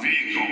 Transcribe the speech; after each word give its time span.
Vigo, 0.00 0.46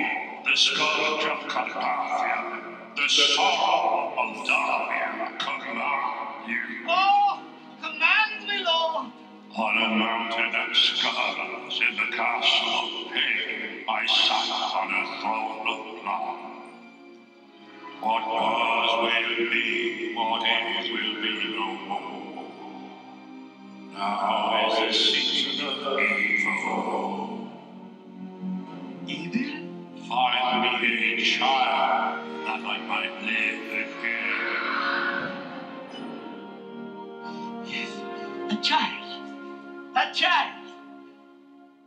the 0.45 0.57
scourge 0.57 1.25
of 1.25 1.49
Carpathia, 1.49 2.95
the 2.97 3.09
sorrow 3.09 4.15
of 4.19 4.47
Davia, 4.47 5.37
command 5.39 6.49
you. 6.49 6.87
Oh, 6.89 7.41
command 7.83 8.47
me, 8.47 8.63
Lord. 8.65 9.07
On 9.57 9.77
a 9.79 9.89
mountain 9.97 10.55
at 10.55 10.77
Scarlets 10.77 11.81
in 11.81 11.97
the 11.97 12.17
castle 12.17 12.69
of 12.69 13.13
pain, 13.13 13.85
I 13.89 14.07
sat 14.07 14.51
on 14.77 14.93
a 14.93 15.21
throne 15.21 15.69
of 15.69 16.03
blood. 16.03 16.39
What 18.01 18.27
was 18.27 18.91
will 19.03 19.51
be, 19.51 20.15
what 20.15 20.43
is 20.47 20.91
will 20.91 21.23
be 21.23 21.57
no 21.57 21.75
more. 21.89 22.45
Now 23.93 24.69
is 24.69 24.79
the 24.79 24.93
season 24.93 25.67
of 25.67 25.99
evil. 26.01 27.22
Evil? 29.13 30.09
Find 30.09 30.81
me 30.81 31.15
a 31.15 31.21
child 31.23 32.25
that 32.47 32.61
I 32.65 32.79
might 32.89 33.13
live 33.27 33.61
again. 33.77 35.33
Yes, 37.67 37.93
a 38.51 38.57
child. 38.63 39.09
A 39.97 40.15
child. 40.15 40.65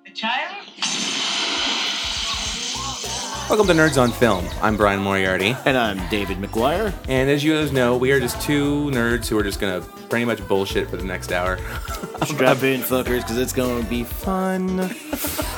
A 0.06 0.12
child? 0.12 0.66
Welcome 3.50 3.68
to 3.68 3.74
Nerds 3.74 4.00
on 4.00 4.12
Film. 4.12 4.46
I'm 4.62 4.78
Brian 4.78 5.02
Moriarty. 5.02 5.56
And 5.66 5.76
I'm 5.76 6.08
David 6.10 6.38
McGuire. 6.38 6.94
And 7.08 7.28
as 7.32 7.44
you 7.44 7.56
guys 7.56 7.72
know, 7.72 7.98
we 7.98 8.12
are 8.12 8.20
just 8.20 8.40
two 8.40 8.92
nerds 8.92 9.28
who 9.28 9.38
are 9.40 9.44
just 9.44 9.60
gonna 9.60 9.82
pretty 10.10 10.26
much 10.26 10.48
bullshit 10.48 10.92
for 10.92 10.98
the 10.98 11.04
next 11.04 11.32
hour. 11.32 11.58
Strap 12.26 12.62
in, 12.62 12.82
fuckers, 12.82 13.22
because 13.22 13.40
it's 13.40 13.54
going 13.54 13.84
to 13.84 13.90
be 13.90 14.04
fun. 14.04 14.92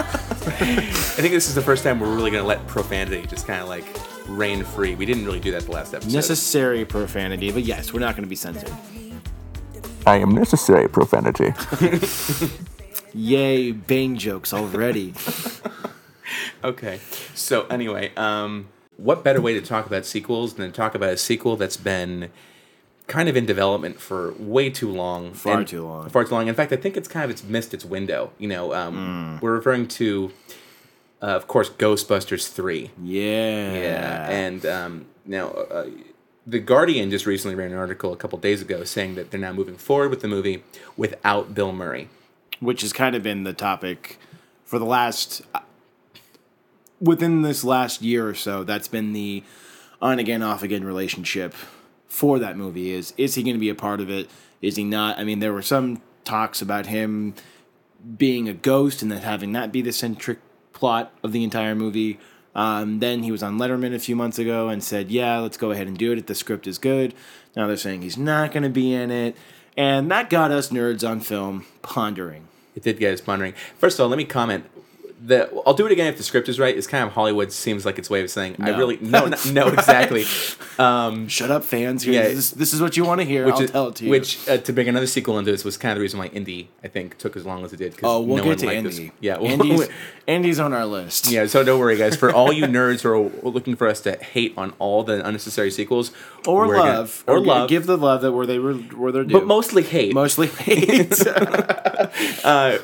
I 0.47 1.19
think 1.21 1.33
this 1.33 1.47
is 1.47 1.55
the 1.55 1.61
first 1.61 1.83
time 1.83 1.99
we're 1.99 2.15
really 2.15 2.31
gonna 2.31 2.43
let 2.43 2.65
profanity 2.67 3.25
just 3.27 3.47
kind 3.47 3.61
of 3.61 3.67
like 3.67 3.85
reign 4.27 4.63
free. 4.63 4.95
We 4.95 5.05
didn't 5.05 5.25
really 5.25 5.39
do 5.39 5.51
that 5.51 5.63
the 5.63 5.71
last 5.71 5.93
episode. 5.93 6.13
Necessary 6.13 6.85
profanity, 6.85 7.51
but 7.51 7.63
yes, 7.63 7.93
we're 7.93 7.99
not 7.99 8.15
going 8.15 8.23
to 8.23 8.29
be 8.29 8.35
censored. 8.35 8.71
I 10.05 10.17
am 10.17 10.31
necessary 10.31 10.87
profanity. 10.89 11.53
Yay, 13.13 13.71
bang 13.71 14.17
jokes 14.17 14.53
already. 14.53 15.13
Okay. 16.63 16.99
So 17.35 17.65
anyway, 17.67 18.13
um, 18.15 18.67
what 18.97 19.23
better 19.23 19.41
way 19.41 19.53
to 19.53 19.61
talk 19.61 19.85
about 19.85 20.05
sequels 20.05 20.55
than 20.55 20.71
to 20.71 20.75
talk 20.75 20.95
about 20.95 21.09
a 21.09 21.17
sequel 21.17 21.55
that's 21.55 21.77
been 21.77 22.29
kind 23.07 23.29
of 23.29 23.37
in 23.37 23.45
development 23.45 23.99
for 23.99 24.33
way 24.33 24.69
too 24.69 24.89
long, 24.91 25.33
Far 25.33 25.59
and- 25.59 25.67
too 25.67 25.83
long. 25.85 26.09
far 26.09 26.23
too 26.25 26.31
long. 26.35 26.47
In 26.47 26.55
fact, 26.55 26.71
I 26.73 26.75
think 26.75 26.97
it's 26.97 27.07
kind 27.07 27.23
of 27.23 27.29
it's 27.31 27.43
missed 27.43 27.73
its 27.73 27.85
window. 27.85 28.31
You 28.37 28.49
know, 28.49 28.73
um, 28.73 29.39
we're 29.41 29.53
referring 29.55 29.87
to, 29.89 30.31
uh, 31.21 31.27
of 31.27 31.47
course, 31.47 31.69
Ghostbusters 31.69 32.51
three. 32.51 32.91
Yeah. 33.01 33.73
Yeah, 33.73 34.29
and 34.29 34.65
um, 34.65 35.05
now 35.25 35.47
uh, 35.51 35.87
the 36.45 36.59
Guardian 36.59 37.09
just 37.09 37.25
recently 37.25 37.55
ran 37.55 37.71
an 37.71 37.77
article 37.77 38.11
a 38.13 38.17
couple 38.17 38.37
days 38.39 38.61
ago 38.61 38.83
saying 38.83 39.15
that 39.15 39.31
they're 39.31 39.39
now 39.39 39.53
moving 39.53 39.77
forward 39.77 40.09
with 40.09 40.19
the 40.21 40.27
movie 40.27 40.63
without 40.97 41.53
Bill 41.55 41.71
Murray. 41.71 42.09
Which 42.59 42.81
has 42.81 42.91
kind 42.91 43.15
of 43.15 43.23
been 43.23 43.43
the 43.43 43.53
topic 43.53 44.17
for 44.65 44.79
the 44.79 44.85
last. 44.85 45.43
uh, 45.55 45.59
Within 46.99 47.43
this 47.43 47.63
last 47.63 48.01
year 48.01 48.27
or 48.27 48.33
so, 48.33 48.63
that's 48.63 48.87
been 48.87 49.13
the 49.13 49.43
on 50.01 50.17
again, 50.17 50.41
off 50.41 50.63
again 50.63 50.83
relationship 50.83 51.53
for 52.07 52.39
that 52.39 52.57
movie. 52.57 52.91
Is 52.91 53.13
is 53.17 53.35
he 53.35 53.43
going 53.43 53.55
to 53.55 53.59
be 53.59 53.69
a 53.69 53.75
part 53.75 54.01
of 54.01 54.09
it? 54.09 54.29
Is 54.61 54.75
he 54.75 54.83
not? 54.83 55.19
I 55.19 55.23
mean, 55.23 55.39
there 55.39 55.53
were 55.53 55.61
some 55.61 56.01
talks 56.23 56.61
about 56.61 56.87
him 56.87 57.33
being 58.17 58.47
a 58.47 58.53
ghost 58.53 59.01
and 59.01 59.11
then 59.11 59.21
having 59.21 59.53
that 59.53 59.71
be 59.71 59.81
the 59.81 59.91
centric 59.91 60.39
plot 60.73 61.11
of 61.23 61.31
the 61.31 61.43
entire 61.43 61.75
movie. 61.75 62.19
Um, 62.55 62.99
then 62.99 63.23
he 63.23 63.31
was 63.31 63.43
on 63.43 63.57
Letterman 63.57 63.93
a 63.93 63.99
few 63.99 64.15
months 64.15 64.39
ago 64.39 64.69
and 64.69 64.83
said, 64.83 65.11
"Yeah, 65.11 65.39
let's 65.39 65.57
go 65.57 65.71
ahead 65.71 65.87
and 65.87 65.97
do 65.97 66.11
it. 66.11 66.17
If 66.17 66.25
the 66.25 66.35
script 66.35 66.67
is 66.67 66.77
good." 66.77 67.13
Now 67.55 67.67
they're 67.67 67.77
saying 67.77 68.01
he's 68.01 68.17
not 68.17 68.51
going 68.51 68.63
to 68.63 68.69
be 68.69 68.93
in 68.93 69.11
it, 69.11 69.35
and 69.75 70.09
that 70.11 70.29
got 70.29 70.51
us 70.51 70.69
nerds 70.69 71.07
on 71.07 71.19
film 71.19 71.65
pondering. 71.81 72.47
It 72.75 72.83
did 72.83 72.99
get 72.99 73.13
us 73.13 73.21
pondering. 73.21 73.53
First 73.77 73.99
of 73.99 74.03
all, 74.03 74.09
let 74.09 74.17
me 74.17 74.25
comment. 74.25 74.65
The, 75.19 75.49
I'll 75.65 75.73
do 75.73 75.85
it 75.87 75.91
again 75.91 76.05
if 76.07 76.17
the 76.17 76.23
script 76.23 76.47
is 76.47 76.59
right. 76.59 76.77
It's 76.77 76.85
kind 76.85 77.03
of 77.03 77.11
Hollywood 77.13 77.51
seems 77.51 77.85
like 77.87 77.97
its 77.97 78.07
way 78.07 78.21
of 78.21 78.29
saying 78.29 78.57
I 78.59 78.69
really 78.77 78.97
no 79.01 79.25
no, 79.25 79.37
no 79.51 79.67
exactly. 79.73 80.23
Shut 80.23 81.49
up, 81.51 81.63
fans! 81.63 82.03
Here, 82.03 82.13
Yeah. 82.21 82.27
this, 82.29 82.51
this 82.51 82.71
is 82.73 82.81
what 82.81 82.95
you 82.97 83.03
want 83.03 83.21
to 83.21 83.25
hear. 83.25 83.45
Which 83.45 83.55
I'll 83.55 83.61
is, 83.61 83.71
tell 83.71 83.87
it 83.87 83.95
to 83.95 84.05
you. 84.05 84.11
which 84.11 84.47
uh, 84.47 84.57
to 84.57 84.73
bring 84.73 84.87
another 84.87 85.07
sequel 85.07 85.39
into 85.39 85.49
this 85.51 85.63
was 85.65 85.75
kind 85.75 85.91
of 85.91 85.95
the 85.97 86.01
reason 86.03 86.19
why 86.19 86.27
Indy 86.27 86.69
I 86.83 86.87
think 86.87 87.17
took 87.17 87.35
as 87.35 87.45
long 87.47 87.65
as 87.65 87.73
it 87.73 87.77
did. 87.77 87.95
oh, 88.03 88.21
we'll 88.21 88.37
no 88.37 88.43
get 88.43 88.59
to 88.59 88.69
Andy. 88.69 88.89
this. 88.89 89.11
Yeah, 89.19 89.37
we'll- 89.39 89.51
Andy's, 89.53 89.89
Andy's 90.27 90.59
on 90.59 90.71
our 90.73 90.85
list. 90.85 91.31
Yeah, 91.31 91.47
so 91.47 91.63
don't 91.63 91.79
worry, 91.79 91.97
guys. 91.97 92.15
For 92.15 92.31
all 92.31 92.53
you 92.53 92.65
nerds 92.67 93.01
who 93.01 93.09
are 93.11 93.49
looking 93.49 93.75
for 93.75 93.87
us 93.87 94.01
to 94.01 94.17
hate 94.17 94.53
on 94.55 94.73
all 94.77 95.03
the 95.03 95.25
unnecessary 95.25 95.71
sequels, 95.71 96.11
or 96.45 96.67
we're 96.67 96.75
gonna- 96.75 96.91
love, 96.99 97.23
or 97.25 97.39
love, 97.39 97.69
Give 97.69 97.87
the 97.87 97.97
love 97.97 98.21
that 98.21 98.33
where 98.33 98.45
they 98.45 98.59
were, 98.59 98.73
where 98.75 99.11
they're 99.11 99.23
due. 99.23 99.33
but 99.33 99.47
mostly 99.47 99.81
hate. 99.81 100.13
mostly 100.13 100.45
hate. 100.47 101.11
uh, 102.45 102.77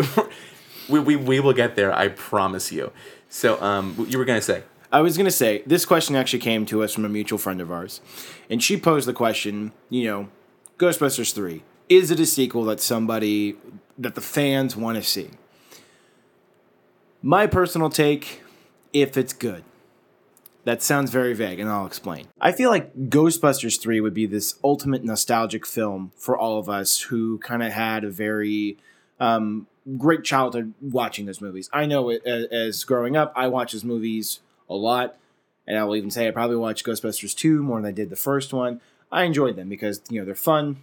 we, 0.90 1.00
we 1.00 1.16
we 1.16 1.40
will 1.40 1.54
get 1.54 1.76
there. 1.76 1.94
I 1.94 2.10
promise 2.10 2.72
you. 2.72 2.92
So, 3.30 3.62
um, 3.62 4.06
you 4.10 4.18
were 4.18 4.26
gonna 4.26 4.42
say, 4.42 4.64
I 4.92 5.02
was 5.02 5.18
gonna 5.18 5.32
say 5.32 5.64
this 5.66 5.86
question 5.86 6.16
actually 6.16 6.40
came 6.40 6.66
to 6.68 6.84
us 6.84 6.94
from 6.94 7.06
a 7.06 7.10
mutual 7.10 7.40
friend 7.40 7.62
of 7.62 7.72
ours, 7.72 8.02
and 8.50 8.62
she 8.62 8.78
posed 8.78 9.08
the 9.08 9.14
question. 9.14 9.72
You 9.90 10.06
know, 10.06 10.30
Ghostbusters 10.78 11.34
three 11.34 11.64
is 11.90 12.12
it 12.12 12.20
a 12.20 12.26
sequel 12.26 12.64
that 12.66 12.80
somebody 12.80 13.56
that 13.98 14.16
the 14.16 14.22
fans 14.22 14.76
want 14.76 14.98
to 14.98 15.04
see? 15.04 15.30
My 17.22 17.48
personal 17.48 17.90
take, 17.90 18.42
if 18.92 19.18
it's 19.18 19.34
good. 19.34 19.64
That 20.66 20.82
sounds 20.82 21.12
very 21.12 21.34
vague, 21.34 21.60
and 21.60 21.70
I'll 21.70 21.86
explain. 21.86 22.28
I 22.40 22.54
feel 22.54 22.70
like 22.70 22.96
Ghostbusters 22.96 23.82
3 23.82 24.00
would 24.00 24.14
be 24.14 24.26
this 24.26 24.56
ultimate 24.64 25.04
nostalgic 25.04 25.66
film 25.66 26.14
for 26.16 26.38
all 26.38 26.58
of 26.58 26.70
us 26.70 27.02
who 27.02 27.38
kind 27.40 27.62
of 27.62 27.74
had 27.74 28.06
a 28.06 28.10
very 28.10 28.78
um, 29.20 29.68
great 29.98 30.24
childhood 30.24 30.74
watching 30.82 31.26
those 31.26 31.42
movies. 31.42 31.70
I 31.74 31.86
know 31.86 32.10
it, 32.10 32.26
as, 32.26 32.46
as 32.46 32.84
growing 32.84 33.16
up, 33.16 33.34
I 33.36 33.48
watched 33.48 33.74
those 33.74 33.84
movies 33.84 34.40
a 34.70 34.76
lot, 34.76 35.18
and 35.68 35.78
I 35.78 35.84
will 35.84 35.96
even 35.96 36.12
say 36.12 36.28
I 36.28 36.32
probably 36.32 36.56
watched 36.58 36.86
Ghostbusters 36.86 37.36
2 37.36 37.62
more 37.64 37.80
than 37.82 37.90
I 37.90 37.92
did 37.92 38.10
the 38.10 38.16
first 38.16 38.54
one. 38.54 38.82
I 39.12 39.24
enjoyed 39.24 39.56
them 39.56 39.70
because, 39.70 40.02
you 40.10 40.20
know, 40.20 40.26
they're 40.26 40.36
fun, 40.36 40.78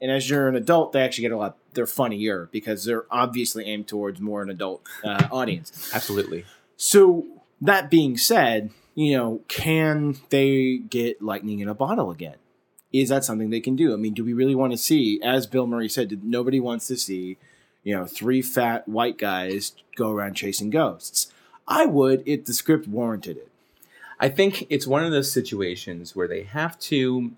and 0.00 0.10
as 0.10 0.28
you're 0.28 0.48
an 0.48 0.56
adult, 0.56 0.92
they 0.92 1.00
actually 1.00 1.22
get 1.22 1.32
a 1.32 1.36
lot, 1.36 1.56
they're 1.74 1.86
funnier 1.86 2.48
because 2.52 2.84
they're 2.84 3.06
obviously 3.10 3.64
aimed 3.64 3.88
towards 3.88 4.20
more 4.20 4.42
an 4.42 4.50
adult 4.50 4.82
uh, 5.04 5.28
audience. 5.30 5.90
absolutely. 5.94 6.44
So 6.76 7.24
that 7.60 7.90
being 7.90 8.16
said, 8.16 8.70
you 8.94 9.16
know, 9.16 9.40
can 9.48 10.16
they 10.30 10.78
get 10.78 11.22
lightning 11.22 11.60
in 11.60 11.68
a 11.68 11.74
bottle 11.74 12.10
again? 12.10 12.34
Is 12.92 13.08
that 13.08 13.24
something 13.24 13.50
they 13.50 13.60
can 13.60 13.76
do? 13.76 13.94
I 13.94 13.96
mean, 13.96 14.12
do 14.12 14.24
we 14.24 14.32
really 14.32 14.54
want 14.54 14.72
to 14.72 14.76
see, 14.76 15.20
as 15.22 15.46
Bill 15.46 15.66
Murray 15.66 15.88
said, 15.88 16.08
did- 16.08 16.24
nobody 16.24 16.60
wants 16.60 16.88
to 16.88 16.96
see, 16.96 17.38
you 17.82 17.94
know, 17.94 18.06
three 18.06 18.42
fat 18.42 18.88
white 18.88 19.18
guys 19.18 19.72
go 19.96 20.10
around 20.10 20.34
chasing 20.34 20.70
ghosts? 20.70 21.32
I 21.66 21.86
would 21.86 22.22
if 22.26 22.44
the 22.44 22.52
script 22.52 22.88
warranted 22.88 23.36
it. 23.36 23.48
I 24.20 24.28
think 24.28 24.66
it's 24.70 24.86
one 24.86 25.04
of 25.04 25.10
those 25.10 25.32
situations 25.32 26.14
where 26.14 26.28
they 26.28 26.42
have 26.44 26.78
to 26.80 27.32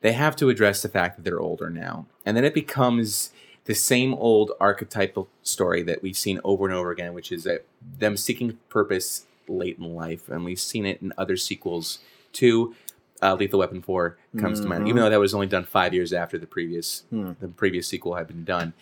they 0.00 0.12
have 0.12 0.34
to 0.36 0.48
address 0.48 0.82
the 0.82 0.88
fact 0.88 1.16
that 1.16 1.22
they're 1.22 1.40
older 1.40 1.70
now. 1.70 2.06
And 2.26 2.36
then 2.36 2.44
it 2.44 2.54
becomes 2.54 3.30
the 3.64 3.74
same 3.74 4.14
old 4.14 4.50
archetypal 4.60 5.28
story 5.42 5.82
that 5.82 6.02
we've 6.02 6.16
seen 6.16 6.40
over 6.42 6.64
and 6.66 6.74
over 6.74 6.90
again, 6.90 7.14
which 7.14 7.30
is 7.30 7.44
that 7.44 7.64
them 7.98 8.16
seeking 8.16 8.58
purpose 8.68 9.26
late 9.46 9.78
in 9.78 9.94
life. 9.94 10.28
And 10.28 10.44
we've 10.44 10.58
seen 10.60 10.84
it 10.86 11.00
in 11.00 11.12
other 11.16 11.36
sequels 11.36 11.98
to 12.34 12.74
uh, 13.22 13.34
Lethal 13.36 13.60
Weapon 13.60 13.80
4 13.82 14.16
comes 14.40 14.60
to 14.60 14.66
mind, 14.66 14.88
even 14.88 15.00
though 15.00 15.10
that 15.10 15.20
was 15.20 15.32
only 15.34 15.46
done 15.46 15.64
five 15.64 15.94
years 15.94 16.12
after 16.12 16.36
the 16.38 16.46
previous 16.46 17.04
the 17.40 17.48
previous 17.48 17.86
sequel 17.86 18.16
had 18.16 18.26
been 18.26 18.44
done. 18.44 18.72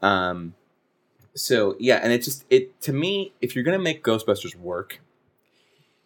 Um, 0.00 0.54
so 1.34 1.76
yeah, 1.78 2.00
and 2.02 2.12
it 2.12 2.22
just 2.22 2.44
it 2.50 2.80
to 2.82 2.92
me, 2.92 3.32
if 3.40 3.54
you're 3.54 3.64
gonna 3.64 3.78
make 3.78 4.02
Ghostbusters 4.04 4.54
work, 4.56 5.00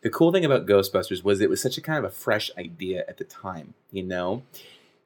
the 0.04 0.10
cool 0.10 0.30
thing 0.30 0.44
about 0.44 0.66
Ghostbusters 0.66 1.24
was 1.24 1.40
it 1.40 1.48
was 1.48 1.60
such 1.60 1.78
a 1.78 1.80
kind 1.80 1.98
of 1.98 2.04
a 2.04 2.14
fresh 2.14 2.50
idea 2.58 3.04
at 3.08 3.16
the 3.16 3.24
time, 3.24 3.72
you 3.90 4.02
know? 4.02 4.42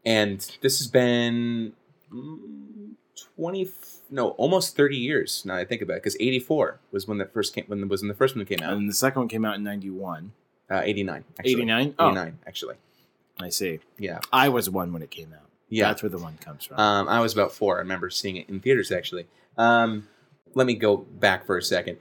And 0.05 0.41
this 0.61 0.79
has 0.79 0.89
been 0.89 1.73
mm, 2.13 2.91
20 3.37 3.71
no, 4.11 4.31
almost 4.31 4.77
30 4.77 4.97
years 4.97 5.45
now 5.45 5.55
I 5.57 5.65
think 5.65 5.83
about 5.83 5.99
it 5.99 6.03
cuz 6.03 6.17
84 6.19 6.81
was 6.91 7.07
when 7.07 7.19
the 7.19 7.27
first 7.27 7.55
came 7.55 7.65
when 7.69 7.87
was 7.89 8.03
when 8.03 8.09
the 8.09 8.15
first 8.15 8.35
one 8.35 8.45
came 8.45 8.61
out. 8.61 8.73
And 8.73 8.89
the 8.89 8.95
second 8.95 9.21
one 9.21 9.29
came 9.29 9.45
out 9.45 9.55
in 9.55 9.63
91. 9.63 10.33
Uh, 10.69 10.83
89 10.85 11.25
actually. 11.39 11.53
89? 11.53 11.95
Oh. 11.99 12.09
89 12.09 12.39
actually. 12.47 12.75
I 13.41 13.51
see. 13.51 13.79
Yeah. 13.99 14.19
I 14.33 14.49
was 14.49 14.69
one 14.69 14.93
when 14.93 15.03
it 15.03 15.13
came 15.13 15.33
out. 15.33 15.48
Yeah. 15.69 15.89
That's 15.89 16.03
where 16.03 16.11
the 16.11 16.19
one 16.19 16.39
comes 16.39 16.65
from. 16.65 16.79
Um, 16.79 17.09
I 17.09 17.21
was 17.21 17.33
about 17.35 17.53
four. 17.53 17.77
I 17.77 17.81
remember 17.81 18.09
seeing 18.11 18.37
it 18.37 18.49
in 18.49 18.61
theaters 18.61 18.91
actually. 18.91 19.27
Um, 19.57 20.09
let 20.55 20.67
me 20.67 20.75
go 20.75 20.97
back 20.97 21.45
for 21.47 21.57
a 21.59 21.63
second. 21.63 21.99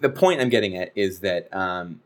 The 0.00 0.08
point 0.08 0.40
I'm 0.40 0.48
getting 0.48 0.76
at 0.76 0.90
is 0.94 1.20
that 1.20 1.52
um, 1.54 2.00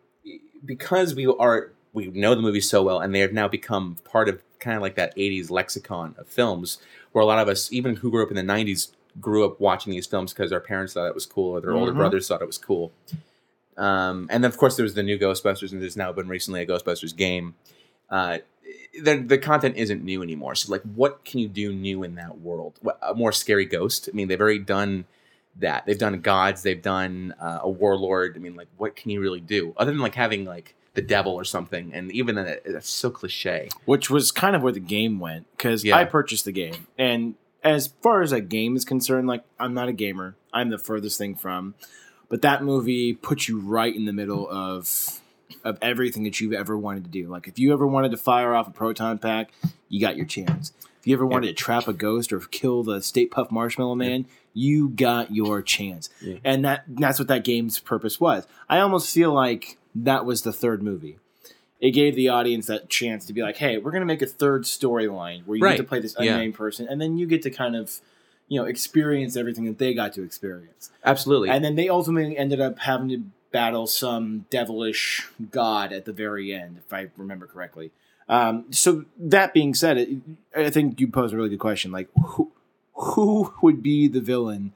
because 0.65 1.15
we 1.15 1.27
are 1.27 1.73
we 1.93 2.07
know 2.09 2.35
the 2.35 2.41
movie 2.43 2.61
so 2.61 2.83
well, 2.83 3.01
and 3.01 3.15
they 3.15 3.21
have 3.21 3.33
now 3.33 3.49
become 3.49 3.97
part 4.05 4.29
of 4.29 4.43
kind 4.59 4.77
of 4.77 4.83
like 4.83 4.97
that 4.97 5.15
'80s 5.17 5.51
lexicon 5.51 6.15
of 6.19 6.27
films, 6.27 6.79
where 7.13 7.23
a 7.23 7.27
lot 7.27 7.39
of 7.39 7.49
us, 7.49 7.73
even 7.73 7.97
who 7.97 8.11
grew 8.11 8.23
up 8.25 8.31
in 8.31 8.37
the 8.37 8.43
'90s, 8.53 8.93
grew 9.21 9.45
up 9.45 9.61
watching 9.61 9.91
these 9.93 10.07
films 10.07 10.33
because 10.33 10.53
our 10.53 10.61
parents 10.61 10.95
thought 10.95 11.07
it 11.07 11.15
was 11.15 11.27
cool 11.27 11.51
or 11.53 11.61
their 11.61 11.73
older 11.73 11.93
Mhm. 11.93 11.97
brothers 11.97 12.29
thought 12.29 12.41
it 12.43 12.47
was 12.47 12.59
cool. 12.59 12.93
Um, 13.77 14.27
and 14.31 14.43
then 14.45 14.51
of 14.51 14.57
course 14.59 14.77
there 14.77 14.85
was 14.85 14.95
the 14.95 15.03
new 15.03 15.19
Ghostbusters, 15.19 15.73
and 15.73 15.81
there's 15.81 15.97
now 15.97 16.13
been 16.13 16.29
recently 16.29 16.61
a 16.63 16.67
Ghostbusters 16.67 17.17
game. 17.17 17.55
Uh, 18.11 18.39
the 19.03 19.17
the 19.17 19.39
content 19.39 19.77
isn't 19.77 20.03
new 20.05 20.23
anymore. 20.23 20.55
So 20.55 20.71
like, 20.73 20.83
what 20.83 21.25
can 21.25 21.41
you 21.41 21.49
do 21.49 21.73
new 21.73 22.03
in 22.03 22.15
that 22.17 22.39
world? 22.41 22.75
What, 22.83 22.99
a 23.03 23.15
more 23.15 23.33
scary 23.33 23.65
ghost? 23.67 24.09
I 24.13 24.15
mean, 24.17 24.29
they've 24.29 24.41
already 24.41 24.59
done 24.59 25.07
that. 25.59 25.85
They've 25.87 25.99
done 25.99 26.21
gods. 26.21 26.63
They've 26.63 26.81
done 26.81 27.35
uh, 27.41 27.61
a 27.63 27.69
warlord. 27.71 28.37
I 28.37 28.41
mean, 28.41 28.55
like, 28.57 28.69
what 28.77 28.97
can 28.97 29.11
you 29.11 29.21
really 29.21 29.41
do 29.41 29.75
other 29.77 29.91
than 29.91 30.01
like 30.01 30.15
having 30.15 30.45
like 30.45 30.75
the 30.95 31.03
devil 31.03 31.33
or 31.35 31.45
something? 31.45 31.93
And 31.95 32.11
even 32.13 32.35
then, 32.37 32.59
that's 32.67 32.89
so 32.91 33.11
cliche. 33.11 33.69
which 33.85 34.09
was 34.11 34.31
kind 34.31 34.55
of 34.57 34.63
where 34.63 34.73
the 34.73 34.81
game 34.81 35.21
went 35.21 35.47
because 35.57 35.85
Yeah. 35.85 35.97
I 35.97 36.05
purchased 36.05 36.45
the 36.45 36.53
game, 36.53 36.87
and 36.99 37.35
as 37.65 37.89
far 38.03 38.23
as 38.23 38.33
a 38.33 38.41
game 38.41 38.77
is 38.77 38.85
concerned, 38.85 39.27
like 39.29 39.45
I'm 39.59 39.73
not 39.75 39.89
a 39.89 39.93
gamer, 39.93 40.37
I'm 40.53 40.71
the 40.71 40.79
furthest 40.79 41.17
thing 41.19 41.35
from, 41.37 41.75
but 42.29 42.43
that 42.43 42.63
movie 42.65 43.13
puts 43.13 43.49
you 43.49 43.61
right 43.61 43.95
in 43.95 44.05
the 44.05 44.13
middle 44.13 44.49
of 44.51 45.21
of 45.65 45.79
everything 45.83 46.23
that 46.25 46.41
you've 46.41 46.53
ever 46.53 46.77
wanted 46.77 47.05
to 47.05 47.11
do. 47.11 47.29
Like 47.29 47.49
if 47.49 47.59
you 47.59 47.73
ever 47.73 47.87
wanted 47.87 48.11
to 48.13 48.17
fire 48.17 48.55
off 48.55 48.69
a 48.69 48.71
proton 48.73 49.19
pack, 49.19 49.53
you 49.89 50.01
got 50.01 50.17
your 50.17 50.27
chance. 50.27 50.73
If 51.01 51.07
you 51.07 51.15
ever 51.15 51.27
wanted 51.27 51.49
to 51.49 51.53
trap 51.55 51.89
a 51.89 51.93
ghost 51.93 52.33
or 52.33 52.39
kill 52.39 52.83
the 52.85 53.03
Stay 53.03 53.27
Puft 53.27 53.51
Marshmallow 53.51 53.97
Man, 53.97 54.25
you 54.55 54.89
got 54.91 55.35
your 55.35 55.61
chance. 55.63 56.09
Yeah. 56.21 56.37
And 56.45 56.65
that 56.65 56.85
that's 56.89 57.19
what 57.19 57.27
that 57.29 57.43
game's 57.45 57.79
purpose 57.81 58.21
was. 58.21 58.47
I 58.69 58.79
almost 58.79 59.13
feel 59.13 59.33
like 59.33 59.79
that 59.95 60.25
was 60.25 60.43
the 60.43 60.53
third 60.53 60.83
movie. 60.83 61.19
It 61.81 61.91
gave 61.91 62.15
the 62.15 62.29
audience 62.29 62.69
that 62.69 62.89
chance 62.89 63.27
to 63.27 63.33
be 63.33 63.43
like, 63.43 63.57
"Hey, 63.57 63.79
we're 63.79 63.91
going 63.91 64.03
to 64.03 64.07
make 64.07 64.23
a 64.23 64.27
third 64.27 64.63
storyline 64.63 65.45
where 65.47 65.57
you 65.59 65.65
Right. 65.65 65.73
get 65.77 65.83
to 65.83 65.89
play 65.89 65.99
this 65.99 66.15
Yeah. 66.21 66.35
unnamed 66.35 66.55
person, 66.55 66.87
and 66.89 67.01
then 67.01 67.19
you 67.19 67.27
get 67.27 67.43
to 67.43 67.51
kind 67.51 67.75
of, 67.75 68.01
you 68.47 68.61
know, 68.61 68.67
experience 68.67 69.37
everything 69.37 69.65
that 69.65 69.79
they 69.79 69.93
got 69.93 70.13
to 70.13 70.23
experience." 70.23 70.91
Absolutely. 71.05 71.51
And 71.51 71.65
then 71.65 71.75
they 71.75 71.89
ultimately 71.89 72.39
ended 72.39 72.61
up 72.61 72.79
having 72.79 73.09
to 73.09 73.23
battle 73.53 73.87
some 73.87 74.47
devilish 74.51 75.29
god 75.51 75.93
at 75.93 76.05
the 76.05 76.13
very 76.13 76.53
end, 76.53 76.79
if 76.85 76.93
I 76.93 77.09
remember 77.17 77.47
correctly. 77.47 77.91
Um, 78.29 78.65
so 78.71 79.05
that 79.19 79.53
being 79.53 79.75
said, 79.75 79.99
it, 79.99 80.09
I 80.57 80.71
think 80.71 81.01
you 81.01 81.09
pose 81.09 81.33
a 81.33 81.37
really 81.37 81.51
good 81.51 81.59
question. 81.59 81.93
Like, 81.93 82.09
who 82.17 82.51
who 82.95 83.53
would 83.63 83.83
be 83.83 84.09
the 84.09 84.21
villain 84.21 84.73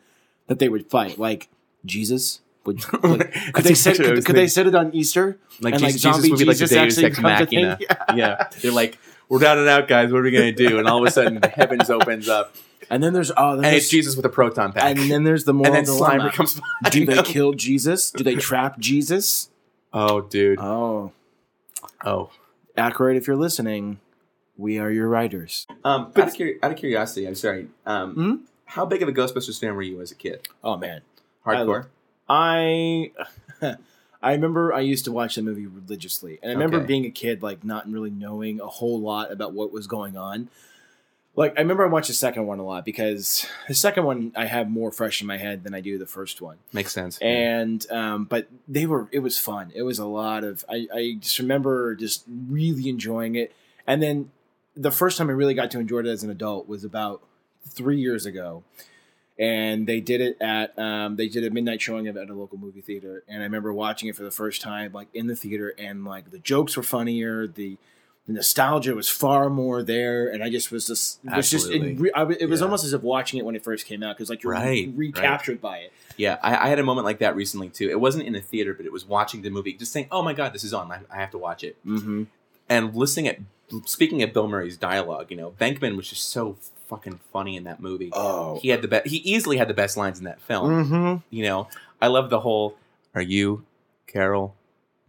that 0.46 0.58
they 0.58 0.69
would 0.69 0.90
fight? 0.90 1.19
Like 1.19 1.49
Jesus? 1.84 2.40
Would, 2.64 2.81
like, 3.02 3.52
could 3.52 3.64
they 3.64 3.75
set 3.75 3.96
could, 3.96 4.25
could 4.25 4.37
they 4.37 4.49
set 4.49 4.67
it 4.67 4.75
on 4.75 4.93
Easter? 4.94 5.38
like 5.61 5.75
and, 5.75 5.82
Jesus, 5.82 5.82
like, 5.82 5.93
Jesus 5.93 6.00
zombie 6.02 6.31
would 6.31 6.38
be 6.38 6.44
like 6.44 6.58
the 6.58 6.67
Deus 6.67 6.99
Ex 6.99 7.17
becomes 7.17 7.40
a 7.40 7.46
thing? 7.46 7.64
Machina. 7.64 7.78
Yeah. 7.81 8.14
yeah, 8.14 8.49
they're 8.61 8.73
like, 8.73 8.99
we're 9.28 9.38
down 9.38 9.58
and 9.58 9.69
out, 9.69 9.88
guys. 9.88 10.12
What 10.12 10.19
are 10.19 10.23
we 10.23 10.32
gonna 10.32 10.52
do? 10.52 10.78
And 10.78 10.88
all 10.88 10.99
of 10.99 11.06
a 11.06 11.11
sudden, 11.11 11.40
the 11.40 11.49
heavens 11.49 11.90
opens 11.90 12.28
up, 12.28 12.56
And 12.91 13.03
then 13.03 13.12
there's 13.12 13.33
oh, 13.37 13.53
and 13.56 13.67
it's 13.67 13.88
Jesus 13.88 14.15
with 14.17 14.25
a 14.25 14.29
proton 14.29 14.73
pack. 14.73 14.85
And 14.85 15.11
then 15.11 15.25
there's 15.25 15.44
the 15.44 15.50
and 15.53 15.59
moral 15.59 15.73
then 15.73 15.85
dilemma. 15.85 16.25
Slimer 16.31 16.33
comes. 16.33 16.61
by. 16.83 16.91
Do 16.91 17.05
they 17.06 17.23
kill 17.23 17.53
Jesus? 17.53 18.11
Do 18.11 18.23
they 18.25 18.37
trap 18.37 18.79
Jesus? 18.79 19.50
Oh, 19.93 20.21
dude. 20.21 20.59
Oh, 20.61 21.12
Oh. 22.05 22.31
Aykroyd, 22.77 23.17
if 23.17 23.27
you're 23.27 23.37
listening, 23.37 24.00
we 24.56 24.79
are 24.79 24.91
your 24.91 25.09
writers. 25.09 25.67
Um, 25.85 26.12
out, 26.17 26.29
of 26.29 26.41
out 26.62 26.71
of 26.73 26.77
curiosity, 26.77 27.27
I'm 27.27 27.35
sorry. 27.35 27.69
Um, 27.87 28.15
Mhm. 28.15 28.41
How 28.67 28.85
big 28.85 29.03
of 29.03 29.09
a 29.09 29.12
Ghostbusters 29.12 29.59
fan 29.61 29.75
were 29.75 29.83
you 29.83 30.00
as 30.00 30.11
a 30.11 30.15
kid? 30.15 30.47
Oh 30.62 30.77
man, 30.77 31.00
Hardcore. 31.44 31.87
I 32.29 33.12
I 34.23 34.33
remember 34.33 34.73
I 34.75 34.81
used 34.81 35.05
to 35.06 35.12
watch 35.12 35.37
the 35.37 35.43
movie 35.43 35.67
religiously, 35.67 36.38
and 36.43 36.50
I 36.50 36.55
remember 36.55 36.79
Okay. 36.79 36.87
being 36.87 37.05
a 37.06 37.11
kid, 37.11 37.43
like 37.43 37.65
not 37.65 37.88
really 37.91 38.11
knowing 38.11 38.61
a 38.61 38.67
whole 38.67 39.00
lot 39.00 39.31
about 39.33 39.53
what 39.53 39.73
was 39.73 39.87
going 39.87 40.17
on. 40.17 40.49
Like 41.37 41.53
I 41.56 41.61
remember 41.61 41.85
I 41.85 41.88
watched 41.88 42.09
the 42.09 42.15
second 42.15 42.47
one 42.47 42.59
a 42.59 42.65
lot 42.65 42.85
because 42.85 43.47
the 43.69 43.75
second 43.75 44.05
one 44.05 44.33
I 44.35 44.47
have 44.47 44.71
more 44.71 44.91
fresh 44.91 45.21
in 45.21 45.27
my 45.27 45.37
head 45.37 45.65
than 45.65 45.75
I 45.75 45.81
do 45.81 45.99
the 45.99 46.06
first 46.06 46.41
one. 46.41 46.56
Makes 46.73 46.93
sense. 46.93 47.19
and 47.19 47.85
um, 47.93 48.25
but 48.25 48.49
they 48.67 48.87
were 48.87 49.09
it 49.12 49.19
was 49.21 49.38
fun 49.38 49.71
it 49.75 49.83
was 49.83 49.99
a 49.99 50.06
lot 50.06 50.44
of 50.44 50.65
I, 50.69 50.88
I 50.93 51.17
just 51.21 51.38
remember 51.38 51.94
just 51.94 52.25
really 52.27 52.88
enjoying 52.88 53.35
it 53.37 53.55
and 53.87 54.03
then 54.03 54.31
the 54.75 54.91
first 54.91 55.17
time 55.19 55.29
i 55.29 55.33
really 55.33 55.55
got 55.55 55.71
to 55.71 55.79
enjoy 55.79 56.00
it 56.00 56.06
as 56.06 56.23
an 56.23 56.31
adult 56.31 56.69
was 56.69 56.85
about 56.85 57.23
three 57.69 57.99
years 57.99 58.27
ago 58.27 58.62
and 59.38 59.87
they 59.87 60.00
did 60.00 60.21
it 60.21 60.37
at 60.41 60.79
um, 60.79 61.17
they 61.17 61.29
did 61.29 61.44
a 61.44 61.50
midnight 61.50 61.81
showing 61.81 62.09
of 62.09 62.17
it 62.17 62.21
at 62.21 62.31
a 62.31 62.35
local 62.35 62.59
movie 62.59 62.81
theater 62.81 63.23
and 63.29 63.41
i 63.41 63.44
remember 63.44 63.73
watching 63.73 64.09
it 64.09 64.17
for 64.17 64.23
the 64.23 64.31
first 64.31 64.61
time 64.62 64.93
like 64.93 65.09
in 65.15 65.27
the 65.27 65.37
theater 65.37 65.75
and 65.79 66.05
like 66.05 66.31
the 66.31 66.38
jokes 66.38 66.77
were 66.77 66.83
funnier 66.83 67.47
the 67.47 67.77
the 68.26 68.32
nostalgia 68.32 68.94
was 68.94 69.08
far 69.08 69.49
more 69.49 69.82
there, 69.82 70.28
and 70.28 70.43
I 70.43 70.50
just 70.50 70.70
was 70.73 70.87
just 70.87 71.20
it 71.25 71.37
was 71.37 71.50
just 71.50 71.70
it, 71.70 71.82
I, 72.14 72.23
it 72.38 72.49
was 72.49 72.61
Yeah. 72.61 72.64
almost 72.64 72.84
as 72.84 72.93
if 72.93 73.02
watching 73.02 73.38
it 73.38 73.44
when 73.44 73.55
it 73.55 73.62
first 73.64 73.87
came 73.87 74.02
out 74.02 74.17
because 74.17 74.28
like 74.31 74.43
you're 74.43 74.52
Right, 74.52 74.93
recaptured 74.94 75.61
by 75.61 75.78
it. 75.78 75.93
Yeah, 76.17 76.38
I, 76.43 76.67
I 76.67 76.69
had 76.69 76.78
a 76.78 76.82
moment 76.82 77.05
like 77.05 77.19
that 77.19 77.37
recently 77.37 77.69
too. 77.69 77.88
It 77.90 78.00
wasn't 78.00 78.25
in 78.26 78.34
a 78.34 78.40
theater, 78.40 78.75
but 78.75 78.87
it 78.87 78.93
was 78.93 79.05
watching 79.05 79.43
the 79.43 79.50
movie, 79.50 79.75
just 79.75 79.93
saying, 79.93 80.08
"Oh 80.11 80.23
my 80.23 80.32
god, 80.32 80.52
this 80.52 80.64
is 80.64 80.75
on! 80.75 80.90
I, 80.90 81.00
I 81.11 81.17
have 81.17 81.31
to 81.32 81.38
watch 81.38 81.62
it." 81.62 81.76
Mm-hmm. 81.87 82.25
And 82.69 82.94
listening 82.94 83.28
at 83.28 83.38
speaking 83.84 84.23
of 84.23 84.32
Bill 84.32 84.49
Murray's 84.49 84.76
dialogue, 84.76 85.31
you 85.31 85.37
know, 85.37 85.52
Venkman 85.61 85.96
was 85.96 86.08
just 86.08 86.28
so 86.31 86.56
fucking 86.88 87.20
funny 87.32 87.56
in 87.56 87.64
that 87.64 87.81
movie. 87.81 88.11
Oh. 88.12 88.58
He 88.61 88.69
had 88.70 88.82
the 88.82 88.88
best. 88.88 89.06
He 89.08 89.19
easily 89.19 89.56
had 89.56 89.69
the 89.69 89.75
best 89.75 89.96
lines 89.96 90.19
in 90.19 90.25
that 90.25 90.40
film. 90.40 90.84
Mm-hmm. 90.84 91.17
You 91.31 91.43
know, 91.44 91.69
I 92.02 92.08
love 92.08 92.31
the 92.31 92.40
whole. 92.40 92.76
Are 93.14 93.23
you, 93.23 93.64
Carol, 94.06 94.55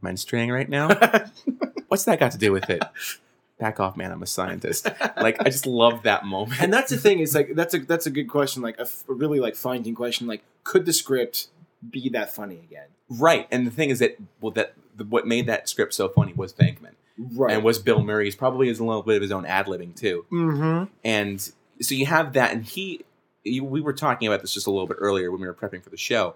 menstruating 0.03 0.53
right 0.53 0.69
now? 0.69 0.89
What's 1.87 2.05
that 2.05 2.19
got 2.19 2.31
to 2.31 2.37
do 2.37 2.51
with 2.51 2.69
it? 2.69 2.83
Back 3.59 3.79
off, 3.79 3.97
man! 3.97 4.11
I'm 4.11 4.21
a 4.21 4.27
scientist. 4.27 4.87
Like, 5.17 5.37
I 5.41 5.45
just 5.45 5.65
love 5.65 6.03
that 6.03 6.25
moment. 6.25 6.61
and 6.61 6.71
that's 6.71 6.91
the 6.91 6.97
thing. 6.97 7.19
It's 7.19 7.33
like 7.33 7.55
that's 7.55 7.73
a 7.73 7.79
that's 7.79 8.05
a 8.05 8.11
good 8.11 8.29
question. 8.29 8.61
Like 8.61 8.77
a, 8.77 8.81
f- 8.81 9.03
a 9.09 9.13
really 9.13 9.39
like 9.39 9.55
finding 9.55 9.95
question. 9.95 10.27
Like, 10.27 10.43
could 10.63 10.85
the 10.85 10.93
script 10.93 11.47
be 11.89 12.09
that 12.09 12.33
funny 12.33 12.59
again? 12.59 12.87
right, 13.09 13.47
and 13.49 13.65
the 13.65 13.71
thing 13.71 13.89
is 13.89 13.97
that 13.97 14.17
well, 14.41 14.51
that 14.51 14.75
the, 14.95 15.05
what 15.05 15.25
made 15.25 15.47
that 15.47 15.67
script 15.67 15.95
so 15.95 16.07
funny 16.07 16.33
was 16.33 16.53
Venkman. 16.53 16.93
Right. 17.17 17.55
and 17.55 17.63
was 17.63 17.79
Bill 17.79 18.03
Murray. 18.03 18.05
Murray's 18.05 18.35
probably 18.35 18.69
is 18.69 18.77
a 18.77 18.83
little 18.83 19.01
bit 19.01 19.15
of 19.15 19.23
his 19.23 19.31
own 19.31 19.43
ad 19.47 19.65
libbing 19.65 19.95
too. 19.95 20.25
mm-hmm. 20.31 20.83
and 21.03 21.51
so 21.81 21.95
you 21.95 22.05
have 22.05 22.33
that 22.33 22.53
and 22.53 22.63
he 22.63 23.01
you, 23.43 23.63
we 23.63 23.81
were 23.81 23.93
talking 23.93 24.27
about 24.27 24.41
this 24.41 24.53
just 24.53 24.67
a 24.67 24.71
little 24.71 24.87
bit 24.87 24.97
earlier 24.99 25.31
when 25.31 25.41
we 25.41 25.47
were 25.47 25.53
prepping 25.53 25.83
for 25.83 25.89
the 25.89 25.97
show 25.97 26.35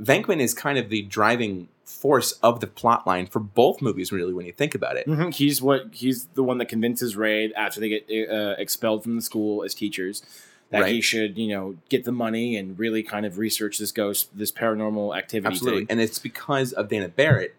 venkman 0.00 0.40
is 0.40 0.54
kind 0.54 0.78
of 0.78 0.88
the 0.90 1.02
driving 1.02 1.68
force 1.84 2.32
of 2.42 2.60
the 2.60 2.66
plot 2.66 3.06
line 3.06 3.26
for 3.26 3.38
both 3.40 3.80
movies 3.80 4.12
really 4.12 4.32
when 4.32 4.44
you 4.44 4.52
think 4.52 4.74
about 4.74 4.96
it 4.96 5.06
hmm 5.06 5.30
He's 5.30 5.62
what 5.62 5.86
he's 5.92 6.26
the 6.34 6.42
one 6.42 6.58
that 6.58 6.66
convinces 6.66 7.16
Ray 7.16 7.52
after 7.54 7.80
they 7.80 7.88
get 7.88 8.30
uh, 8.30 8.54
expelled 8.58 9.02
from 9.02 9.16
the 9.16 9.22
school 9.22 9.62
as 9.64 9.74
teachers 9.74 10.22
that 10.70 10.88
he 10.88 11.00
should 11.00 11.38
you 11.38 11.48
know 11.48 11.76
get 11.88 12.04
the 12.04 12.12
money 12.12 12.56
and 12.56 12.78
really 12.78 13.02
kind 13.02 13.24
of 13.24 13.38
research 13.38 13.78
this 13.78 13.92
ghost 13.92 14.36
this 14.36 14.50
paranormal 14.52 15.16
activity. 15.16 15.52
absolutely 15.54 15.80
thing. 15.82 15.86
and 15.90 16.00
it's 16.00 16.18
because 16.18 16.72
of 16.72 16.88
dana 16.88 17.08
barrett 17.08 17.54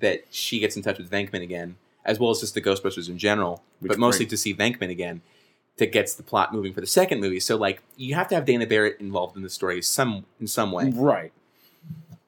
that 0.00 0.24
she 0.30 0.58
gets 0.58 0.74
in 0.76 0.82
touch 0.82 0.98
with 0.98 1.10
venkman 1.10 1.42
again 1.42 1.76
as 2.04 2.18
well 2.18 2.30
as 2.30 2.40
just 2.40 2.54
the 2.54 2.62
ghostbusters 2.62 3.08
in 3.08 3.18
general 3.18 3.62
Which 3.80 3.90
but 3.90 3.98
mostly 3.98 4.26
to 4.26 4.36
see 4.36 4.54
venkman 4.54 4.90
again 4.90 5.20
that 5.76 5.92
gets 5.92 6.14
the 6.14 6.22
plot 6.22 6.52
moving 6.54 6.72
for 6.72 6.80
the 6.80 6.86
second 6.86 7.20
movie 7.20 7.40
so 7.40 7.56
like 7.56 7.82
you 7.96 8.14
have 8.14 8.26
to 8.28 8.34
have 8.34 8.46
dana 8.46 8.66
barrett 8.66 8.98
involved 9.00 9.36
in 9.36 9.42
the 9.42 9.50
story 9.50 9.82
some 9.82 10.24
in 10.40 10.46
some 10.46 10.72
way 10.72 10.90
Right. 10.94 11.32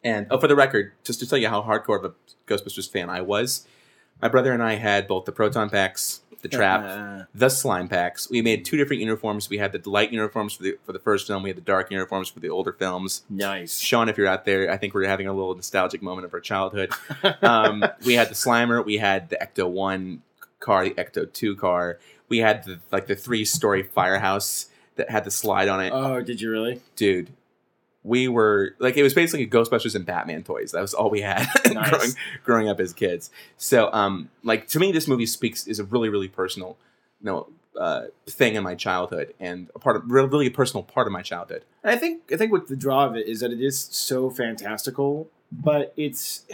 And 0.05 0.27
oh, 0.31 0.39
for 0.39 0.47
the 0.49 0.57
record, 0.57 0.93
just 1.05 1.21
to 1.21 1.27
tell 1.29 1.39
you 1.39 1.49
how 1.49 1.63
hardcore 1.63 1.99
of 1.99 2.05
a 2.05 2.15
Ghostbusters 2.47 2.91
fan 2.91 3.11
I 3.11 3.21
was, 3.21 3.67
my 4.23 4.29
brother 4.29 4.53
and 4.53 4.63
I 4.63 4.75
had 4.77 5.07
both 5.09 5.25
the 5.25 5.33
proton 5.33 5.71
packs, 5.71 6.21
the 6.43 6.49
trap, 6.49 6.85
Uh, 6.85 7.25
the 7.35 7.49
slime 7.49 7.89
packs. 7.89 8.31
We 8.31 8.41
made 8.43 8.65
two 8.65 8.77
different 8.77 9.01
uniforms. 9.01 9.51
We 9.51 9.59
had 9.59 9.73
the 9.73 9.91
light 9.91 10.13
uniforms 10.13 10.55
for 10.55 10.63
the 10.63 10.77
for 10.85 10.93
the 10.93 11.01
first 11.01 11.27
film. 11.27 11.43
We 11.43 11.51
had 11.51 11.57
the 11.57 11.63
dark 11.63 11.91
uniforms 11.91 12.29
for 12.29 12.39
the 12.39 12.49
older 12.49 12.73
films. 12.73 13.23
nice. 13.29 13.79
Sean, 13.81 14.09
if 14.09 14.17
you're 14.17 14.29
out 14.29 14.45
there, 14.45 14.71
I 14.71 14.77
think 14.77 14.95
we're 14.95 15.07
having 15.09 15.27
a 15.27 15.33
little 15.33 15.55
nostalgic 15.57 16.01
moment 16.01 16.27
of 16.27 16.35
our 16.35 16.41
childhood. 16.41 16.93
Um, 17.43 17.85
we 18.05 18.15
had 18.15 18.29
the 18.29 18.35
Slimer. 18.35 18.85
We 18.85 18.99
had 18.99 19.31
the 19.31 19.37
Ecto 19.37 19.69
One 19.69 20.23
car, 20.61 20.85
the 20.85 20.91
Ecto 20.93 21.31
Two 21.33 21.57
car. 21.57 21.99
We 22.29 22.39
had 22.39 22.63
the 22.65 22.79
like 22.93 23.07
the 23.09 23.17
three 23.17 23.45
story 23.45 23.83
firehouse 23.83 24.67
that 24.97 25.11
had 25.11 25.25
the 25.25 25.31
slide 25.31 25.69
on 25.69 25.81
it 25.81 25.91
Oh, 25.93 26.21
did 26.21 26.41
you 26.41 26.51
really? 26.51 26.81
dude, 26.97 27.31
we 28.09 28.27
were 28.27 28.75
like 28.79 28.97
it 28.97 29.03
was 29.03 29.13
basically 29.15 29.47
Ghostbusters 29.47 29.95
and 29.95 30.07
Batman 30.07 30.43
toys. 30.43 30.73
That 30.73 30.81
was 30.81 30.95
all 30.95 31.11
we 31.11 31.21
had 31.21 31.47
Nice. 31.73 31.91
growing 31.91 32.11
growing 32.45 32.69
up 32.69 32.81
as 32.81 32.93
kids. 32.93 33.31
So, 33.59 33.93
um, 33.93 34.31
like 34.43 34.67
to 34.69 34.79
me, 34.81 34.91
this 34.93 35.07
movie 35.07 35.27
speaks 35.27 35.67
is 35.67 35.79
a 35.79 35.85
really 35.85 36.09
really 36.09 36.29
personal, 36.29 36.79
you 37.21 37.27
know, 37.27 37.49
uh, 37.79 38.07
thing 38.27 38.55
in 38.55 38.63
my 38.65 38.75
childhood 38.75 39.35
and 39.39 39.71
a 39.75 39.79
part 39.79 39.97
of 39.97 40.11
really, 40.11 40.47
a 40.47 40.51
personal 40.51 40.83
part 40.83 41.07
of 41.07 41.13
my 41.13 41.23
childhood. 41.23 41.65
And 41.85 41.93
I 41.93 41.97
think 41.97 42.33
I 42.33 42.37
think 42.37 42.51
what 42.51 42.67
the 42.69 42.77
draw 42.77 43.05
of 43.05 43.15
it 43.15 43.27
is 43.29 43.41
that 43.41 43.53
it 43.53 43.61
is 43.61 43.79
so 43.79 44.31
fantastical, 44.31 45.29
but 45.53 45.93
it's 45.97 46.45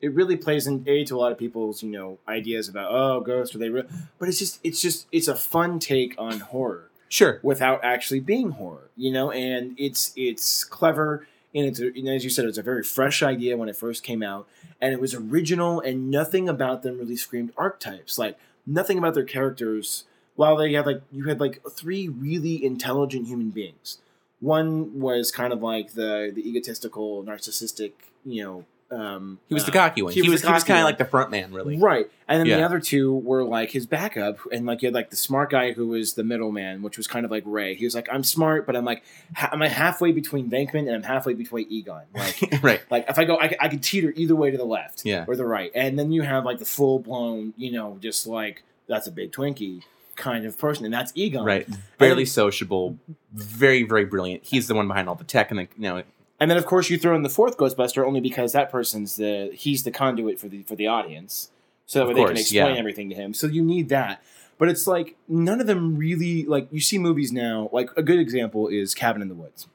it 0.00 0.12
really 0.14 0.36
plays 0.36 0.66
in 0.66 0.84
a 0.86 1.04
to 1.04 1.16
a 1.16 1.18
lot 1.18 1.32
of 1.32 1.38
people's 1.38 1.82
you 1.82 1.90
know 1.90 2.18
ideas 2.28 2.68
about 2.68 2.90
oh 2.92 3.20
ghosts 3.20 3.54
are 3.56 3.58
they 3.58 3.70
real, 3.70 3.86
but 4.18 4.28
it's 4.28 4.38
just 4.38 4.60
it's 4.62 4.80
just 4.80 5.06
it's 5.10 5.26
a 5.28 5.34
fun 5.34 5.78
take 5.78 6.14
on 6.16 6.40
horror 6.40 6.90
Sure, 7.08 7.38
without 7.42 7.80
actually 7.84 8.20
being 8.20 8.50
horror, 8.52 8.90
you 8.96 9.12
know, 9.12 9.30
and 9.30 9.74
it's 9.78 10.12
it's 10.16 10.64
clever 10.64 11.26
and 11.54 11.64
it's 11.66 11.78
and 11.80 12.08
as 12.08 12.24
you 12.24 12.30
said, 12.30 12.44
it 12.44 12.48
was 12.48 12.58
a 12.58 12.62
very 12.62 12.82
fresh 12.82 13.22
idea 13.22 13.56
when 13.56 13.68
it 13.68 13.76
first 13.76 14.02
came 14.02 14.22
out, 14.22 14.46
and 14.80 14.92
it 14.92 15.00
was 15.00 15.14
original, 15.14 15.80
and 15.80 16.10
nothing 16.10 16.48
about 16.48 16.82
them 16.82 16.98
really 16.98 17.16
screamed 17.16 17.52
archetypes, 17.56 18.18
like 18.18 18.38
nothing 18.66 18.98
about 18.98 19.14
their 19.14 19.24
characters. 19.24 20.04
While 20.34 20.56
they 20.56 20.74
had 20.74 20.84
like 20.84 21.02
you 21.10 21.24
had 21.24 21.40
like 21.40 21.62
three 21.70 22.08
really 22.08 22.62
intelligent 22.62 23.26
human 23.26 23.50
beings, 23.50 23.98
one 24.40 25.00
was 25.00 25.30
kind 25.30 25.52
of 25.52 25.62
like 25.62 25.94
the 25.94 26.30
the 26.34 26.46
egotistical, 26.46 27.24
narcissistic, 27.24 27.92
you 28.24 28.42
know, 28.44 28.64
Um, 28.90 29.40
He 29.48 29.54
was 29.54 29.64
the 29.64 29.72
uh, 29.72 29.74
cocky 29.74 30.02
one. 30.02 30.12
He, 30.12 30.22
was, 30.28 30.42
the 30.42 30.48
he 30.48 30.52
was 30.54 30.62
kind 30.64 30.78
of 30.80 30.84
like 30.84 30.98
the 30.98 31.04
front 31.04 31.30
man, 31.30 31.52
really. 31.52 31.76
Right. 31.76 32.08
And 32.28 32.40
then 32.40 32.46
the 32.58 32.64
other 32.64 32.78
two 32.80 33.14
were 33.14 33.42
like 33.44 33.70
his 33.72 33.86
backup. 33.86 34.38
And 34.52 34.64
like 34.66 34.82
you 34.82 34.86
had 34.86 34.94
like 34.94 35.10
the 35.10 35.16
smart 35.16 35.50
guy 35.50 35.72
who 35.72 35.88
was 35.88 36.14
the 36.14 36.22
middleman, 36.24 36.82
which 36.82 36.96
was 36.96 37.06
kind 37.06 37.24
of 37.24 37.30
like 37.30 37.42
Ray. 37.46 37.74
He 37.74 37.84
was 37.84 37.94
like, 37.94 38.08
I'm 38.12 38.22
smart, 38.24 38.64
but 38.66 38.76
I'm 38.76 38.84
like, 38.84 39.02
ha- 39.34 39.48
I'm 39.52 39.58
like 39.60 39.72
halfway 39.72 40.12
between 40.12 40.48
Venkman 40.50 40.86
and 40.86 40.90
I'm 40.90 41.02
halfway 41.02 41.34
between 41.34 41.66
Egon. 41.68 42.02
Like, 42.14 42.40
right. 42.62 42.80
like 42.90 43.06
if 43.08 43.18
I 43.18 43.24
go, 43.24 43.38
I 43.40 43.68
could 43.68 43.82
teeter 43.82 44.12
either 44.16 44.36
way 44.36 44.50
to 44.50 44.56
the 44.56 44.64
left 44.64 45.04
Yeah. 45.04 45.24
or 45.26 45.34
the 45.36 45.44
right. 45.46 45.70
And 45.74 45.98
then 45.98 46.12
you 46.12 46.22
have 46.22 46.44
like 46.44 46.58
the 46.58 46.64
full 46.64 46.98
blown, 47.00 47.54
you 47.56 47.72
know, 47.72 47.98
just 48.00 48.26
like, 48.26 48.62
that's 48.88 49.06
a 49.08 49.12
big 49.12 49.32
Twinkie 49.32 49.82
kind 50.14 50.46
of 50.46 50.58
person. 50.58 50.84
And 50.84 50.94
that's 50.94 51.12
Egon. 51.14 51.44
Right. 51.44 51.68
Barely 51.98 52.24
sociable. 52.24 52.98
Very, 53.34 53.82
very 53.82 54.04
brilliant. 54.04 54.44
He's 54.44 54.68
the 54.68 54.74
one 54.74 54.88
behind 54.88 55.08
all 55.08 55.14
the 55.16 55.24
tech 55.24 55.50
and 55.50 55.58
the 55.60 55.68
you 55.76 55.82
know 55.82 56.02
And 56.38 56.50
then 56.50 56.58
of 56.58 56.66
course 56.66 56.90
you 56.90 56.98
throw 56.98 57.14
in 57.14 57.22
the 57.22 57.30
fourth 57.30 57.56
Ghostbuster 57.56 58.04
only 58.06 58.20
because 58.20 58.52
that 58.52 58.70
person's 58.70 59.16
the 59.16 59.50
he's 59.54 59.84
the 59.84 59.90
conduit 59.90 60.38
for 60.38 60.48
the 60.48 60.62
for 60.64 60.76
the 60.76 60.86
audience, 60.86 61.50
so 61.86 62.00
that 62.00 62.08
way 62.08 62.14
they 62.14 62.24
can 62.24 62.36
explain 62.36 62.74
yeah. 62.74 62.78
everything 62.78 63.08
to 63.10 63.14
him. 63.14 63.34
So 63.34 63.46
you 63.46 63.62
need 63.62 63.88
that. 63.88 64.22
But 64.58 64.68
it's 64.68 64.86
like 64.86 65.16
none 65.28 65.60
of 65.60 65.66
them 65.66 65.96
really 65.96 66.44
like 66.44 66.68
you 66.70 66.80
see 66.80 66.98
movies 66.98 67.32
now. 67.32 67.70
Like 67.72 67.90
a 67.96 68.02
good 68.02 68.18
example 68.18 68.68
is 68.68 68.94
Cabin 68.94 69.22
in 69.22 69.28
the 69.28 69.34
Woods. 69.34 69.66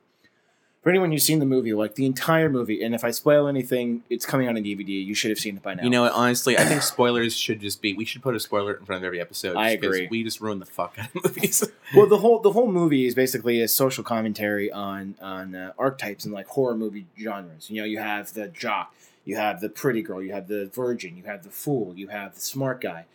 For 0.81 0.89
anyone 0.89 1.11
who's 1.11 1.23
seen 1.23 1.37
the 1.37 1.45
movie, 1.45 1.73
like 1.75 1.93
the 1.93 2.07
entire 2.07 2.49
movie, 2.49 2.83
and 2.83 2.95
if 2.95 3.03
I 3.03 3.11
spoil 3.11 3.47
anything, 3.47 4.01
it's 4.09 4.25
coming 4.25 4.47
on 4.47 4.55
DVD. 4.55 4.87
You 4.87 5.13
should 5.13 5.29
have 5.29 5.37
seen 5.37 5.57
it 5.57 5.61
by 5.61 5.75
now. 5.75 5.83
You 5.83 5.91
know 5.91 6.01
what? 6.01 6.13
Honestly, 6.13 6.57
I 6.57 6.63
think 6.63 6.81
spoilers 6.81 7.35
should 7.35 7.59
just 7.59 7.83
be. 7.83 7.93
We 7.93 8.03
should 8.03 8.23
put 8.23 8.35
a 8.35 8.39
spoiler 8.39 8.73
in 8.73 8.85
front 8.85 9.03
of 9.03 9.05
every 9.05 9.21
episode. 9.21 9.57
I 9.57 9.69
agree. 9.69 10.07
We 10.09 10.23
just 10.23 10.41
ruin 10.41 10.57
the 10.57 10.65
fuck 10.65 10.95
out 10.97 11.15
of 11.15 11.23
movies. 11.23 11.63
well, 11.95 12.07
the 12.07 12.17
whole 12.17 12.39
the 12.39 12.53
whole 12.53 12.71
movie 12.71 13.05
is 13.05 13.13
basically 13.13 13.61
a 13.61 13.67
social 13.67 14.03
commentary 14.03 14.71
on 14.71 15.13
on 15.21 15.53
uh, 15.53 15.73
archetypes 15.77 16.25
and 16.25 16.33
like 16.33 16.47
horror 16.47 16.75
movie 16.75 17.05
genres. 17.15 17.69
You 17.69 17.81
know, 17.81 17.85
you 17.85 17.99
have 17.99 18.33
the 18.33 18.47
jock, 18.47 18.95
you 19.23 19.35
have 19.35 19.61
the 19.61 19.69
pretty 19.69 20.01
girl, 20.01 20.19
you 20.19 20.31
have 20.33 20.47
the 20.47 20.65
virgin, 20.65 21.15
you 21.15 21.25
have 21.25 21.43
the 21.43 21.51
fool, 21.51 21.93
you 21.95 22.07
have 22.07 22.33
the 22.33 22.41
smart 22.41 22.81
guy, 22.81 23.05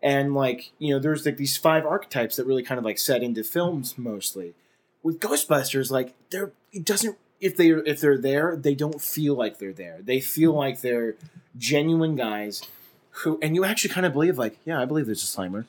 and 0.00 0.34
like 0.34 0.70
you 0.78 0.94
know, 0.94 1.00
there's 1.00 1.26
like 1.26 1.36
these 1.36 1.56
five 1.56 1.84
archetypes 1.84 2.36
that 2.36 2.46
really 2.46 2.62
kind 2.62 2.78
of 2.78 2.84
like 2.84 2.98
set 2.98 3.24
into 3.24 3.42
films 3.42 3.98
mostly. 3.98 4.54
With 5.02 5.20
Ghostbusters, 5.20 5.90
like 5.90 6.14
they're 6.30 6.52
it 6.72 6.84
doesn't 6.84 7.16
if 7.40 7.56
they 7.56 7.68
if 7.70 8.00
they're 8.00 8.18
there, 8.18 8.56
they 8.56 8.74
don't 8.74 9.00
feel 9.00 9.34
like 9.34 9.58
they're 9.58 9.72
there. 9.72 9.98
They 10.02 10.20
feel 10.20 10.52
like 10.52 10.80
they're 10.80 11.14
genuine 11.56 12.16
guys 12.16 12.62
who, 13.10 13.38
and 13.42 13.54
you 13.56 13.64
actually 13.64 13.90
kind 13.92 14.06
of 14.06 14.12
believe 14.12 14.38
like, 14.38 14.58
yeah, 14.64 14.80
I 14.80 14.84
believe 14.84 15.06
there's 15.06 15.22
a 15.22 15.26
Slimer. 15.38 15.64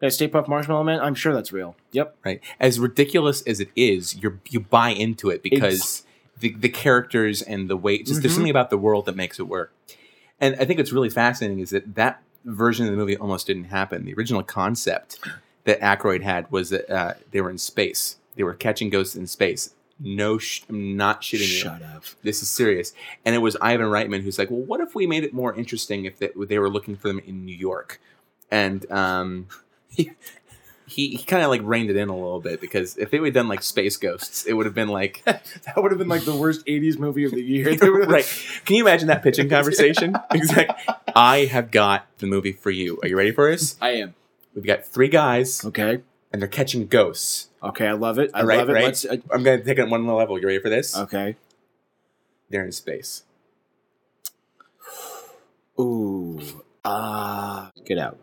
That 0.00 0.12
Stay 0.12 0.28
Puft 0.28 0.46
Marshmallow 0.46 0.84
Man, 0.84 1.00
I'm 1.00 1.14
sure 1.16 1.32
that's 1.34 1.52
real. 1.52 1.74
Yep. 1.90 2.16
right. 2.24 2.40
As 2.60 2.78
ridiculous 2.78 3.42
as 3.42 3.58
it 3.60 3.70
is, 3.74 4.14
you 4.16 4.38
you 4.48 4.60
buy 4.60 4.90
into 4.90 5.28
it 5.30 5.42
because 5.42 6.04
the 6.38 6.54
the 6.54 6.68
characters 6.68 7.42
and 7.42 7.68
the 7.68 7.76
way 7.76 7.98
just 8.02 8.22
there's 8.22 8.32
Mhm. 8.32 8.36
something 8.36 8.50
about 8.50 8.70
the 8.70 8.78
world 8.78 9.06
that 9.06 9.16
makes 9.16 9.38
it 9.40 9.44
work. 9.48 9.72
And 10.40 10.54
I 10.60 10.64
think 10.64 10.78
what's 10.78 10.92
really 10.92 11.10
fascinating 11.10 11.58
is 11.58 11.70
that 11.70 11.96
that 11.96 12.22
version 12.44 12.86
of 12.86 12.92
the 12.92 12.96
movie 12.96 13.16
almost 13.16 13.48
didn't 13.48 13.64
happen. 13.64 14.04
The 14.04 14.14
original 14.14 14.44
concept 14.44 15.18
that 15.64 15.80
Aykroyd 15.80 16.22
had 16.22 16.50
was 16.52 16.70
that 16.70 16.88
uh, 16.88 17.14
they 17.32 17.40
were 17.40 17.50
in 17.50 17.58
space. 17.58 18.16
They 18.38 18.44
were 18.44 18.54
catching 18.54 18.88
ghosts 18.88 19.16
in 19.16 19.26
space. 19.26 19.74
No, 20.00 20.38
sh- 20.38 20.62
I'm 20.68 20.96
not 20.96 21.22
shitting 21.22 21.40
you. 21.40 21.46
Shut 21.46 21.82
up. 21.82 22.04
this 22.22 22.40
is 22.40 22.48
serious. 22.48 22.94
And 23.24 23.34
it 23.34 23.38
was 23.38 23.56
Ivan 23.60 23.86
Reitman 23.86 24.22
who's 24.22 24.38
like, 24.38 24.48
well, 24.48 24.60
what 24.60 24.80
if 24.80 24.94
we 24.94 25.06
made 25.08 25.24
it 25.24 25.34
more 25.34 25.52
interesting 25.52 26.04
if 26.04 26.18
they, 26.18 26.30
they 26.46 26.60
were 26.60 26.70
looking 26.70 26.94
for 26.96 27.08
them 27.08 27.18
in 27.26 27.44
New 27.44 27.56
York? 27.56 28.00
And 28.48 28.88
um, 28.92 29.48
he, 29.88 30.12
he, 30.86 31.16
he 31.16 31.24
kind 31.24 31.42
of 31.42 31.50
like 31.50 31.62
reined 31.64 31.90
it 31.90 31.96
in 31.96 32.08
a 32.08 32.14
little 32.14 32.38
bit 32.40 32.60
because 32.60 32.96
if 32.96 33.10
they 33.10 33.18
would 33.18 33.26
have 33.26 33.34
done 33.34 33.48
like 33.48 33.62
Space 33.64 33.96
Ghosts, 33.96 34.46
it 34.46 34.52
would 34.52 34.66
have 34.66 34.74
been 34.74 34.86
like, 34.88 35.22
That 35.24 35.74
would 35.76 35.90
have 35.90 35.98
been 35.98 36.06
like 36.08 36.24
the 36.24 36.36
worst 36.36 36.64
80s 36.66 36.96
movie 36.96 37.24
of 37.24 37.32
the 37.32 37.42
year. 37.42 37.76
Right. 38.06 38.24
Can 38.64 38.76
you 38.76 38.84
imagine 38.84 39.08
that 39.08 39.24
pitching 39.24 39.48
conversation? 39.48 40.14
exactly. 40.30 40.94
I 41.16 41.46
have 41.46 41.72
got 41.72 42.06
the 42.18 42.26
movie 42.28 42.52
for 42.52 42.70
you. 42.70 43.00
Are 43.02 43.08
you 43.08 43.16
ready 43.18 43.32
for 43.32 43.50
this? 43.50 43.74
I 43.82 43.90
am. 43.94 44.14
We've 44.54 44.64
got 44.64 44.84
three 44.86 45.08
guys 45.08 45.64
Okay. 45.64 46.02
and 46.32 46.40
they're 46.40 46.48
catching 46.48 46.86
ghosts. 46.86 47.47
Okay, 47.62 47.86
I 47.86 47.92
love 47.92 48.18
it. 48.18 48.30
I 48.34 48.42
right, 48.42 48.58
love 48.58 48.70
it. 48.70 48.72
right? 48.74 48.84
Let's, 48.84 49.04
uh, 49.04 49.16
I'm 49.32 49.42
going 49.42 49.58
to 49.58 49.64
take 49.64 49.78
it 49.78 49.88
one 49.88 50.02
more 50.02 50.16
level. 50.18 50.38
You 50.40 50.46
ready 50.46 50.60
for 50.60 50.68
this? 50.70 50.96
okay. 50.96 51.36
They're 52.50 52.64
in 52.64 52.72
space. 52.72 53.24
Ooh. 55.80 56.40
Ah. 56.84 57.70
get 57.84 57.98
out. 57.98 58.18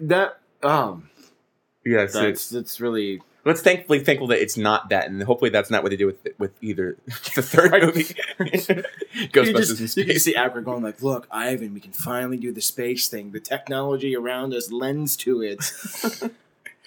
that 0.00 0.38
um 0.62 1.08
Yes. 1.84 2.12
that's 2.12 2.50
that's 2.50 2.80
really 2.80 3.22
Let's 3.44 3.62
thankfully 3.62 4.00
thankful 4.00 4.26
that 4.28 4.40
it's 4.42 4.56
not 4.58 4.90
that, 4.90 5.06
and 5.08 5.22
hopefully 5.22 5.50
that's 5.50 5.70
not 5.70 5.82
what 5.82 5.90
they 5.90 5.96
do 5.96 6.06
with 6.06 6.26
with 6.38 6.52
either 6.62 6.98
the 7.34 7.42
third 7.42 7.72
movie, 7.72 8.04
you 8.38 9.28
Ghostbusters 9.28 9.78
just, 9.78 9.96
in 9.96 10.02
you 10.02 10.06
can 10.06 10.18
space. 10.18 10.24
see 10.24 10.34
Aykroyd 10.34 10.64
going 10.64 10.82
like, 10.82 11.02
"Look, 11.02 11.26
Ivan, 11.30 11.72
we 11.72 11.80
can 11.80 11.92
finally 11.92 12.36
do 12.36 12.52
the 12.52 12.60
space 12.60 13.08
thing. 13.08 13.32
The 13.32 13.40
technology 13.40 14.14
around 14.14 14.52
us 14.52 14.70
lends 14.70 15.16
to 15.18 15.40
it." 15.42 15.60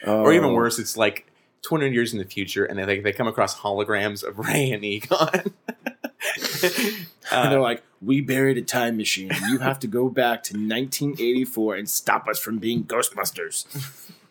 Or 0.05 0.33
even 0.33 0.49
Oh. 0.49 0.53
worse, 0.53 0.79
it's 0.79 0.97
like 0.97 1.27
200 1.61 1.93
years 1.93 2.11
in 2.11 2.19
the 2.19 2.25
future, 2.25 2.65
and 2.65 2.77
they 2.77 2.85
like, 2.85 3.03
they 3.03 3.13
come 3.13 3.25
across 3.27 3.55
holograms 3.61 4.21
of 4.21 4.37
Ray 4.37 4.69
and 4.71 4.83
Egon. 4.83 5.29
and 5.33 7.07
Uh, 7.31 7.49
they're 7.49 7.61
like, 7.61 7.83
"We 8.01 8.19
buried 8.19 8.57
a 8.57 8.61
time 8.63 8.97
machine. 8.97 9.31
You 9.49 9.59
have 9.59 9.79
to 9.79 9.87
go 9.87 10.09
back 10.09 10.43
to 10.43 10.53
1984 10.55 11.75
and 11.75 11.89
stop 11.89 12.27
us 12.27 12.37
from 12.37 12.57
being 12.59 12.83
Ghostbusters." 12.83 13.65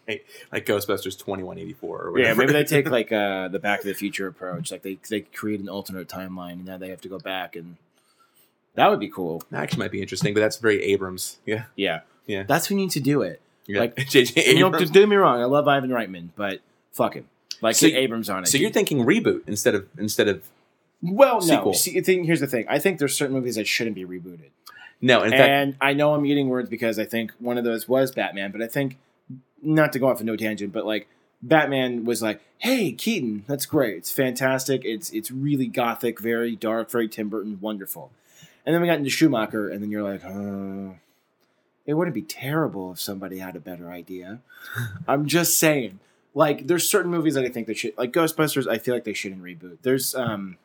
Like 0.08 0.66
Ghostbusters 0.66 1.16
2184 1.18 1.98
or 2.02 2.18
Yeah, 2.18 2.34
maybe 2.34 2.52
they 2.52 2.64
take 2.64 2.90
like 2.90 3.12
uh, 3.12 3.48
the 3.48 3.58
Back 3.58 3.80
to 3.82 3.86
the 3.86 3.94
Future 3.94 4.26
approach. 4.26 4.70
Like 4.72 4.82
they 4.82 4.98
they 5.08 5.20
create 5.20 5.60
an 5.60 5.68
alternate 5.68 6.08
timeline, 6.08 6.52
and 6.54 6.64
now 6.66 6.76
they 6.78 6.88
have 6.90 7.00
to 7.02 7.08
go 7.08 7.18
back, 7.18 7.56
and 7.56 7.76
that 8.74 8.88
would 8.90 9.00
be 9.00 9.08
cool. 9.08 9.42
That 9.50 9.62
actually 9.62 9.80
might 9.80 9.92
be 9.92 10.00
interesting, 10.02 10.34
but 10.34 10.40
that's 10.40 10.56
very 10.56 10.82
Abrams. 10.82 11.38
Yeah, 11.46 11.64
Yeah, 11.76 12.00
Yeah. 12.26 12.42
That's 12.44 12.66
who 12.66 12.74
needs 12.74 12.94
to 12.94 13.00
do 13.00 13.22
it. 13.22 13.40
yeah. 13.66 13.80
Like- 13.80 13.96
JJ 13.96 14.36
And, 14.36 14.46
you 14.46 14.60
know, 14.60 14.66
Abrams. 14.68 14.90
don't 14.90 15.02
get 15.02 15.08
me 15.08 15.16
wrong. 15.16 15.40
I 15.40 15.44
love 15.44 15.68
Ivan 15.68 15.90
Reitman, 15.90 16.28
but 16.36 16.60
fuck 16.92 17.14
him. 17.14 17.28
Like 17.60 17.76
So 17.76 17.86
Abrams 17.86 18.28
on 18.30 18.42
it. 18.42 18.46
so 18.46 18.58
you're 18.58 18.70
thinking 18.70 19.04
reboot 19.04 19.42
instead 19.46 19.74
of 19.74 19.86
instead 19.98 20.26
of 20.28 20.42
well, 21.00 21.34
no. 21.40 21.40
sequel. 21.40 21.74
See, 21.74 21.94
the 21.94 22.00
thing, 22.00 22.24
here's 22.24 22.40
the 22.40 22.46
thing. 22.46 22.64
I 22.68 22.78
think 22.78 22.98
there's 22.98 23.16
certain 23.16 23.34
movies 23.34 23.56
that 23.56 23.66
shouldn't 23.66 23.94
be 23.96 24.04
rebooted. 24.04 24.50
no. 25.00 25.20
Fact, 25.20 25.34
and 25.34 25.76
I 25.80 25.92
know 25.94 26.14
I'm 26.14 26.24
eating 26.26 26.48
words 26.48 26.68
because 26.70 26.98
I 26.98 27.04
think 27.04 27.32
one 27.40 27.58
of 27.58 27.64
those 27.64 27.88
was 27.88 28.10
Batman, 28.12 28.50
but 28.52 28.62
I 28.62 28.68
think 28.68 28.98
not 29.62 29.92
to 29.92 29.98
go 29.98 30.08
off 30.08 30.20
a 30.20 30.24
no 30.24 30.36
tangent, 30.36 30.72
but 30.72 30.84
like 30.84 31.08
Batman 31.42 32.04
was 32.04 32.22
like, 32.22 32.40
"Hey, 32.58 32.92
Keaton, 32.92 33.44
that's 33.46 33.66
great. 33.66 33.96
It's 33.96 34.12
fantastic. 34.12 34.84
It's 34.84 35.10
it's 35.10 35.30
really 35.30 35.66
gothic, 35.66 36.20
very 36.20 36.56
dark, 36.56 36.90
very 36.90 37.08
Tim 37.08 37.28
Burton, 37.28 37.58
wonderful." 37.60 38.10
And 38.64 38.74
then 38.74 38.80
we 38.80 38.88
got 38.88 38.98
into 38.98 39.10
Schumacher, 39.10 39.68
and 39.68 39.82
then 39.82 39.90
you're 39.90 40.02
like, 40.02 40.24
"Uh, 40.24 40.96
it 41.86 41.94
wouldn't 41.94 42.14
be 42.14 42.22
terrible 42.22 42.92
if 42.92 43.00
somebody 43.00 43.38
had 43.38 43.56
a 43.56 43.60
better 43.60 43.90
idea." 43.90 44.40
I'm 45.08 45.26
just 45.26 45.58
saying. 45.58 45.98
Like, 46.34 46.66
there's 46.66 46.88
certain 46.88 47.10
movies 47.10 47.34
that 47.34 47.44
I 47.44 47.50
think 47.50 47.66
they 47.66 47.74
should, 47.74 47.98
like 47.98 48.10
Ghostbusters. 48.10 48.66
I 48.66 48.78
feel 48.78 48.94
like 48.94 49.04
they 49.04 49.12
shouldn't 49.12 49.42
reboot. 49.42 49.76
There's 49.82 50.14
um, 50.14 50.56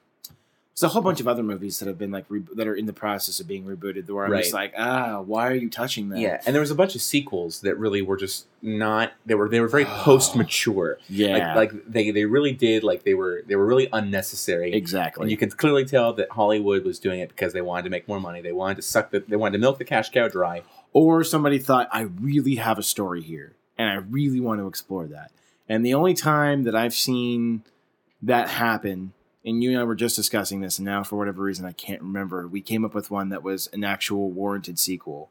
there's 0.80 0.92
a 0.92 0.94
whole 0.94 1.02
bunch 1.02 1.20
of 1.20 1.28
other 1.28 1.42
movies 1.42 1.80
that 1.80 1.88
have 1.88 1.98
been 1.98 2.12
like 2.12 2.26
re- 2.30 2.44
that 2.56 2.68
are 2.68 2.76
in 2.76 2.86
the 2.86 2.94
process 2.94 3.40
of 3.40 3.48
being 3.48 3.64
rebooted. 3.66 4.08
Where 4.10 4.26
I'm 4.26 4.38
just 4.38 4.54
like, 4.54 4.74
ah, 4.78 5.22
why 5.22 5.48
are 5.48 5.56
you 5.56 5.70
touching 5.70 6.10
that? 6.10 6.20
yeah, 6.20 6.40
and 6.46 6.54
there 6.54 6.60
was 6.62 6.70
a 6.70 6.76
bunch 6.76 6.94
of 6.94 7.02
sequels 7.02 7.62
that 7.62 7.78
really 7.80 8.02
were 8.04 8.18
just 8.18 8.46
not. 8.62 9.14
They 9.26 9.34
were 9.34 9.50
they 9.50 9.60
were 9.60 9.68
very 9.68 9.86
post 9.86 10.36
mature. 10.36 11.00
yeah, 11.10 11.56
Like, 11.56 11.74
like 11.74 11.86
they 11.88 12.12
they 12.12 12.26
really 12.26 12.52
did 12.52 12.84
like 12.84 13.04
they 13.04 13.16
were 13.16 13.42
they 13.48 13.56
were 13.56 13.66
really 13.66 13.90
unnecessary. 13.92 14.74
exactly. 14.74 15.24
And 15.24 15.32
you 15.32 15.38
can 15.38 15.50
clearly 15.50 15.84
tell 15.86 16.14
that 16.14 16.30
Hollywood 16.32 16.86
was 16.86 17.00
doing 17.00 17.20
it 17.22 17.30
because 17.30 17.54
they 17.54 17.62
wanted 17.62 17.84
to 17.84 17.90
make 17.90 18.08
more 18.08 18.20
money. 18.20 18.42
They 18.42 18.52
wanted 18.52 18.76
to 18.76 18.82
suck 18.84 19.10
the 19.10 19.20
they 19.22 19.36
wanted 19.36 19.54
to 19.54 19.60
milk 19.60 19.80
the 19.80 19.86
cash 19.86 20.10
cow 20.12 20.28
dry. 20.28 20.62
or 20.94 21.24
somebody 21.24 21.58
thought, 21.60 21.90
I 21.92 22.02
really 22.02 22.56
have 22.56 22.78
a 22.78 22.84
story 22.84 23.22
here, 23.22 23.54
and 23.78 23.90
I 23.90 23.96
really 23.96 24.40
want 24.40 24.60
to 24.62 24.68
explore 24.68 25.08
that. 25.08 25.32
And 25.68 25.86
the 25.86 25.94
only 25.96 26.14
time 26.14 26.64
that 26.64 26.76
I've 26.76 26.94
seen 26.94 27.64
that 28.22 28.48
happen, 28.50 29.14
and 29.48 29.64
you 29.64 29.72
and 29.72 29.80
I 29.80 29.84
were 29.84 29.96
just 29.96 30.16
discussing 30.16 30.60
this, 30.62 30.78
and 30.78 30.86
now 30.86 31.04
for 31.04 31.16
whatever 31.16 31.42
reason 31.42 31.66
I 31.66 31.72
can't 31.72 32.02
remember, 32.02 32.48
we 32.48 32.62
came 32.62 32.86
up 32.86 32.94
with 32.94 33.10
one 33.10 33.30
that 33.30 33.42
was 33.42 33.68
an 33.74 33.84
actual 33.84 34.30
warranted 34.30 34.78
sequel 34.78 35.30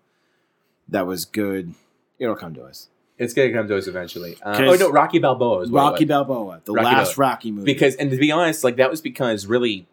that 0.89 1.07
was 1.07 1.25
good. 1.25 1.75
It'll 2.19 2.35
come 2.35 2.55
to 2.55 2.65
us. 2.65 2.89
It's 3.19 3.33
gonna 3.35 3.53
come 3.53 3.69
to 3.69 3.77
us 3.77 3.87
eventually. 3.87 4.35
'Cause- 4.35 4.61
oh 4.61 4.75
no, 4.87 4.91
Rocky 4.91 5.19
Balboa 5.19 5.61
is 5.63 5.71
Rocky. 5.71 6.05
Balboa, 6.05 6.61
the 6.65 6.73
Rocky 6.73 6.85
last 6.85 7.17
Balboa. 7.17 7.29
Rocky 7.31 7.51
movie. 7.51 7.73
because 7.73 7.95
and 7.97 8.11
to 8.11 8.17
be 8.17 8.31
honest, 8.33 8.65
like 8.65 8.77
that 8.77 8.91
was 8.91 9.01
because 9.01 9.47
really 9.47 9.87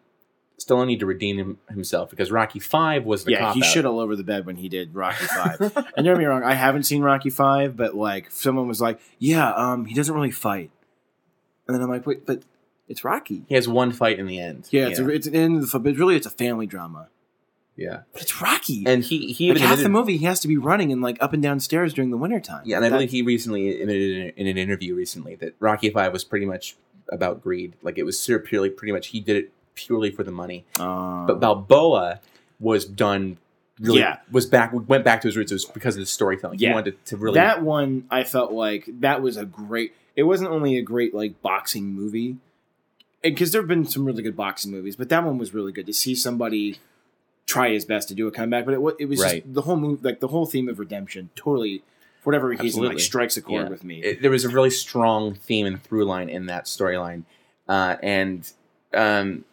Stallone 0.60 0.86
need 0.86 1.00
to 1.00 1.06
redeem 1.06 1.36
him, 1.38 1.58
himself 1.68 2.10
because 2.10 2.30
Rocky 2.30 2.60
Five 2.60 3.04
was 3.04 3.24
the 3.24 3.32
yeah, 3.32 3.40
cop 3.40 3.54
he 3.54 3.62
out. 3.62 3.66
shit 3.66 3.84
all 3.84 3.98
over 3.98 4.14
the 4.14 4.22
bed 4.22 4.46
when 4.46 4.56
he 4.56 4.68
did 4.68 4.94
Rocky 4.94 5.24
Five. 5.26 5.60
and 5.60 6.04
don't 6.04 6.14
get 6.14 6.18
me 6.18 6.24
wrong, 6.26 6.42
I 6.44 6.54
haven't 6.54 6.84
seen 6.84 7.02
Rocky 7.02 7.30
Five, 7.30 7.76
but 7.76 7.94
like 7.94 8.30
someone 8.30 8.68
was 8.68 8.80
like, 8.80 9.00
"Yeah, 9.18 9.50
um, 9.52 9.86
he 9.86 9.94
doesn't 9.94 10.14
really 10.14 10.30
fight," 10.30 10.70
and 11.66 11.74
then 11.74 11.82
I'm 11.82 11.88
like, 11.90 12.06
"Wait, 12.06 12.24
but 12.26 12.42
it's 12.88 13.04
Rocky." 13.04 13.44
He 13.48 13.54
has 13.54 13.68
one 13.68 13.92
fight 13.92 14.18
in 14.18 14.26
the 14.26 14.38
end. 14.38 14.68
Yeah, 14.70 14.88
it's, 14.88 14.98
A, 14.98 15.08
it's 15.08 15.26
an 15.26 15.34
end 15.34 15.64
but 15.72 15.82
really 15.96 16.16
it's 16.16 16.26
a 16.26 16.30
family 16.30 16.66
drama. 16.66 17.08
yeah. 17.76 18.00
But 18.12 18.22
it's 18.22 18.40
Rocky. 18.40 18.84
And 18.86 19.02
he 19.04 19.32
he 19.32 19.48
like 19.50 19.58
even 19.58 19.68
half 19.68 19.78
the 19.80 19.88
movie, 19.88 20.16
he 20.16 20.24
has 20.26 20.40
to 20.40 20.48
be 20.48 20.56
running 20.56 20.92
and 20.92 21.02
like 21.02 21.16
up 21.20 21.32
and 21.32 21.42
down 21.42 21.60
stairs 21.60 21.92
during 21.94 22.10
the 22.10 22.16
wintertime. 22.16 22.62
Yeah, 22.64 22.76
and 22.76 22.84
I 22.84 22.88
That- 22.88 22.96
believe 22.96 23.10
he 23.10 23.22
recently 23.22 23.80
admitted 23.80 24.16
in, 24.16 24.28
in 24.36 24.46
an 24.46 24.58
interview 24.58 24.94
recently 24.94 25.34
that 25.36 25.54
Rocky 25.60 25.90
Five 25.90 26.12
was 26.12 26.24
pretty 26.24 26.46
much 26.46 26.76
about 27.10 27.42
greed. 27.42 27.74
Like 27.82 27.98
it 27.98 28.04
was 28.04 28.18
purely, 28.46 28.70
pretty 28.70 28.92
much, 28.92 29.08
he 29.08 29.20
did 29.20 29.36
it 29.36 29.52
purely 29.74 30.10
for 30.10 30.22
the 30.22 30.30
money. 30.30 30.64
Um, 30.78 31.26
But 31.26 31.40
Balboa 31.40 32.20
was 32.60 32.84
done. 32.84 33.38
Really, 33.80 33.98
Yeah. 33.98 34.18
was 34.30 34.46
back 34.46 34.70
went 34.72 35.04
back 35.04 35.20
to 35.22 35.28
his 35.28 35.36
roots. 35.36 35.50
It 35.50 35.56
was 35.56 35.64
because 35.64 35.96
of 35.96 36.00
the 36.00 36.06
storytelling. 36.06 36.60
He 36.60 36.66
Yeah. 36.66 36.74
wanted 36.74 37.04
to 37.06 37.16
really 37.16 37.34
that 37.34 37.60
one 37.60 38.04
I 38.08 38.22
felt 38.22 38.52
like 38.52 38.88
that 39.00 39.20
was 39.20 39.36
a 39.36 39.44
great. 39.44 39.92
It 40.14 40.22
wasn't 40.22 40.50
only 40.50 40.78
a 40.78 40.82
great 40.82 41.12
like 41.12 41.42
boxing 41.42 41.86
movie, 41.92 42.36
because 43.24 43.50
there 43.52 43.60
have 43.60 43.68
been 43.68 43.84
some 43.86 44.04
really 44.04 44.22
good 44.22 44.36
boxing 44.36 44.70
movies, 44.70 44.94
but 44.96 45.08
that 45.08 45.24
one 45.24 45.38
was 45.38 45.52
really 45.54 45.72
good 45.72 45.86
to 45.86 45.92
see 45.92 46.14
somebody 46.14 46.78
try 47.46 47.70
his 47.70 47.84
best 47.84 48.08
to 48.08 48.14
do 48.14 48.26
a 48.26 48.30
comeback. 48.30 48.64
But 48.64 48.74
it, 48.74 48.80
it 49.00 49.06
was 49.06 49.20
Right. 49.20 49.42
just 49.42 49.54
the 49.54 49.62
whole 49.62 49.76
move, 49.76 50.04
like 50.04 50.20
the 50.20 50.28
whole 50.28 50.46
theme 50.46 50.68
of 50.68 50.78
redemption, 50.78 51.30
totally 51.34 51.82
for 52.22 52.30
whatever 52.30 52.48
reason, 52.48 52.66
Absolutely. 52.66 52.94
like 52.96 53.02
strikes 53.02 53.36
a 53.36 53.42
chord 53.42 53.64
Yeah. 53.64 53.68
with 53.70 53.84
me. 53.84 54.00
it- 54.02 54.22
there 54.22 54.30
was 54.30 54.44
a 54.44 54.48
really 54.48 54.70
strong 54.70 55.34
theme 55.34 55.66
and 55.66 55.82
through 55.82 56.04
line 56.06 56.28
in 56.30 56.46
that 56.46 56.64
storyline, 56.66 57.24
uh, 57.68 57.96
and 58.02 58.50
um, 58.94 59.44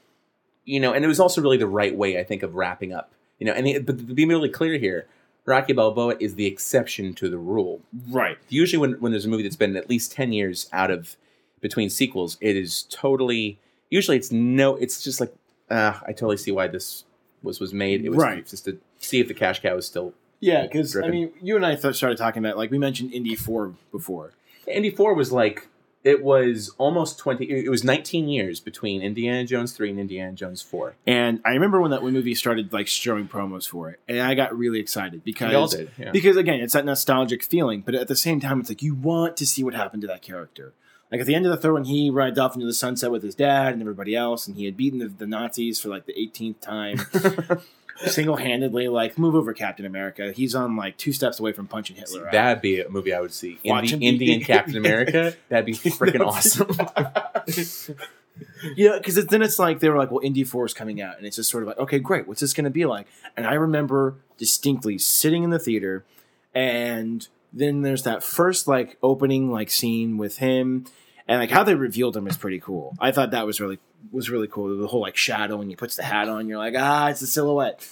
you 0.65 0.79
know, 0.79 0.93
and 0.93 1.03
it 1.03 1.07
was 1.07 1.19
also 1.19 1.41
really 1.41 1.57
the 1.57 1.67
right 1.67 1.95
way, 1.95 2.19
I 2.19 2.23
think, 2.23 2.43
of 2.43 2.53
wrapping 2.55 2.93
up. 2.93 3.11
You 3.39 3.47
know, 3.47 3.53
and 3.53 3.65
the, 3.65 3.79
but 3.79 3.97
to 3.97 4.13
be 4.13 4.23
really 4.25 4.49
clear 4.49 4.77
here, 4.77 5.07
Rocky 5.45 5.73
Balboa 5.73 6.15
is 6.19 6.35
the 6.35 6.45
exception 6.45 7.13
to 7.15 7.27
the 7.29 7.39
rule. 7.39 7.81
right. 8.09 8.37
Usually, 8.49 8.79
when 8.79 8.93
when 9.01 9.11
there's 9.11 9.25
a 9.25 9.29
movie 9.29 9.43
that's 9.43 9.55
been 9.55 9.75
at 9.75 9.89
least 9.89 10.11
ten 10.11 10.31
years 10.31 10.69
out 10.71 10.91
of 10.91 11.17
between 11.61 11.89
sequels, 11.89 12.37
it 12.41 12.55
is 12.55 12.83
totally. 12.89 13.59
Usually, 13.89 14.17
it's 14.17 14.31
no. 14.31 14.75
It's 14.75 15.03
just 15.03 15.19
like 15.19 15.33
uh, 15.69 15.93
I 16.05 16.11
totally 16.11 16.37
see 16.37 16.51
why 16.51 16.67
this 16.67 17.05
was 17.43 17.59
was 17.59 17.73
made. 17.73 18.03
It 18.03 18.09
was 18.09 18.17
Right. 18.19 18.45
just 18.45 18.65
to 18.65 18.77
see 18.99 19.19
if 19.19 19.27
the 19.27 19.33
cash 19.33 19.61
cow 19.61 19.77
is 19.77 19.85
still. 19.85 20.13
Yeah, 20.39 20.63
because 20.63 20.97
I 20.97 21.07
mean, 21.09 21.31
you 21.41 21.55
and 21.55 21.65
I 21.65 21.75
started 21.75 22.17
talking 22.17 22.43
about 22.43 22.57
like 22.57 22.71
we 22.71 22.77
mentioned 22.79 23.13
Indy 23.13 23.35
Four 23.35 23.75
before. 23.91 24.31
Indy 24.67 24.89
Four 24.89 25.13
was 25.13 25.31
like 25.31 25.67
it 26.03 26.23
was 26.23 26.73
almost 26.79 27.19
twenty. 27.19 27.45
It 27.45 27.69
was 27.69 27.83
nineteen 27.83 28.27
years 28.27 28.59
between 28.59 29.03
Indiana 29.03 29.45
Jones 29.45 29.71
three 29.73 29.91
and 29.91 29.99
Indiana 29.99 30.33
Jones 30.33 30.59
four. 30.61 30.95
And 31.05 31.41
I 31.45 31.51
remember 31.51 31.79
when 31.79 31.91
that 31.91 32.01
movie 32.01 32.33
started 32.33 32.73
like 32.73 32.87
showing 32.87 33.27
promos 33.27 33.67
for 33.67 33.91
it, 33.91 33.99
and 34.07 34.19
I 34.19 34.33
got 34.33 34.57
really 34.57 34.79
excited 34.79 35.23
because 35.23 35.75
did. 35.75 35.91
Yeah. 35.99 36.09
because 36.11 36.37
again, 36.37 36.59
it's 36.59 36.73
that 36.73 36.85
nostalgic 36.85 37.43
feeling, 37.43 37.81
but 37.81 37.93
at 37.93 38.07
the 38.07 38.15
same 38.15 38.39
time, 38.39 38.59
it's 38.61 38.69
like 38.69 38.81
you 38.81 38.95
want 38.95 39.37
to 39.37 39.45
see 39.45 39.63
what 39.63 39.75
happened 39.75 40.01
to 40.01 40.07
that 40.07 40.23
character. 40.23 40.73
Like 41.11 41.19
at 41.21 41.27
the 41.27 41.35
end 41.35 41.45
of 41.45 41.51
the 41.51 41.57
third 41.57 41.73
one, 41.73 41.83
he 41.83 42.09
rides 42.09 42.39
off 42.39 42.53
into 42.55 42.65
the 42.65 42.73
sunset 42.73 43.11
with 43.11 43.21
his 43.21 43.35
dad 43.35 43.73
and 43.73 43.81
everybody 43.81 44.15
else, 44.15 44.47
and 44.47 44.55
he 44.55 44.63
had 44.65 44.77
beaten 44.77 44.99
the, 44.99 45.07
the 45.09 45.27
Nazis 45.27 45.79
for 45.79 45.89
like 45.89 46.05
the 46.05 46.13
18th 46.13 46.61
time, 46.61 47.59
single 48.09 48.37
handedly. 48.37 48.87
Like, 48.87 49.17
move 49.17 49.35
over, 49.35 49.53
Captain 49.53 49.85
America. 49.85 50.31
He's 50.31 50.55
on 50.55 50.77
like 50.77 50.95
two 50.97 51.11
steps 51.11 51.39
away 51.39 51.51
from 51.51 51.67
punching 51.67 51.97
Hitler. 51.97 52.27
out. 52.27 52.31
That'd 52.31 52.61
be 52.61 52.79
a 52.79 52.87
movie 52.89 53.13
I 53.13 53.19
would 53.19 53.33
see. 53.33 53.59
Watch 53.65 53.91
Indi- 53.91 53.93
him 53.93 53.99
be- 53.99 54.07
Indian 54.31 54.41
Captain 54.41 54.77
America. 54.77 55.35
That'd 55.49 55.65
be 55.65 55.73
freaking 55.73 56.25
awesome. 56.25 57.97
Yeah, 58.75 58.97
because 58.97 59.23
then 59.25 59.41
it's 59.41 59.59
like 59.59 59.81
they 59.81 59.89
were 59.89 59.97
like, 59.97 60.09
well, 60.09 60.21
Indy 60.23 60.43
Four 60.45 60.65
is 60.65 60.73
coming 60.73 61.01
out, 61.01 61.17
and 61.17 61.27
it's 61.27 61.35
just 61.35 61.49
sort 61.49 61.63
of 61.63 61.67
like, 61.67 61.77
okay, 61.79 61.99
great, 61.99 62.27
what's 62.27 62.39
this 62.41 62.53
going 62.53 62.63
to 62.63 62.69
be 62.71 62.85
like? 62.85 63.05
And 63.35 63.45
I 63.45 63.53
remember 63.53 64.15
distinctly 64.37 64.97
sitting 64.97 65.43
in 65.43 65.49
the 65.49 65.59
theater, 65.59 66.05
and 66.55 67.27
then 67.51 67.81
there's 67.81 68.03
that 68.03 68.23
first 68.23 68.67
like 68.67 68.97
opening 69.03 69.51
like 69.51 69.69
scene 69.69 70.17
with 70.17 70.37
him, 70.37 70.85
and 71.27 71.39
like 71.39 71.49
how 71.49 71.63
they 71.63 71.75
revealed 71.75 72.15
him 72.15 72.27
is 72.27 72.37
pretty 72.37 72.59
cool. 72.59 72.95
I 72.99 73.11
thought 73.11 73.31
that 73.31 73.45
was 73.45 73.59
really 73.59 73.79
was 74.11 74.29
really 74.29 74.47
cool. 74.47 74.77
The 74.77 74.87
whole 74.87 75.01
like 75.01 75.17
shadow, 75.17 75.61
and 75.61 75.69
he 75.69 75.75
puts 75.75 75.95
the 75.95 76.03
hat 76.03 76.29
on, 76.29 76.47
you're 76.47 76.57
like, 76.57 76.75
ah, 76.77 77.09
it's 77.09 77.21
a 77.21 77.27
silhouette. 77.27 77.87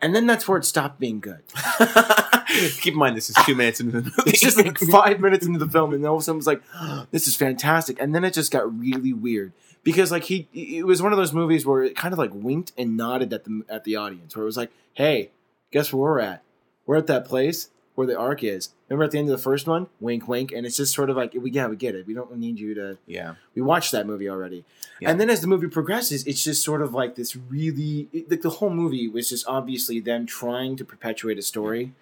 And 0.00 0.14
then 0.14 0.26
that's 0.26 0.46
where 0.46 0.58
it 0.58 0.64
stopped 0.64 1.00
being 1.00 1.20
good. 1.20 1.42
Keep 2.80 2.94
in 2.94 2.98
mind, 2.98 3.16
this 3.16 3.30
is 3.30 3.36
two 3.44 3.54
minutes 3.54 3.80
into 3.80 4.00
the 4.00 4.02
movie. 4.02 4.22
It's 4.30 4.40
just 4.40 4.56
like 4.56 4.78
five 4.78 5.20
minutes 5.20 5.46
into 5.46 5.58
the 5.58 5.68
film, 5.68 5.92
and 5.92 6.04
all 6.06 6.16
of 6.16 6.20
a 6.20 6.24
sudden 6.24 6.38
was 6.38 6.46
like, 6.46 6.62
"This 7.10 7.26
is 7.26 7.36
fantastic," 7.36 8.00
and 8.00 8.14
then 8.14 8.24
it 8.24 8.34
just 8.34 8.52
got 8.52 8.78
really 8.78 9.12
weird 9.12 9.52
because 9.82 10.10
like 10.10 10.24
he, 10.24 10.48
it 10.52 10.86
was 10.86 11.02
one 11.02 11.12
of 11.12 11.18
those 11.18 11.32
movies 11.32 11.66
where 11.66 11.82
it 11.82 11.96
kind 11.96 12.12
of 12.12 12.18
like 12.18 12.30
winked 12.32 12.72
and 12.76 12.96
nodded 12.96 13.32
at 13.32 13.44
the 13.44 13.62
at 13.68 13.84
the 13.84 13.96
audience, 13.96 14.36
where 14.36 14.42
it 14.42 14.46
was 14.46 14.56
like, 14.56 14.70
"Hey, 14.92 15.30
guess 15.72 15.92
where 15.92 16.02
we're 16.02 16.20
at? 16.20 16.42
We're 16.86 16.96
at 16.96 17.06
that 17.06 17.24
place 17.24 17.70
where 17.94 18.06
the 18.06 18.18
arc 18.18 18.42
is. 18.42 18.70
Remember 18.88 19.04
at 19.04 19.10
the 19.12 19.18
end 19.18 19.28
of 19.28 19.36
the 19.36 19.42
first 19.42 19.66
one, 19.66 19.86
wink, 20.00 20.28
wink, 20.28 20.52
and 20.52 20.66
it's 20.66 20.76
just 20.76 20.94
sort 20.94 21.10
of 21.10 21.16
like, 21.16 21.34
we 21.34 21.50
yeah, 21.50 21.66
we 21.66 21.76
get 21.76 21.94
it. 21.94 22.06
We 22.06 22.14
don't 22.14 22.36
need 22.36 22.58
you 22.58 22.74
to. 22.74 22.98
yeah. 23.06 23.34
We 23.54 23.62
watched 23.62 23.92
that 23.92 24.06
movie 24.06 24.28
already." 24.28 24.64
Yeah. 25.00 25.10
And 25.10 25.20
then 25.20 25.30
as 25.30 25.40
the 25.40 25.46
movie 25.46 25.68
progresses, 25.68 26.26
it's 26.26 26.42
just 26.44 26.62
sort 26.62 26.82
of 26.82 26.94
like 26.94 27.16
this 27.16 27.36
really, 27.36 28.08
it, 28.12 28.30
like 28.30 28.42
the 28.42 28.50
whole 28.50 28.70
movie 28.70 29.08
was 29.08 29.30
just 29.30 29.46
obviously 29.46 30.00
them 30.00 30.26
trying 30.26 30.76
to 30.76 30.84
perpetuate 30.84 31.38
a 31.38 31.42
story. 31.42 31.92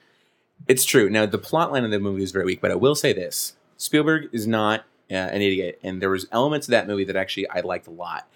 It's 0.68 0.84
true. 0.84 1.10
Now, 1.10 1.26
the 1.26 1.38
plot 1.38 1.72
line 1.72 1.84
of 1.84 1.90
the 1.90 1.98
movie 1.98 2.22
is 2.22 2.30
very 2.30 2.44
weak, 2.44 2.60
but 2.60 2.70
I 2.70 2.76
will 2.76 2.94
say 2.94 3.12
this: 3.12 3.54
Spielberg 3.76 4.28
is 4.32 4.46
not 4.46 4.80
uh, 5.10 5.14
an 5.14 5.42
idiot, 5.42 5.78
and 5.82 6.00
there 6.00 6.10
was 6.10 6.26
elements 6.32 6.68
of 6.68 6.72
that 6.72 6.86
movie 6.86 7.04
that 7.04 7.16
actually 7.16 7.48
I 7.48 7.60
liked 7.60 7.86
a 7.86 7.90
lot. 7.90 8.28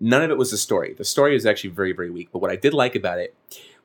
None 0.00 0.22
of 0.22 0.30
it 0.30 0.36
was 0.36 0.50
the 0.50 0.58
story. 0.58 0.94
The 0.94 1.04
story 1.04 1.36
is 1.36 1.46
actually 1.46 1.70
very, 1.70 1.92
very 1.92 2.10
weak. 2.10 2.30
But 2.32 2.40
what 2.40 2.50
I 2.50 2.56
did 2.56 2.74
like 2.74 2.96
about 2.96 3.18
it 3.18 3.36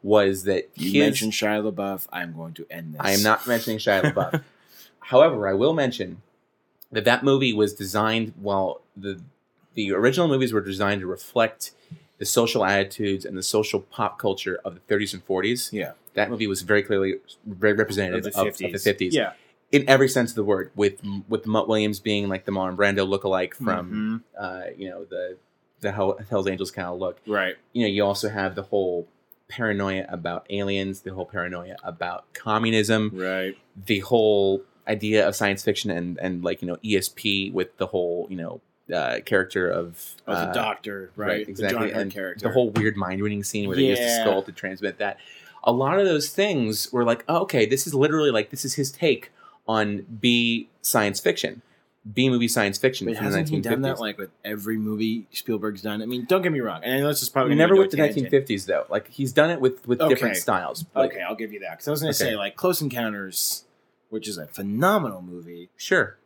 was 0.08 0.44
that 0.44 0.70
You 0.76 1.02
mentioned 1.02 1.34
Shia 1.34 1.62
LaBeouf. 1.70 2.08
I'm 2.14 2.34
going 2.34 2.54
to 2.56 2.66
end 2.72 2.94
this. 2.94 3.02
I 3.04 3.12
am 3.12 3.22
not 3.24 3.46
mentioning 3.46 3.78
Shia 3.80 4.02
LaBeouf. 4.14 4.42
However, 5.00 5.48
I 5.48 5.54
will 5.54 5.74
mention 5.74 6.22
that 6.92 7.06
that 7.06 7.24
movie 7.24 7.54
was 7.54 7.74
designed 7.74 8.34
while 8.42 8.82
the 8.96 9.20
the 9.76 9.92
original 9.92 10.28
movies 10.28 10.52
were 10.54 10.62
designed 10.62 11.02
to 11.02 11.08
reflect 11.08 11.72
the 12.18 12.26
social 12.26 12.66
attitudes 12.66 13.26
and 13.26 13.38
the 13.38 13.44
social 13.44 13.80
pop 13.82 14.18
culture 14.18 14.60
of 14.66 14.74
the 14.74 14.80
30s 14.96 15.14
and 15.14 15.24
40s. 15.28 15.72
Yeah. 15.72 15.92
That 16.16 16.32
movie 16.32 16.48
was 16.48 16.64
very 16.64 16.82
clearly 16.82 17.16
very 17.46 17.74
representative 17.74 18.26
of, 18.34 18.48
of 18.48 18.58
the 18.58 18.70
50s 18.74 19.12
Yeah. 19.12 19.34
in 19.72 19.88
every 19.88 20.10
sense 20.10 20.32
of 20.32 20.36
the 20.36 20.44
word. 20.44 20.72
With 20.76 21.02
with 21.28 21.46
Mutt 21.46 21.68
Williams 21.68 22.00
being 22.00 22.28
like 22.30 22.46
the 22.46 22.52
Marlon 22.52 22.76
Brando 22.76 23.06
lookalike 23.08 23.54
from 23.54 24.24
uh, 24.40 24.64
you 24.78 24.90
know 24.90 25.04
the 25.06 25.38
the 25.82 25.92
Hell, 25.92 26.18
Hell's 26.30 26.48
Angels 26.48 26.72
kind 26.72 26.88
of 26.88 26.98
look. 26.98 27.20
Right. 27.28 27.56
You 27.74 27.84
know, 27.84 27.92
you 27.96 28.04
also 28.04 28.30
have 28.30 28.56
the 28.56 28.64
whole 28.64 29.08
paranoia 29.50 30.06
about 30.10 30.46
aliens, 30.50 31.02
the 31.02 31.14
whole 31.14 31.26
paranoia 31.26 31.76
about 31.84 32.32
communism 32.34 33.12
Right. 33.14 33.58
the 33.86 34.00
whole 34.00 34.64
idea 34.88 35.28
of 35.28 35.36
science 35.36 35.64
fiction 35.64 35.92
and 35.92 36.18
and 36.20 36.44
like 36.44 36.62
you 36.62 36.68
know 36.68 36.78
ESP 36.84 37.52
with 37.54 37.76
the 37.78 37.88
whole 37.88 38.28
you 38.30 38.38
know 38.38 38.62
uh, 38.94 39.20
character 39.26 39.70
of 39.70 40.16
Oh, 40.28 40.34
the 40.34 40.42
uh, 40.50 40.54
doctor, 40.54 41.12
right? 41.18 41.28
right, 41.28 41.46
The 41.46 41.52
exactly 41.52 41.90
John 41.92 42.00
and 42.02 42.12
character. 42.12 42.48
the 42.48 42.54
whole 42.54 42.70
weird 42.72 42.96
mind 42.96 43.22
reading 43.22 43.44
scene 43.44 43.68
where 43.68 43.76
they 43.76 43.84
use 43.84 44.00
the 44.00 44.22
skull 44.22 44.44
to 44.44 44.52
transmit 44.52 44.98
that. 45.00 45.18
A 45.66 45.72
lot 45.74 46.00
of 46.00 46.06
those 46.06 46.30
things 46.30 46.92
were 46.94 47.04
like, 47.04 47.26
oh, 47.28 47.40
okay, 47.40 47.66
this 47.66 47.86
is 47.86 47.94
literally 47.94 48.32
like 48.32 48.50
this 48.50 48.64
is 48.64 48.76
his 48.76 48.90
take 48.92 49.32
on 49.68 50.06
B 50.22 50.70
science 50.82 51.20
fiction, 51.20 51.62
B 52.14 52.30
movie 52.30 52.48
science 52.48 52.78
fiction 52.78 53.06
But 53.06 53.16
from 53.16 53.26
the 53.26 53.30
hasn't 53.32 53.50
he 53.50 53.60
done 53.60 53.82
that 53.82 54.00
like 54.00 54.18
with 54.18 54.30
every 54.46 54.78
movie 54.78 55.28
Spielberg's 55.32 55.82
done? 55.82 56.02
I 56.02 56.06
mean, 56.06 56.26
don't 56.26 56.42
get 56.42 56.52
me 56.52 56.60
wrong. 56.60 56.82
And 56.84 56.94
I 56.94 57.00
know 57.00 57.08
this 57.08 57.22
is 57.22 57.30
probably 57.30 57.56
never 57.56 57.76
with 57.76 57.92
the 57.92 57.98
1950s 57.98 58.66
though. 58.66 58.86
Like 58.90 59.10
he's 59.10 59.32
done 59.34 59.50
it 59.50 59.60
with 59.60 59.88
with 59.88 60.00
Okay. 60.02 60.10
different 60.14 60.38
styles. 60.38 60.86
Okay, 60.96 61.22
I'll 61.22 61.36
give 61.36 61.52
you 61.54 61.60
that 61.62 61.72
because 61.72 61.88
I 61.88 61.92
was 61.92 62.02
going 62.02 62.14
to 62.14 62.24
Okay. 62.24 62.32
say 62.34 62.38
like 62.38 62.56
Close 62.56 62.82
Encounters, 62.82 63.66
which 64.10 64.28
is 64.28 64.38
a 64.38 64.48
phenomenal 64.48 65.22
movie. 65.22 65.70
Sure. 65.76 66.18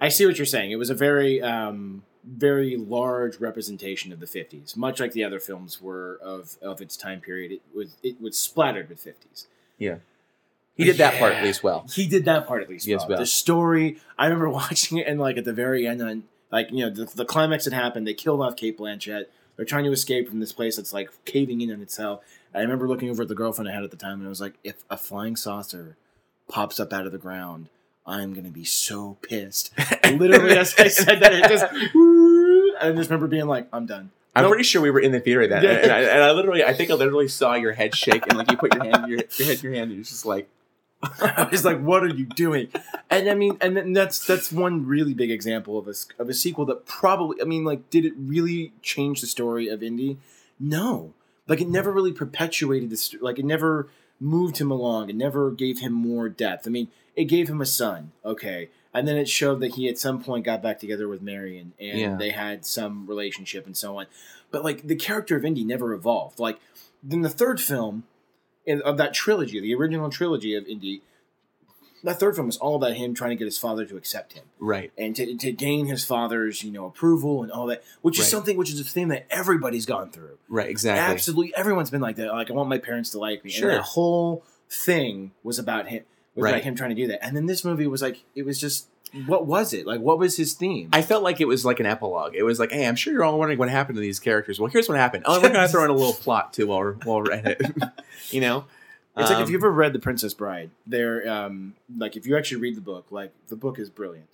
I 0.00 0.08
see 0.08 0.24
what 0.26 0.38
you're 0.38 0.46
saying. 0.46 0.70
It 0.70 0.76
was 0.76 0.90
a 0.90 0.94
very, 0.94 1.42
um, 1.42 2.04
very 2.24 2.76
large 2.76 3.38
representation 3.40 4.12
of 4.12 4.20
the 4.20 4.26
50s, 4.26 4.76
much 4.76 5.00
like 5.00 5.12
the 5.12 5.24
other 5.24 5.40
films 5.40 5.80
were 5.82 6.18
of 6.22 6.56
of 6.62 6.80
its 6.80 6.96
time 6.96 7.20
period. 7.20 7.52
It 7.52 7.62
was 7.74 7.96
it 8.02 8.20
was 8.20 8.38
splattered 8.38 8.88
with 8.88 9.04
50s. 9.04 9.46
He 10.78 10.84
did 10.84 10.96
that 10.98 11.18
part 11.18 11.34
at 11.34 11.44
least 11.44 11.62
well. 11.62 11.84
He 11.92 12.06
did 12.06 12.24
that 12.24 12.46
part 12.46 12.62
at 12.62 12.70
least 12.70 12.88
well. 12.88 13.04
well. 13.06 13.18
The 13.18 13.26
story, 13.26 13.98
I 14.18 14.24
remember 14.24 14.48
watching 14.62 14.96
it, 14.98 15.06
and 15.06 15.20
like 15.20 15.36
at 15.36 15.44
the 15.44 15.52
very 15.52 15.86
end, 15.86 16.00
on 16.00 16.22
like 16.50 16.70
you 16.70 16.78
know 16.86 16.90
the, 16.90 17.04
the 17.04 17.24
climax 17.26 17.64
had 17.64 17.74
happened. 17.74 18.06
They 18.06 18.14
killed 18.14 18.40
off 18.40 18.56
Cate 18.56 18.78
Blanchett. 18.78 19.26
They're 19.56 19.66
trying 19.66 19.84
to 19.84 19.90
escape 19.92 20.28
from 20.28 20.38
this 20.40 20.52
place 20.52 20.76
that's 20.76 20.92
like 20.94 21.10
caving 21.26 21.60
in 21.60 21.70
on 21.72 21.82
itself. 21.82 22.22
I 22.54 22.60
remember 22.60 22.88
looking 22.88 23.10
over 23.10 23.22
at 23.22 23.28
the 23.28 23.34
girlfriend 23.34 23.68
I 23.68 23.74
had 23.74 23.82
at 23.84 23.90
the 23.90 23.96
time, 23.96 24.20
and 24.20 24.24
I 24.26 24.28
was 24.28 24.40
like, 24.40 24.54
if 24.64 24.76
a 24.88 24.96
flying 24.96 25.36
saucer 25.36 25.96
pops 26.48 26.78
up 26.80 26.92
out 26.92 27.04
of 27.06 27.12
the 27.12 27.18
ground, 27.18 27.68
I'm 28.06 28.32
gonna 28.32 28.48
be 28.50 28.64
so 28.64 29.18
pissed. 29.20 29.72
Literally, 30.04 30.56
as 30.56 30.74
I 30.78 30.88
said 30.88 31.20
that, 31.20 31.32
it 31.34 31.48
just. 31.48 31.64
I 32.80 32.92
just 32.92 33.10
remember 33.10 33.26
being 33.26 33.46
like, 33.48 33.66
I'm 33.72 33.86
done. 33.86 34.10
I'm 34.36 34.44
Nope. 34.44 34.50
pretty 34.52 34.62
sure 34.64 34.80
we 34.80 34.90
were 34.92 35.00
in 35.00 35.10
the 35.10 35.18
theater 35.18 35.48
then, 35.48 35.64
Yeah. 35.64 35.70
and, 35.70 35.90
I, 35.90 36.00
and 36.02 36.22
I 36.22 36.30
literally, 36.30 36.62
I 36.62 36.72
think 36.72 36.90
I 36.92 36.94
literally 36.94 37.26
saw 37.26 37.54
your 37.54 37.72
head 37.72 37.92
shake, 37.96 38.24
and 38.28 38.38
like 38.38 38.48
you 38.52 38.56
put 38.56 38.72
your 38.72 38.84
hand, 38.84 39.08
your, 39.08 39.18
your 39.36 39.46
head, 39.48 39.62
your 39.64 39.72
hand, 39.72 39.84
and 39.90 39.94
you're 39.94 40.04
just 40.04 40.24
like, 40.24 40.48
I 41.20 41.48
was 41.50 41.64
like, 41.64 41.80
"What 41.80 42.02
are 42.02 42.08
you 42.08 42.24
doing?" 42.26 42.68
And 43.08 43.28
I 43.30 43.34
mean, 43.34 43.56
and 43.60 43.76
then 43.76 43.92
that's 43.92 44.24
that's 44.26 44.50
one 44.50 44.84
really 44.86 45.14
big 45.14 45.30
example 45.30 45.78
of 45.78 45.86
a 45.88 45.94
of 46.18 46.28
a 46.28 46.34
sequel 46.34 46.64
that 46.66 46.86
probably, 46.86 47.40
I 47.40 47.44
mean, 47.44 47.64
like, 47.64 47.88
did 47.90 48.04
it 48.04 48.14
really 48.16 48.72
change 48.82 49.20
the 49.20 49.26
story 49.28 49.68
of 49.68 49.82
Indy? 49.82 50.18
No, 50.58 51.14
like 51.46 51.60
it 51.60 51.68
never 51.68 51.92
really 51.92 52.12
perpetuated 52.12 52.90
this. 52.90 53.14
Like 53.20 53.38
it 53.38 53.44
never 53.44 53.88
moved 54.18 54.58
him 54.58 54.70
along. 54.72 55.08
It 55.08 55.14
never 55.16 55.52
gave 55.52 55.78
him 55.78 55.92
more 55.92 56.28
depth. 56.28 56.66
I 56.66 56.70
mean, 56.70 56.88
it 57.14 57.24
gave 57.26 57.48
him 57.48 57.60
a 57.60 57.66
son, 57.66 58.10
okay, 58.24 58.68
and 58.92 59.06
then 59.06 59.16
it 59.16 59.28
showed 59.28 59.60
that 59.60 59.76
he 59.76 59.88
at 59.88 59.98
some 59.98 60.20
point 60.20 60.44
got 60.44 60.62
back 60.62 60.80
together 60.80 61.06
with 61.06 61.22
Marion 61.22 61.74
and 61.78 61.98
Yeah. 62.00 62.16
they 62.16 62.30
had 62.30 62.66
some 62.66 63.06
relationship 63.06 63.66
and 63.66 63.76
so 63.76 63.98
on. 64.00 64.06
But 64.50 64.64
like 64.64 64.88
the 64.88 64.96
character 64.96 65.36
of 65.36 65.44
Indy 65.44 65.62
never 65.62 65.92
evolved. 65.92 66.40
Like 66.40 66.58
then 67.04 67.20
the 67.22 67.28
third 67.28 67.60
film 67.60 68.02
in, 68.68 68.82
of 68.82 68.96
that 68.98 69.14
trilogy, 69.14 69.60
the 69.60 69.74
original 69.74 70.10
trilogy 70.10 70.54
of 70.54 70.64
Indy, 70.66 71.02
that 72.04 72.20
third 72.20 72.36
film 72.36 72.46
was 72.46 72.56
all 72.58 72.76
about 72.76 72.92
him 72.94 73.12
trying 73.14 73.30
to 73.30 73.36
get 73.36 73.44
his 73.46 73.58
father 73.58 73.84
to 73.84 73.96
accept 73.96 74.34
him 74.34 74.44
Right. 74.60 74.92
and 74.96 75.16
to, 75.16 75.36
to 75.36 75.50
gain 75.52 75.86
his 75.86 76.04
father's 76.04 76.62
you 76.62 76.70
know 76.70 76.86
approval 76.86 77.42
and 77.42 77.50
all 77.50 77.66
that, 77.66 77.82
which 78.02 78.18
is 78.18 78.24
Right. 78.26 78.30
something 78.30 78.56
which 78.56 78.70
is 78.70 78.78
a 78.80 78.84
thing 78.84 79.08
that 79.08 79.26
everybody's 79.30 79.84
gone 79.86 80.10
through. 80.10 80.38
Right. 80.48 80.68
Exactly. 80.70 81.12
Absolutely, 81.12 81.52
everyone's 81.56 81.90
been 81.90 82.00
like 82.00 82.16
that. 82.16 82.28
Like 82.28 82.50
I 82.50 82.54
want 82.54 82.68
my 82.68 82.78
parents 82.78 83.10
to 83.10 83.18
like 83.18 83.44
me. 83.44 83.50
Sure. 83.50 83.70
And 83.70 83.78
that 83.78 83.84
whole 83.84 84.44
thing 84.70 85.32
was 85.42 85.58
about 85.58 85.88
him. 85.88 86.04
Was 86.36 86.44
Right. 86.44 86.50
about 86.50 86.62
him 86.62 86.76
trying 86.76 86.90
to 86.90 86.94
do 86.96 87.08
that. 87.08 87.24
And 87.24 87.36
then 87.36 87.46
this 87.46 87.64
movie 87.64 87.88
was 87.88 88.00
like 88.00 88.22
it 88.36 88.44
was 88.44 88.60
just 88.60 88.86
what 89.26 89.46
was 89.46 89.72
it 89.72 89.86
like? 89.86 90.00
What 90.00 90.18
was 90.18 90.36
his 90.36 90.54
theme? 90.54 90.90
I 90.92 91.02
felt 91.02 91.22
like 91.22 91.40
it 91.40 91.46
was 91.46 91.64
like 91.64 91.80
an 91.80 91.86
epilogue. 91.86 92.34
It 92.34 92.42
was 92.42 92.58
like, 92.60 92.72
hey, 92.72 92.86
I'm 92.86 92.96
sure 92.96 93.12
you're 93.12 93.24
all 93.24 93.38
wondering 93.38 93.58
what 93.58 93.68
happened 93.70 93.96
to 93.96 94.00
these 94.00 94.20
characters. 94.20 94.58
Well, 94.60 94.70
here's 94.70 94.88
what 94.88 94.98
happened. 94.98 95.24
Oh, 95.26 95.40
we're 95.40 95.50
gonna 95.50 95.68
throw 95.68 95.84
in 95.84 95.90
a 95.90 95.94
little 95.94 96.12
plot 96.14 96.52
too 96.52 96.66
while 96.68 96.78
we're 96.78 96.92
while 96.94 97.18
we're 97.22 97.32
at 97.32 97.46
it. 97.46 97.62
you 98.30 98.40
know, 98.40 98.64
It's 99.16 99.30
like 99.30 99.38
if 99.40 99.46
Um, 99.46 99.50
you've 99.52 99.60
ever 99.62 99.70
read 99.72 99.92
The 99.92 99.98
Princess 99.98 100.34
Bride, 100.34 100.70
there, 100.86 101.28
um, 101.30 101.74
like 101.96 102.16
if 102.16 102.26
you 102.26 102.36
actually 102.36 102.60
read 102.60 102.76
the 102.76 102.80
book, 102.82 103.06
like 103.10 103.32
the 103.48 103.56
book 103.56 103.78
is 103.78 103.90
brilliant, 103.90 104.28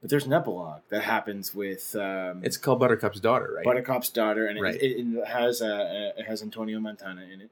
but 0.00 0.10
there's 0.10 0.26
an 0.26 0.32
epilogue 0.32 0.80
that 0.88 1.02
happens 1.02 1.54
with 1.54 1.94
um, 1.96 2.40
It's 2.44 2.56
called 2.56 2.80
Buttercup's 2.80 3.20
daughter, 3.20 3.52
right? 3.56 3.64
Buttercup's 3.64 4.08
daughter, 4.10 4.46
and 4.46 4.60
Right. 4.60 4.74
it, 4.76 4.82
it, 4.82 5.06
it 5.18 5.26
has 5.28 5.62
uh, 5.62 5.66
uh, 5.66 6.20
it 6.20 6.26
has 6.26 6.42
Antonio 6.42 6.80
Montana 6.80 7.22
in 7.32 7.40
it. 7.42 7.50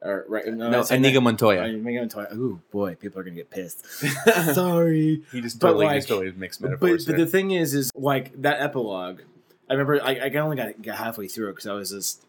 Or 0.00 0.24
right? 0.28 0.46
No, 0.46 0.70
no, 0.70 0.84
Inigo 0.90 1.14
there. 1.14 1.20
Montoya. 1.20 1.64
Inigo 1.64 2.00
Montoya. 2.00 2.28
Ooh, 2.34 2.60
boy, 2.70 2.94
people 2.94 3.20
are 3.20 3.24
gonna 3.24 3.34
get 3.36 3.50
pissed. 3.50 3.84
Sorry, 4.54 5.22
he 5.32 5.40
just 5.40 5.60
totally, 5.60 5.86
like- 5.86 5.96
just 5.98 6.08
totally 6.08 6.32
mixed 6.36 6.60
metaphors. 6.60 7.04
but 7.04 7.16
there. 7.16 7.24
the 7.24 7.30
thing 7.30 7.50
is, 7.50 7.74
is 7.74 7.90
like 7.94 8.40
that 8.42 8.60
epilogue. 8.60 9.20
I 9.68 9.74
remember 9.74 10.00
I, 10.02 10.18
I 10.32 10.34
only 10.36 10.56
got, 10.56 10.80
got 10.80 10.96
halfway 10.96 11.28
through 11.28 11.48
it 11.48 11.52
because 11.52 11.66
I 11.66 11.72
was 11.74 11.90
just 11.90 12.24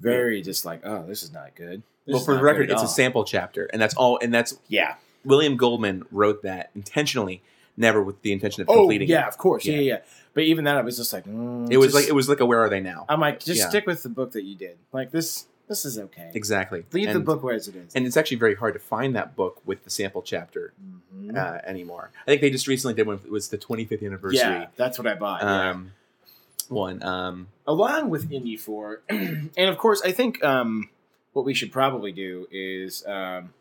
very 0.00 0.42
just 0.42 0.64
like, 0.64 0.82
oh, 0.84 1.04
this 1.06 1.22
is 1.22 1.32
not 1.32 1.54
good. 1.54 1.82
This 2.06 2.14
well, 2.14 2.24
for 2.24 2.34
the 2.34 2.42
record, 2.42 2.70
it's 2.70 2.82
a 2.82 2.88
sample 2.88 3.24
chapter, 3.24 3.64
and 3.72 3.80
that's 3.80 3.94
all. 3.94 4.18
And 4.22 4.32
that's 4.32 4.58
Yeah. 4.68 4.96
William 5.24 5.56
Goldman 5.56 6.04
wrote 6.12 6.42
that 6.42 6.70
intentionally, 6.74 7.42
never 7.78 8.02
with 8.02 8.20
the 8.20 8.30
intention 8.32 8.60
of 8.62 8.68
Oh, 8.68 8.74
completing 8.80 9.08
yeah, 9.08 9.22
it. 9.24 9.28
of 9.28 9.38
course. 9.38 9.64
Yeah, 9.64 9.76
Yeah. 9.76 9.80
yeah. 9.80 9.92
yeah. 9.94 9.98
But 10.34 10.44
even 10.44 10.64
that, 10.64 10.76
I 10.76 10.82
was 10.82 10.98
just 10.98 11.12
like, 11.14 11.24
mm, 11.24 11.70
It 11.70 11.78
was 11.78 11.86
just- 11.86 11.94
like 11.94 12.08
it 12.08 12.12
was 12.12 12.28
like 12.28 12.40
a 12.40 12.46
Where 12.46 12.60
Are 12.60 12.68
They 12.68 12.80
Now? 12.80 13.06
I'm 13.08 13.20
like, 13.20 13.40
just 13.40 13.60
Yeah. 13.60 13.68
stick 13.70 13.86
with 13.86 14.02
the 14.02 14.08
book 14.10 14.32
that 14.32 14.42
you 14.44 14.54
did. 14.54 14.76
Like 14.92 15.10
this, 15.12 15.46
this 15.68 15.84
is 15.84 15.98
okay. 15.98 16.30
exactly. 16.34 16.84
Leave 16.92 17.12
the 17.12 17.20
book 17.20 17.42
where 17.42 17.54
as 17.54 17.68
it 17.68 17.76
is. 17.76 17.94
and 17.94 18.06
it's 18.06 18.16
actually 18.16 18.36
very 18.36 18.54
hard 18.54 18.74
to 18.74 18.80
find 18.80 19.14
that 19.16 19.34
book 19.36 19.62
with 19.64 19.84
the 19.84 19.90
sample 19.90 20.22
chapter 20.22 20.72
Mhm. 21.14 21.36
uh, 21.36 21.60
anymore. 21.66 22.10
I 22.22 22.24
think 22.26 22.40
they 22.42 22.50
just 22.50 22.66
recently 22.68 22.94
did 22.94 23.06
one. 23.06 23.20
It 23.24 23.30
was 23.30 23.48
the 23.48 23.58
25th 23.58 24.02
anniversary. 24.04 24.38
yeah, 24.38 24.66
that's 24.76 24.98
what 24.98 25.06
I 25.06 25.14
bought. 25.14 25.42
yeah. 25.42 25.70
Um, 25.70 25.92
one. 26.68 27.02
Um, 27.02 27.48
along 27.66 28.10
with 28.10 28.30
Indy 28.32 28.56
4, 28.56 29.02
and 29.10 29.50
of 29.56 29.76
course, 29.78 30.00
I 30.02 30.12
think 30.12 30.42
um, 30.44 30.88
what 31.32 31.44
we 31.44 31.54
should 31.54 31.70
probably 31.72 32.12
do 32.12 32.46
is 32.50 33.04
um, 33.06 33.52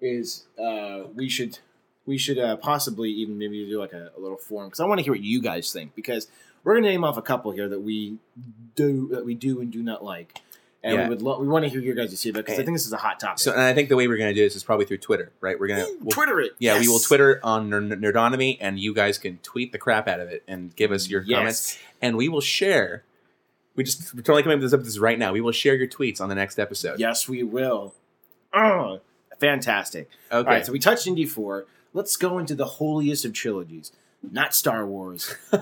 is 0.00 0.44
uh, 0.58 1.04
we 1.14 1.28
should 1.28 1.58
we 2.06 2.18
should 2.18 2.38
uh, 2.38 2.56
possibly 2.56 3.10
even 3.10 3.38
maybe 3.38 3.64
do 3.66 3.78
like 3.78 3.92
a, 3.94 4.10
a 4.16 4.20
little 4.20 4.36
forum 4.36 4.68
because 4.68 4.80
I 4.80 4.84
want 4.84 4.98
to 4.98 5.04
hear 5.04 5.12
what 5.12 5.22
you 5.22 5.40
guys 5.40 5.72
think 5.72 5.94
because 5.94 6.28
we're 6.62 6.74
gonna 6.74 6.88
name 6.88 7.02
off 7.04 7.16
a 7.16 7.22
couple 7.22 7.50
here 7.52 7.68
that 7.68 7.80
we 7.80 8.18
do 8.74 9.08
that 9.08 9.24
we 9.24 9.34
do 9.34 9.60
and 9.60 9.72
do 9.72 9.82
not 9.82 10.04
like, 10.04 10.40
and 10.84 10.94
Yeah. 10.94 11.02
we 11.04 11.08
would 11.08 11.22
lo- 11.22 11.40
we 11.40 11.48
want 11.48 11.64
to 11.64 11.68
hear 11.68 11.80
your 11.80 11.94
guys' 11.96 12.22
feedback 12.22 12.44
because 12.44 12.60
I 12.60 12.62
think 12.64 12.76
this 12.76 12.86
is 12.86 12.92
a 12.92 12.96
hot 12.98 13.18
topic. 13.18 13.38
so, 13.40 13.50
and 13.52 13.60
I 13.62 13.72
think 13.74 13.88
the 13.88 13.96
way 13.96 14.06
we're 14.06 14.18
going 14.18 14.28
to 14.32 14.34
do 14.34 14.44
this 14.44 14.54
is 14.54 14.62
probably 14.62 14.84
through 14.86 14.98
Twitter, 14.98 15.32
right? 15.40 15.58
We're 15.58 15.66
gonna 15.68 15.86
we'll- 16.00 16.10
Twitter 16.12 16.40
it. 16.40 16.52
Yeah, 16.60 16.78
we 16.78 16.86
will 16.86 17.00
Twitter 17.00 17.40
on 17.42 17.70
Ner- 17.70 17.80
Nerdonomy, 17.96 18.58
and 18.60 18.78
you 18.78 18.94
guys 18.94 19.18
can 19.18 19.38
tweet 19.38 19.72
the 19.72 19.78
crap 19.78 20.06
out 20.06 20.20
of 20.20 20.28
it 20.28 20.44
and 20.46 20.76
give 20.76 20.92
us 20.92 21.08
your 21.08 21.22
Yes. 21.22 21.36
comments, 21.38 21.78
and 22.02 22.16
we 22.16 22.28
will 22.28 22.40
share. 22.40 23.02
We 23.76 23.82
just 23.82 24.14
we're 24.14 24.20
totally 24.22 24.42
coming 24.44 24.58
up 24.58 24.62
with 24.62 24.70
this, 24.70 24.78
up 24.78 24.84
this 24.84 24.98
right 24.98 25.18
now. 25.18 25.32
We 25.32 25.40
will 25.40 25.50
share 25.52 25.74
your 25.74 25.88
tweets 25.88 26.20
on 26.20 26.28
the 26.28 26.34
next 26.36 26.60
episode. 26.60 27.00
Yes, 27.00 27.28
we 27.28 27.42
will. 27.42 27.94
Oh, 28.52 29.00
fantastic. 29.40 30.08
Okay. 30.30 30.36
All 30.36 30.44
right, 30.44 30.64
so 30.64 30.70
we 30.72 30.78
touched 30.78 31.06
Indy 31.06 31.26
4. 31.26 31.66
Let's 31.92 32.16
go 32.16 32.38
into 32.38 32.54
the 32.54 32.64
holiest 32.66 33.24
of 33.24 33.32
trilogies, 33.32 33.90
not 34.32 34.54
Star 34.54 34.84
Wars. 34.86 35.34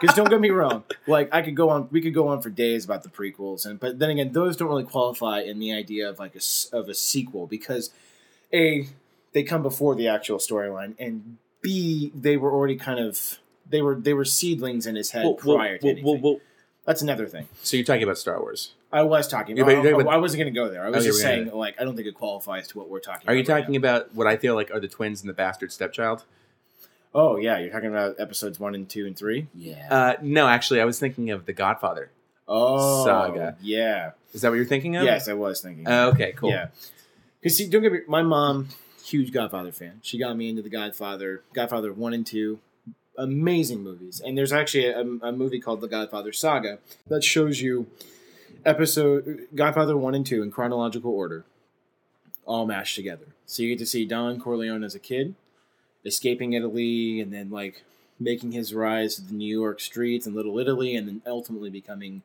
Because 0.00 0.14
don't 0.14 0.30
get 0.30 0.40
me 0.40 0.50
wrong, 0.50 0.84
like 1.08 1.28
I 1.34 1.42
could 1.42 1.56
go 1.56 1.70
on, 1.70 1.88
we 1.90 2.00
could 2.00 2.14
go 2.14 2.28
on 2.28 2.40
for 2.40 2.50
days 2.50 2.84
about 2.84 3.02
the 3.02 3.08
prequels, 3.08 3.66
and 3.66 3.80
but 3.80 3.98
then 3.98 4.10
again, 4.10 4.30
those 4.32 4.56
don't 4.56 4.68
really 4.68 4.84
qualify 4.84 5.40
in 5.40 5.58
the 5.58 5.72
idea 5.72 6.08
of 6.08 6.20
like 6.20 6.34
a 6.34 6.38
s- 6.38 6.68
of 6.72 6.88
a 6.88 6.94
sequel 6.94 7.48
because 7.48 7.90
a 8.52 8.86
they 9.32 9.42
come 9.42 9.60
before 9.60 9.96
the 9.96 10.06
actual 10.06 10.38
storyline, 10.38 10.94
and 11.00 11.38
b 11.62 12.12
they 12.14 12.36
were 12.36 12.52
already 12.52 12.76
kind 12.76 13.00
of 13.00 13.38
they 13.68 13.82
were 13.82 13.96
they 13.96 14.14
were 14.14 14.24
seedlings 14.24 14.86
in 14.86 14.94
his 14.94 15.10
head 15.10 15.24
Well, 15.24 15.38
well, 15.44 15.56
prior 15.56 15.78
to 15.78 15.84
well, 15.86 15.90
anything. 15.92 16.04
well, 16.04 16.20
well, 16.34 16.40
That's 16.84 17.02
another 17.02 17.26
thing. 17.26 17.48
so 17.64 17.76
you're 17.76 17.84
talking 17.84 18.04
about 18.04 18.18
Star 18.18 18.38
Wars? 18.40 18.74
I 18.92 19.02
was 19.02 19.26
talking. 19.26 19.56
Yeah, 19.56 19.64
About, 19.64 19.82
but 19.82 19.82
you're 19.88 19.98
I, 19.98 20.00
about- 20.02 20.14
I 20.14 20.16
wasn't 20.18 20.42
going 20.42 20.54
to 20.54 20.58
go 20.60 20.68
there. 20.70 20.84
I 20.84 20.90
was 20.90 20.98
Okay, 20.98 21.06
just 21.06 21.20
saying, 21.22 21.50
like, 21.52 21.74
I 21.80 21.84
don't 21.84 21.96
think 21.96 22.06
it 22.06 22.14
qualifies 22.14 22.68
to 22.68 22.78
what 22.78 22.88
we're 22.88 23.00
talking. 23.00 23.28
Are 23.28 23.34
you 23.34 23.42
about 23.42 23.52
right 23.52 23.60
talking 23.62 23.72
now. 23.74 23.78
about 23.78 24.14
what 24.14 24.28
I 24.28 24.36
feel 24.36 24.54
like 24.54 24.70
are 24.70 24.78
the 24.80 24.86
twins 24.88 25.22
and 25.22 25.28
the 25.28 25.34
bastard 25.34 25.72
stepchild? 25.72 26.22
Oh 27.14 27.36
yeah, 27.36 27.58
you're 27.58 27.70
talking 27.70 27.88
about 27.88 28.16
episodes 28.20 28.60
one 28.60 28.74
and 28.74 28.88
two 28.88 29.06
and 29.06 29.16
three. 29.16 29.48
Yeah. 29.54 29.88
Uh, 29.90 30.14
no, 30.22 30.46
actually, 30.48 30.80
I 30.80 30.84
was 30.84 30.98
thinking 30.98 31.30
of 31.30 31.46
the 31.46 31.52
Godfather. 31.52 32.10
oh 32.46 33.04
Saga. 33.04 33.56
Yeah. 33.60 34.12
Is 34.34 34.42
that 34.42 34.50
what 34.50 34.56
you're 34.56 34.66
thinking 34.66 34.96
of? 34.96 35.04
Yes, 35.04 35.28
I 35.28 35.32
was 35.32 35.60
thinking. 35.60 35.86
Uh, 35.86 36.10
okay, 36.12 36.32
cool. 36.32 36.50
Yeah. 36.50 36.68
Because 37.40 37.56
see, 37.56 37.68
don't 37.68 37.82
get 37.82 37.92
me. 37.92 38.00
My 38.06 38.22
mom, 38.22 38.68
huge 39.04 39.32
Godfather 39.32 39.72
fan. 39.72 40.00
She 40.02 40.18
got 40.18 40.36
me 40.36 40.48
into 40.48 40.60
the 40.62 40.68
Godfather. 40.68 41.42
Godfather 41.54 41.92
one 41.92 42.12
and 42.12 42.26
two, 42.26 42.58
amazing 43.16 43.82
movies. 43.82 44.20
And 44.24 44.36
there's 44.36 44.52
actually 44.52 44.86
a, 44.86 45.00
a 45.00 45.32
movie 45.32 45.60
called 45.60 45.80
The 45.80 45.88
Godfather 45.88 46.32
Saga 46.32 46.78
that 47.06 47.24
shows 47.24 47.60
you 47.62 47.86
episode 48.66 49.46
Godfather 49.54 49.96
one 49.96 50.14
and 50.14 50.26
two 50.26 50.42
in 50.42 50.50
chronological 50.50 51.12
order, 51.12 51.44
all 52.44 52.66
mashed 52.66 52.96
together. 52.96 53.26
So 53.46 53.62
you 53.62 53.70
get 53.70 53.78
to 53.78 53.86
see 53.86 54.04
Don 54.04 54.38
Corleone 54.40 54.84
as 54.84 54.94
a 54.94 54.98
kid, 54.98 55.34
escaping 56.08 56.54
Italy, 56.54 57.20
and 57.20 57.32
then 57.32 57.50
like 57.50 57.84
making 58.18 58.50
his 58.52 58.74
rise 58.74 59.14
to 59.14 59.22
the 59.22 59.34
New 59.34 59.60
York 59.60 59.78
streets 59.80 60.26
and 60.26 60.34
Little 60.34 60.58
Italy, 60.58 60.96
and 60.96 61.06
then 61.06 61.22
ultimately 61.26 61.70
becoming 61.70 62.22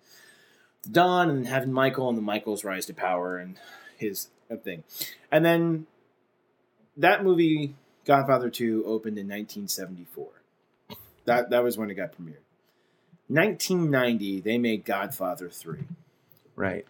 the 0.82 0.89
Don, 0.89 1.30
and 1.30 1.48
having 1.48 1.72
Michael 1.72 2.10
and 2.10 2.17
the 2.17 2.22
Michael's 2.24 2.63
rise 2.63 2.86
to 2.88 2.93
power 2.93 3.38
and 3.38 3.58
his 3.98 4.30
uh, 4.52 4.56
thing. 4.56 4.84
And 5.32 5.46
then 5.46 5.86
that 6.98 7.24
movie, 7.24 7.76
Godfather 8.06 8.50
2, 8.50 8.84
opened 8.86 9.17
in 9.19 9.28
1974. 9.28 10.28
That, 11.26 11.52
that 11.52 11.63
was 11.63 11.78
when 11.78 11.89
it 11.89 11.93
got 11.96 12.12
premiered. 12.12 12.41
1990, 13.30 14.41
they 14.41 14.58
made 14.58 14.84
Godfather 14.84 15.50
3, 15.50 15.80
Right. 16.56 16.86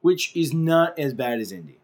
which 0.00 0.34
is 0.34 0.54
not 0.54 0.98
as 0.98 1.12
bad 1.14 1.40
as 1.40 1.52
Indy. 1.52 1.78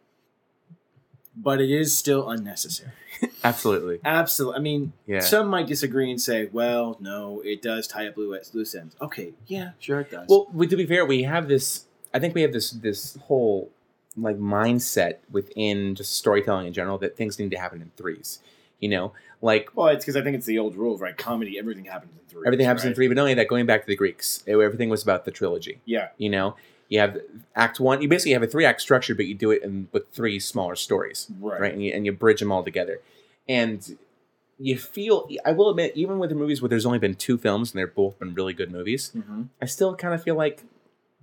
But 1.37 1.61
it 1.61 1.71
is 1.71 1.97
still 1.97 2.31
unnecessary. 2.31 2.93
Absolutely. 3.44 3.98
Absolutely. 4.04 4.58
I 4.58 4.62
mean, 4.62 4.92
Yeah. 5.06 5.20
some 5.20 5.48
might 5.48 5.66
disagree 5.66 6.11
and 6.11 6.20
say, 6.20 6.48
well, 6.52 6.96
no, 7.00 7.40
it 7.44 7.62
does 7.62 7.87
tie 7.87 8.06
up 8.08 8.16
loose 8.16 8.54
loose 8.54 8.74
ends. 8.74 8.96
Okay, 9.00 9.32
yeah, 9.46 9.70
sure 9.78 10.00
it 10.00 10.11
does. 10.11 10.26
Well, 10.28 10.48
we- 10.52 10.66
to 10.66 10.76
be 10.76 10.87
fair, 10.87 11.04
we 11.06 11.22
have 11.24 11.48
this. 11.48 11.85
I 12.14 12.18
think 12.18 12.35
we 12.35 12.42
have 12.42 12.52
this 12.52 12.70
this 12.70 13.16
whole 13.22 13.70
like 14.16 14.37
mindset 14.38 15.16
within 15.30 15.94
just 15.94 16.14
storytelling 16.16 16.66
in 16.66 16.72
general 16.72 16.98
that 16.98 17.16
things 17.16 17.38
need 17.38 17.50
to 17.50 17.58
happen 17.58 17.80
in 17.80 17.90
threes. 17.96 18.40
You 18.80 18.88
know, 18.88 19.12
like 19.40 19.70
well, 19.74 19.88
it's 19.88 20.04
because 20.04 20.16
I 20.16 20.22
think 20.22 20.37
it's 20.37 20.46
the 20.46 20.58
old 20.58 20.74
rule, 20.76 20.98
right? 20.98 21.16
Comedy, 21.16 21.58
everything 21.58 21.85
happens 21.87 22.12
in 22.12 22.26
three. 22.28 22.42
everything 22.46 22.66
happens 22.66 22.85
in 22.85 22.94
three, 22.94 23.06
but 23.08 23.14
not 23.14 23.22
only 23.22 23.35
that, 23.35 23.48
going 23.48 23.64
back 23.66 23.80
to 23.82 23.87
the 23.87 23.96
Greeks, 23.96 24.42
everything 24.46 24.88
was 24.88 25.02
about 25.02 25.24
the 25.24 25.30
trilogy. 25.30 25.80
Yeah. 25.85 26.08
You 26.18 26.30
know, 26.30 26.56
you 26.92 26.98
have 27.00 27.16
Act 27.57 27.81
One. 27.81 28.02
You 28.02 28.09
basically 28.09 28.33
have 28.33 28.42
a 28.42 28.46
three 28.46 28.66
act 28.66 28.81
structure, 28.83 29.14
but 29.14 29.24
you 29.26 29.35
do 29.35 29.50
it 29.50 29.62
in 29.62 29.88
with 29.92 30.09
three 30.12 30.38
smaller 30.38 30.76
stories, 30.76 31.26
Right. 31.40 31.61
right? 31.61 31.72
And 31.72 31.83
you, 31.83 31.90
and 31.94 32.05
you 32.05 32.12
bridge 32.12 32.40
them 32.40 32.52
all 32.52 32.62
together, 32.62 33.00
and 33.48 33.96
you 34.59 34.76
feel. 34.76 35.26
I 35.44 35.52
will 35.52 35.70
admit, 35.70 35.92
even 35.96 36.18
with 36.18 36.28
the 36.28 36.37
movies 36.37 36.61
where 36.61 36.68
there's 36.68 36.85
only 36.85 36.98
been 36.98 37.14
two 37.14 37.38
films 37.38 37.72
and 37.72 37.78
they're 37.78 37.87
both 37.87 38.18
been 38.18 38.35
really 38.35 38.52
good 38.52 38.70
movies, 38.70 39.11
Mhm. 39.16 39.48
I 39.61 39.64
still 39.66 39.94
kind 39.96 40.12
of 40.12 40.22
feel 40.22 40.35
like 40.35 40.64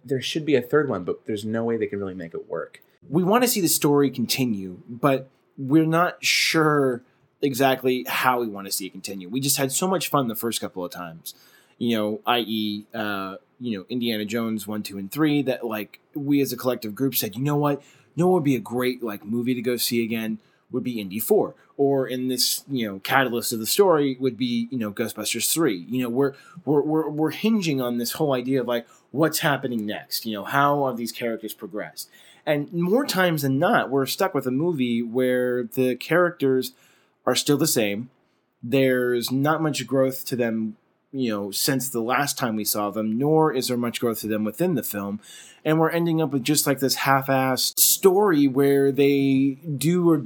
there 0.04 0.22
should 0.22 0.44
be 0.46 0.56
a 0.56 0.62
third 0.62 0.90
one, 0.90 1.04
but 1.04 1.26
there's 1.28 1.46
no 1.46 1.64
way 1.64 1.78
they 1.78 1.86
can 1.88 2.00
really 2.00 2.16
make 2.16 2.34
it 2.34 2.50
work. 2.50 2.82
we 3.10 3.24
want 3.24 3.42
to 3.44 3.48
see 3.48 3.62
the 3.62 3.68
story 3.70 4.10
continue, 4.10 4.82
but 4.90 5.30
we're 5.58 5.86
not 5.86 6.24
sure 6.24 7.02
exactly 7.42 8.06
how 8.10 8.42
we 8.42 8.48
want 8.48 8.68
to 8.68 8.74
see 8.74 8.86
it 8.88 8.92
continue. 8.92 9.30
We 9.30 9.40
just 9.40 9.56
had 9.56 9.72
so 9.72 9.88
much 9.88 10.10
fun 10.10 10.28
the 10.28 10.36
first 10.36 10.60
couple 10.60 10.84
of 10.84 10.92
times, 10.92 11.34
you 11.80 11.98
know, 11.98 12.22
i.e., 12.28 12.86
uh, 12.94 13.38
you 13.60 13.78
know, 13.78 13.86
Indiana 13.90 14.26
Jones 14.26 14.68
one, 14.68 14.84
two, 14.84 15.00
and 15.00 15.12
three. 15.12 15.42
That 15.42 15.66
like 15.66 16.00
we 16.14 16.42
as 16.42 16.54
a 16.54 16.58
collective 16.58 16.94
group 16.94 17.16
said, 17.16 17.36
you 17.36 17.42
know 17.42 17.56
what, 17.56 17.82
you 18.16 18.24
know, 18.24 18.28
what 18.28 18.36
would 18.36 18.44
be 18.44 18.56
a 18.56 18.60
great 18.60 19.02
like 19.02 19.26
movie 19.26 19.56
to 19.56 19.62
go 19.62 19.78
see 19.78 20.04
again 20.04 20.38
would 20.72 20.84
be 20.84 21.00
Indy 21.00 21.20
four, 21.20 21.56
or 21.78 22.08
in 22.08 22.28
this 22.28 22.64
you 22.70 22.88
know 22.88 23.00
catalyst 23.00 23.52
of 23.54 23.60
the 23.60 23.66
story 23.66 24.18
would 24.20 24.38
be 24.38 24.68
you 24.70 24.78
know 24.78 24.92
Ghostbusters 24.92 25.52
three. 25.52 25.86
You 25.90 26.04
know, 26.04 26.10
we're 26.10 26.34
we're 26.66 26.82
we're, 26.82 27.10
we're 27.10 27.32
hinging 27.32 27.82
on 27.82 27.98
this 27.98 28.14
whole 28.14 28.34
idea 28.34 28.62
of 28.62 28.68
like 28.68 28.88
what's 29.12 29.40
happening 29.40 29.86
next. 29.86 30.26
You 30.26 30.34
know, 30.34 30.44
how 30.44 30.84
are 30.84 30.96
these 30.96 31.12
characters 31.12 31.54
progressed? 31.54 32.10
And 32.46 32.72
more 32.74 33.06
times 33.06 33.44
than 33.44 33.60
not, 33.60 33.90
we're 33.90 34.06
stuck 34.06 34.34
with 34.34 34.48
a 34.48 34.52
movie 34.52 35.04
where 35.04 35.64
the 35.64 35.96
characters 35.96 36.74
are 37.26 37.36
still 37.36 37.58
the 37.58 37.68
same. 37.68 38.10
There's 38.64 39.32
not 39.32 39.62
much 39.62 39.86
growth 39.86 40.26
to 40.26 40.36
them, 40.36 40.76
you 41.12 41.30
know, 41.30 41.52
since 41.52 41.90
the 41.90 42.02
last 42.02 42.38
time 42.38 42.56
we 42.56 42.66
saw 42.66 42.92
them, 42.92 43.18
nor 43.18 43.54
is 43.54 43.68
there 43.68 43.78
much 43.78 44.00
growth 44.00 44.22
to 44.22 44.28
them 44.28 44.44
within 44.44 44.76
the 44.76 44.84
film. 44.84 45.20
And 45.66 45.80
we're 45.80 45.90
ending 45.90 46.22
up 46.22 46.32
with 46.32 46.44
just 46.44 46.68
like 46.68 46.80
this 46.80 46.96
half 46.96 47.28
assed 47.28 47.80
story 47.80 48.48
where 48.48 48.92
they 48.92 49.58
do 49.78 50.10
or 50.10 50.26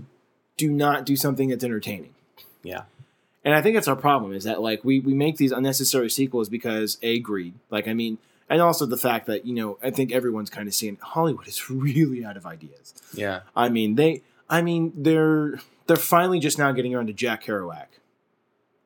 do 0.58 0.70
not 0.70 1.06
do 1.06 1.16
something 1.16 1.50
that's 1.50 1.64
entertaining. 1.64 2.14
Yeah. 2.62 2.84
And 3.46 3.54
I 3.54 3.62
think 3.62 3.76
that's 3.76 3.88
our 3.88 3.96
problem 3.96 4.34
is 4.34 4.46
that 4.46 4.62
like 4.62 4.84
we 4.84 5.00
we 5.00 5.14
make 5.14 5.38
these 5.38 5.52
unnecessary 5.52 6.10
sequels 6.10 6.50
because 6.50 6.98
a 7.02 7.20
greed. 7.20 7.56
Like 7.70 7.88
I 7.88 7.94
mean, 7.94 8.18
and 8.50 8.62
also 8.62 8.86
the 8.86 8.98
fact 8.98 9.26
that 9.28 9.46
you 9.46 9.54
know 9.54 9.78
I 9.84 9.90
think 9.90 10.12
everyone's 10.12 10.50
kind 10.50 10.68
of 10.68 10.74
seeing 10.74 10.98
Hollywood 11.02 11.48
is 11.48 11.70
really 11.70 12.24
out 12.24 12.38
of 12.38 12.46
ideas. 12.46 12.94
Yeah. 13.14 13.42
I 13.56 13.70
mean 13.70 13.96
they. 13.96 14.22
I 14.50 14.62
mean 14.62 14.94
they're 14.96 15.60
they're 15.88 15.98
finally 15.98 16.40
just 16.40 16.58
now 16.58 16.72
getting 16.72 16.94
around 16.94 17.08
to 17.08 17.14
Jack 17.14 17.46
Kerouac. 17.46 17.88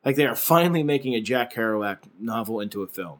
Like 0.07 0.15
they 0.15 0.25
are 0.25 0.37
finally 0.37 0.83
making 0.83 1.15
a 1.15 1.19
Jack 1.19 1.53
Kerouac 1.53 1.97
novel 2.17 2.61
into 2.61 2.81
a 2.81 2.87
film. 2.87 3.17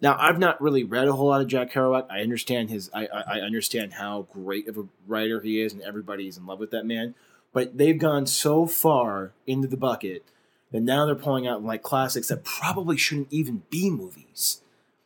Now 0.00 0.16
I've 0.16 0.38
not 0.38 0.60
really 0.60 0.84
read 0.84 1.08
a 1.08 1.12
whole 1.14 1.26
lot 1.26 1.40
of 1.40 1.48
Jack 1.48 1.72
Kerouac. 1.72 2.06
I 2.08 2.20
understand 2.20 2.70
his. 2.70 2.88
I, 2.94 3.08
I 3.08 3.22
I 3.22 3.40
understand 3.40 3.94
how 3.94 4.28
great 4.32 4.68
of 4.68 4.78
a 4.78 4.86
writer 5.04 5.40
he 5.40 5.60
is, 5.60 5.72
and 5.72 5.82
everybody's 5.82 6.38
in 6.38 6.46
love 6.46 6.60
with 6.60 6.70
that 6.70 6.86
man. 6.86 7.16
But 7.52 7.76
they've 7.76 7.98
gone 7.98 8.24
so 8.26 8.66
far 8.66 9.32
into 9.48 9.66
the 9.66 9.76
bucket 9.76 10.22
that 10.70 10.82
now 10.82 11.06
they're 11.06 11.16
pulling 11.16 11.48
out 11.48 11.64
like 11.64 11.82
classics 11.82 12.28
that 12.28 12.44
probably 12.44 12.96
shouldn't 12.96 13.32
even 13.32 13.64
be 13.68 13.90
movies. 13.90 14.60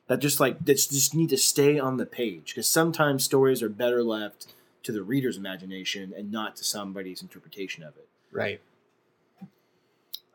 That 0.09 0.19
just 0.19 0.39
like 0.39 0.63
that 0.67 0.75
just 0.75 1.15
need 1.15 1.31
to 1.31 1.39
stay 1.39 1.79
on 1.79 1.97
the 1.97 2.05
page 2.05 2.49
because 2.49 2.69
sometimes 2.69 3.25
stories 3.25 3.63
are 3.63 3.71
better 3.71 4.05
left 4.05 4.53
to 4.83 4.93
the 4.93 5.03
reader's 5.03 5.39
imagination 5.39 6.13
and 6.15 6.31
not 6.31 6.57
to 6.57 6.65
somebody's 6.65 7.23
interpretation 7.23 7.83
of 7.83 7.97
it. 7.97 8.09
Right. 8.31 8.61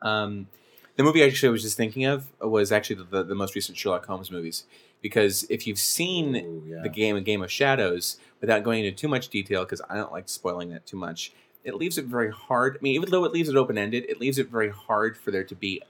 Um, 0.02 0.48
the 0.96 1.04
movie 1.04 1.22
actually 1.22 1.48
I 1.48 1.52
was 1.52 1.62
just 1.62 1.76
thinking 1.76 2.04
of 2.04 2.28
was 2.40 2.72
actually 2.72 3.04
the, 3.10 3.22
the 3.22 3.34
most 3.34 3.54
recent 3.54 3.78
Sherlock 3.78 4.06
Holmes 4.06 4.30
movies. 4.30 4.64
Because 5.00 5.44
if 5.48 5.64
you've 5.66 5.78
seen 5.78 6.34
Ooh, 6.34 6.64
yeah. 6.66 6.82
the 6.82 6.88
game, 6.88 7.14
a 7.14 7.20
Game 7.20 7.40
of 7.40 7.52
Shadows, 7.52 8.18
without 8.40 8.64
going 8.64 8.84
into 8.84 8.96
too 8.96 9.06
much 9.06 9.28
detail, 9.28 9.62
because 9.62 9.80
I 9.88 9.94
don't 9.94 10.10
like 10.10 10.28
spoiling 10.28 10.70
that 10.70 10.86
too 10.86 10.96
much, 10.96 11.32
it 11.62 11.74
leaves 11.74 11.98
it 11.98 12.06
very 12.06 12.32
hard. 12.32 12.76
I 12.76 12.82
mean, 12.82 12.96
even 12.96 13.10
though 13.10 13.24
it 13.24 13.32
leaves 13.32 13.48
it 13.48 13.56
open 13.56 13.78
ended, 13.78 14.06
it 14.08 14.18
leaves 14.18 14.38
it 14.38 14.48
very 14.48 14.70
hard 14.70 15.16
for 15.16 15.30
there 15.30 15.44
to 15.44 15.54
be 15.54 15.82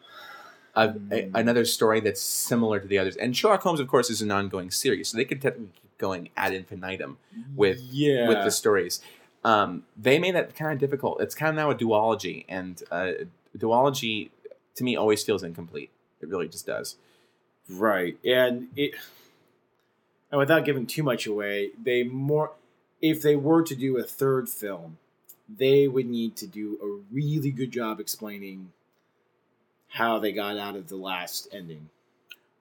a, 0.75 0.95
a, 1.11 1.31
another 1.35 1.65
story 1.65 2.01
that's 2.01 2.21
similar 2.21 2.81
to 2.81 2.87
the 2.87 2.99
others. 2.99 3.17
And 3.17 3.37
Sherlock 3.37 3.63
Holmes, 3.63 3.81
of 3.81 3.89
course, 3.89 4.11
is 4.11 4.21
an 4.21 4.31
ongoing 4.31 4.71
series, 4.71 5.09
so 5.09 5.17
they 5.17 5.25
could 5.25 5.41
technically 5.41 5.73
keep 5.81 5.99
going 5.99 6.29
ad 6.37 6.53
infinitum 6.53 7.19
with 7.57 7.81
yeah 7.91 8.29
with 8.29 8.45
the 8.45 8.51
stories. 8.51 9.01
Um, 9.45 9.85
they 9.97 10.19
made 10.19 10.35
that 10.35 10.55
kind 10.55 10.73
of 10.73 10.79
difficult. 10.79 11.21
It's 11.21 11.35
kind 11.35 11.51
of 11.51 11.57
now 11.57 11.71
a 11.71 11.75
duology, 11.75 12.45
and 12.49 12.83
uh, 12.91 13.13
duology 13.59 14.31
to 14.77 14.85
me 14.85 14.97
always 14.97 15.23
feels 15.23 15.43
incomplete. 15.43 15.91
It 16.21 16.29
really 16.29 16.49
just 16.49 16.67
does. 16.67 16.97
Right. 17.69 18.17
And 18.25 18.69
it 18.77 18.95
and 20.31 20.39
without 20.39 20.65
giving 20.65 20.87
too 20.87 21.03
much 21.03 21.27
away, 21.27 21.71
they 21.83 22.03
more 22.03 22.53
if 23.01 23.23
they 23.23 23.37
were 23.37 23.63
to 23.63 23.75
do 23.75 23.99
a 23.99 24.03
third 24.03 24.49
film, 24.49 24.99
they 25.49 25.87
would 25.87 26.07
need 26.07 26.37
to 26.37 26.47
do 26.47 26.79
a 26.83 27.15
really 27.15 27.51
good 27.51 27.71
job 27.71 28.01
explaining 28.01 28.73
how 29.89 30.19
they 30.19 30.33
got 30.33 30.57
out 30.57 30.77
of 30.77 30.89
the 30.89 30.97
last 30.97 31.49
ending. 31.53 31.91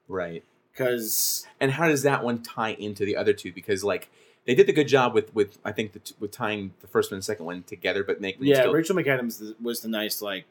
Right. 0.08 0.44
Cuz 0.76 1.46
And 1.60 1.72
how 1.72 1.88
does 1.88 2.04
that 2.04 2.24
one 2.24 2.44
tie 2.44 2.74
into 2.74 3.06
the 3.06 3.16
other 3.16 3.34
two? 3.34 3.52
Because 3.52 3.84
like 3.84 4.10
they 4.46 4.56
did 4.56 4.70
a 4.70 4.74
good 4.74 4.88
job 4.88 5.14
with 5.14 5.34
with 5.36 5.58
I 5.64 5.72
think 5.72 5.94
the, 5.94 6.14
with 6.20 6.32
tying 6.32 6.74
the 6.82 6.88
first 6.88 7.12
one 7.12 7.18
and 7.18 7.26
second 7.26 7.46
one 7.46 7.64
together, 7.64 8.04
but 8.04 8.22
making 8.22 8.46
yeah, 8.46 8.62
still, 8.62 8.74
Rachel 8.74 8.96
McAdams 8.96 9.60
was 9.62 9.82
the 9.82 9.90
nice 9.90 10.22
like 10.22 10.46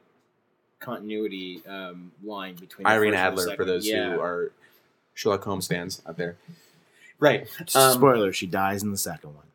continuity 0.78 1.62
um, 1.66 2.12
line 2.22 2.56
between 2.56 2.84
the 2.84 2.90
Irene 2.90 3.12
first 3.12 3.46
the 3.46 3.52
Adler 3.52 3.56
for 3.56 3.64
those 3.64 3.86
yeah. 3.86 4.14
who 4.14 4.20
are 4.20 4.52
Sherlock 5.14 5.44
Holmes 5.44 5.66
fans 5.66 6.02
out 6.06 6.16
there. 6.16 6.36
Right. 7.18 7.48
Um, 7.74 7.94
spoiler, 7.94 8.32
she 8.32 8.46
dies 8.46 8.82
in 8.82 8.90
the 8.90 8.98
second 8.98 9.34
one. 9.34 9.46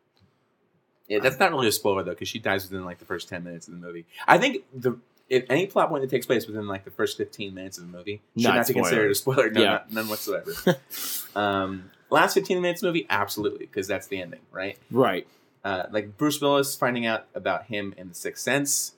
Yeah, 1.08 1.18
that's 1.20 1.38
not 1.38 1.50
really 1.50 1.68
a 1.68 1.72
spoiler 1.72 2.02
though, 2.02 2.12
because 2.12 2.28
she 2.28 2.38
dies 2.38 2.68
within 2.68 2.84
like 2.84 2.98
the 2.98 3.04
first 3.04 3.28
ten 3.28 3.44
minutes 3.44 3.68
of 3.68 3.74
the 3.74 3.86
movie. 3.86 4.06
I 4.26 4.38
think 4.38 4.64
the 4.74 4.98
if 5.28 5.44
any 5.48 5.66
plot 5.66 5.88
point 5.88 6.02
that 6.02 6.10
takes 6.10 6.26
place 6.26 6.46
within 6.46 6.66
like 6.66 6.84
the 6.84 6.90
first 6.90 7.16
fifteen 7.16 7.54
minutes 7.54 7.78
of 7.78 7.84
the 7.90 7.96
movie 7.96 8.20
should 8.36 8.44
Not 8.44 8.56
not 8.56 8.66
be 8.66 8.74
considered 8.74 9.10
a 9.10 9.14
spoiler. 9.14 9.50
No, 9.50 9.60
Yeah. 9.60 9.70
not- 9.70 9.92
none 9.92 10.08
whatsoever. 10.08 10.52
um, 11.36 11.90
last 12.10 12.34
fifteen 12.34 12.60
minutes 12.60 12.82
of 12.82 12.86
the 12.86 12.88
movie, 12.90 13.06
absolutely, 13.10 13.66
because 13.66 13.86
that's 13.86 14.06
the 14.06 14.20
ending, 14.20 14.40
right? 14.50 14.78
Right. 14.90 15.26
Uh, 15.64 15.84
like 15.90 16.16
Bruce 16.16 16.40
Willis 16.40 16.74
finding 16.74 17.06
out 17.06 17.26
about 17.34 17.66
him 17.66 17.94
in 17.96 18.08
The 18.08 18.14
Sixth 18.14 18.42
Sense, 18.42 18.94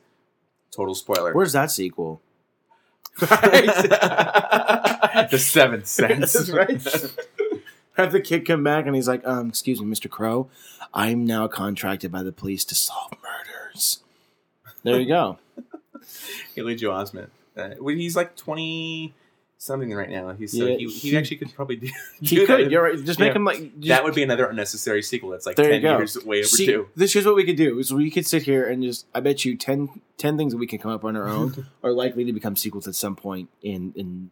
total 0.74 0.94
spoiler. 0.94 1.32
Where's 1.32 1.52
that 1.52 1.70
sequel? 1.70 2.20
the 3.20 3.28
Seventh 5.38 5.86
Sense, 5.86 6.50
right. 6.50 6.82
Have 7.96 8.10
the 8.10 8.20
kid 8.20 8.44
come 8.46 8.64
back 8.64 8.86
and 8.86 8.96
he's 8.96 9.06
like, 9.06 9.24
um, 9.24 9.48
excuse 9.50 9.80
me, 9.80 9.86
Mr. 9.86 10.10
Crowe, 10.10 10.48
I'm 10.92 11.24
now 11.24 11.46
contracted 11.46 12.10
by 12.10 12.24
the 12.24 12.32
police 12.32 12.64
to 12.66 12.74
solve 12.74 13.12
murders. 13.22 14.00
There 14.82 14.98
you 14.98 15.06
go. 15.06 15.38
Joel 16.74 17.04
Osment. 17.04 17.28
Uh, 17.56 17.70
he's 17.88 18.16
like 18.16 18.36
twenty 18.36 19.14
something 19.64 19.92
right 19.94 20.08
now. 20.10 20.32
He's 20.32 20.52
so 20.56 20.66
Yeah, 20.66 20.76
he, 20.76 20.86
he, 20.88 21.10
he- 21.10 21.16
actually 21.16 21.38
could 21.38 21.54
probably 21.54 21.76
do. 21.76 21.88
He 22.20 22.36
do 22.36 22.46
could. 22.46 22.66
that. 22.66 22.70
You're 22.70 22.82
right. 22.82 23.04
Just 23.04 23.18
make 23.18 23.28
Yeah. 23.32 23.36
him 23.36 23.44
like. 23.44 23.58
Just, 23.78 23.88
that 23.88 24.04
would 24.04 24.14
be 24.14 24.22
another 24.22 24.46
unnecessary 24.46 25.02
sequel. 25.02 25.30
That's 25.30 25.46
like 25.46 25.56
ten 25.56 25.80
years 25.82 26.16
way 26.24 26.42
See, 26.42 26.64
overdue. 26.74 26.88
this 26.96 27.14
is 27.16 27.26
what 27.26 27.34
we 27.36 27.44
could 27.44 27.56
do. 27.56 27.78
Is 27.78 27.92
we 27.92 28.10
could 28.10 28.26
sit 28.26 28.42
here 28.44 28.64
and 28.68 28.82
just. 28.82 29.06
I 29.14 29.20
bet 29.20 29.44
you 29.44 29.56
10, 29.56 29.88
10 30.18 30.36
things 30.36 30.52
that 30.52 30.58
we 30.58 30.66
can 30.66 30.78
come 30.78 30.90
up 30.90 31.04
on 31.04 31.16
our 31.16 31.28
own 31.28 31.66
are 31.82 31.92
likely 31.92 32.24
to 32.24 32.32
become 32.32 32.56
sequels 32.56 32.86
at 32.88 32.94
some 32.94 33.16
point 33.16 33.48
in 33.62 33.92
in 33.96 34.30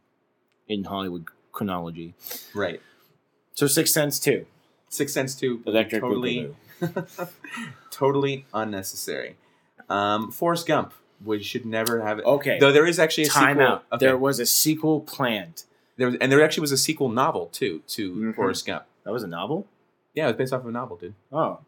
in 0.69 0.85
Hollywood 0.85 1.25
chronology. 1.53 2.15
right. 2.55 2.81
So 3.55 3.67
Six 3.67 3.93
Sense 3.93 4.19
too. 4.19 4.47
Six 4.89 5.13
Sense 5.13 5.35
two. 5.35 5.63
Electric 5.67 6.01
totally, 6.03 6.55
totally 7.91 8.47
unnecessary. 8.55 9.37
Um, 9.89 10.31
Forrest 10.31 10.67
Gump. 10.67 10.93
We 11.25 11.43
should 11.43 11.65
never 11.67 12.01
have 12.03 12.19
it. 12.19 12.25
Okay. 12.25 12.59
Though 12.59 12.73
there 12.73 12.87
is 12.87 12.99
actually 12.99 13.25
a 13.25 13.29
Time 13.29 13.57
sequel. 13.57 13.67
out. 13.67 13.85
Okay. 13.93 14.07
There 14.07 14.17
was 14.19 14.41
a 14.41 14.47
sequel 14.47 15.01
planned. 15.01 15.65
There 15.97 16.07
was, 16.09 16.17
and 16.21 16.33
there 16.33 16.43
actually 16.43 16.63
was 16.63 16.73
a 16.73 16.77
sequel 16.79 17.09
novel 17.09 17.47
too 17.53 17.83
to 17.89 18.13
Mhm. 18.15 18.35
Forrest 18.35 18.67
Gump. 18.67 18.85
That 19.05 19.13
was 19.13 19.23
a 19.23 19.27
novel. 19.29 19.67
Yeah, 20.15 20.25
it 20.25 20.29
was 20.29 20.37
based 20.37 20.53
off 20.53 20.61
of 20.63 20.67
a 20.69 20.73
novel, 20.73 20.97
dude. 20.97 21.15
Oh, 21.33 21.59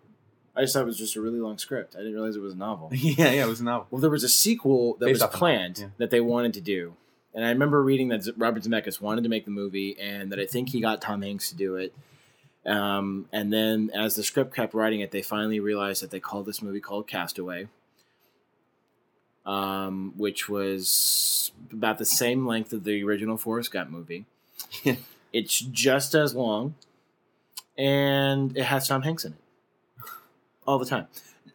I 0.56 0.60
just 0.62 0.72
thought 0.72 0.82
it 0.82 0.86
was 0.86 0.98
just 0.98 1.16
a 1.16 1.20
really 1.20 1.40
long 1.40 1.58
script. 1.58 1.94
I 1.94 1.98
didn't 1.98 2.14
realize 2.14 2.36
it 2.36 2.42
was 2.42 2.52
a 2.54 2.56
novel. 2.56 2.90
yeah, 2.92 3.32
yeah, 3.32 3.44
it 3.44 3.48
was 3.48 3.60
a 3.60 3.64
novel. 3.64 3.86
Well, 3.90 4.00
there 4.00 4.10
was 4.10 4.24
a 4.24 4.28
sequel 4.28 4.94
that 4.98 5.06
Based 5.06 5.20
was 5.22 5.30
planned 5.30 5.78
yeah. 5.78 5.86
that 5.98 6.10
they 6.10 6.20
wanted 6.20 6.54
to 6.54 6.60
do, 6.60 6.94
and 7.34 7.44
I 7.44 7.48
remember 7.50 7.82
reading 7.82 8.08
that 8.08 8.28
Robert 8.36 8.62
Zemeckis 8.62 9.00
wanted 9.00 9.22
to 9.24 9.28
make 9.28 9.44
the 9.44 9.50
movie, 9.50 9.96
and 9.98 10.30
that 10.32 10.38
I 10.38 10.46
think 10.46 10.70
he 10.70 10.80
got 10.80 11.00
Tom 11.02 11.22
Hanks 11.22 11.48
to 11.50 11.56
do 11.56 11.76
it. 11.76 11.92
Um, 12.66 13.28
and 13.32 13.52
then, 13.52 13.90
as 13.94 14.14
the 14.14 14.22
script 14.22 14.54
kept 14.54 14.72
writing 14.74 15.00
it, 15.00 15.10
they 15.10 15.22
finally 15.22 15.60
realized 15.60 16.02
that 16.02 16.10
they 16.10 16.20
called 16.20 16.46
this 16.46 16.62
movie 16.62 16.80
called 16.80 17.06
Castaway, 17.06 17.68
um, 19.46 20.12
which 20.16 20.48
was 20.48 21.52
about 21.72 21.98
the 21.98 22.04
same 22.04 22.46
length 22.46 22.72
of 22.72 22.84
the 22.84 23.02
original 23.04 23.36
Forrest 23.36 23.72
Gump 23.72 23.90
movie. 23.90 24.26
It's 25.34 25.58
just 25.58 26.14
as 26.14 26.32
long, 26.32 26.76
and 27.76 28.56
it 28.56 28.62
has 28.62 28.86
Tom 28.86 29.02
Hanks 29.02 29.24
in 29.24 29.32
it 29.32 29.38
all 30.64 30.78
the 30.78 30.86
time. 30.86 31.08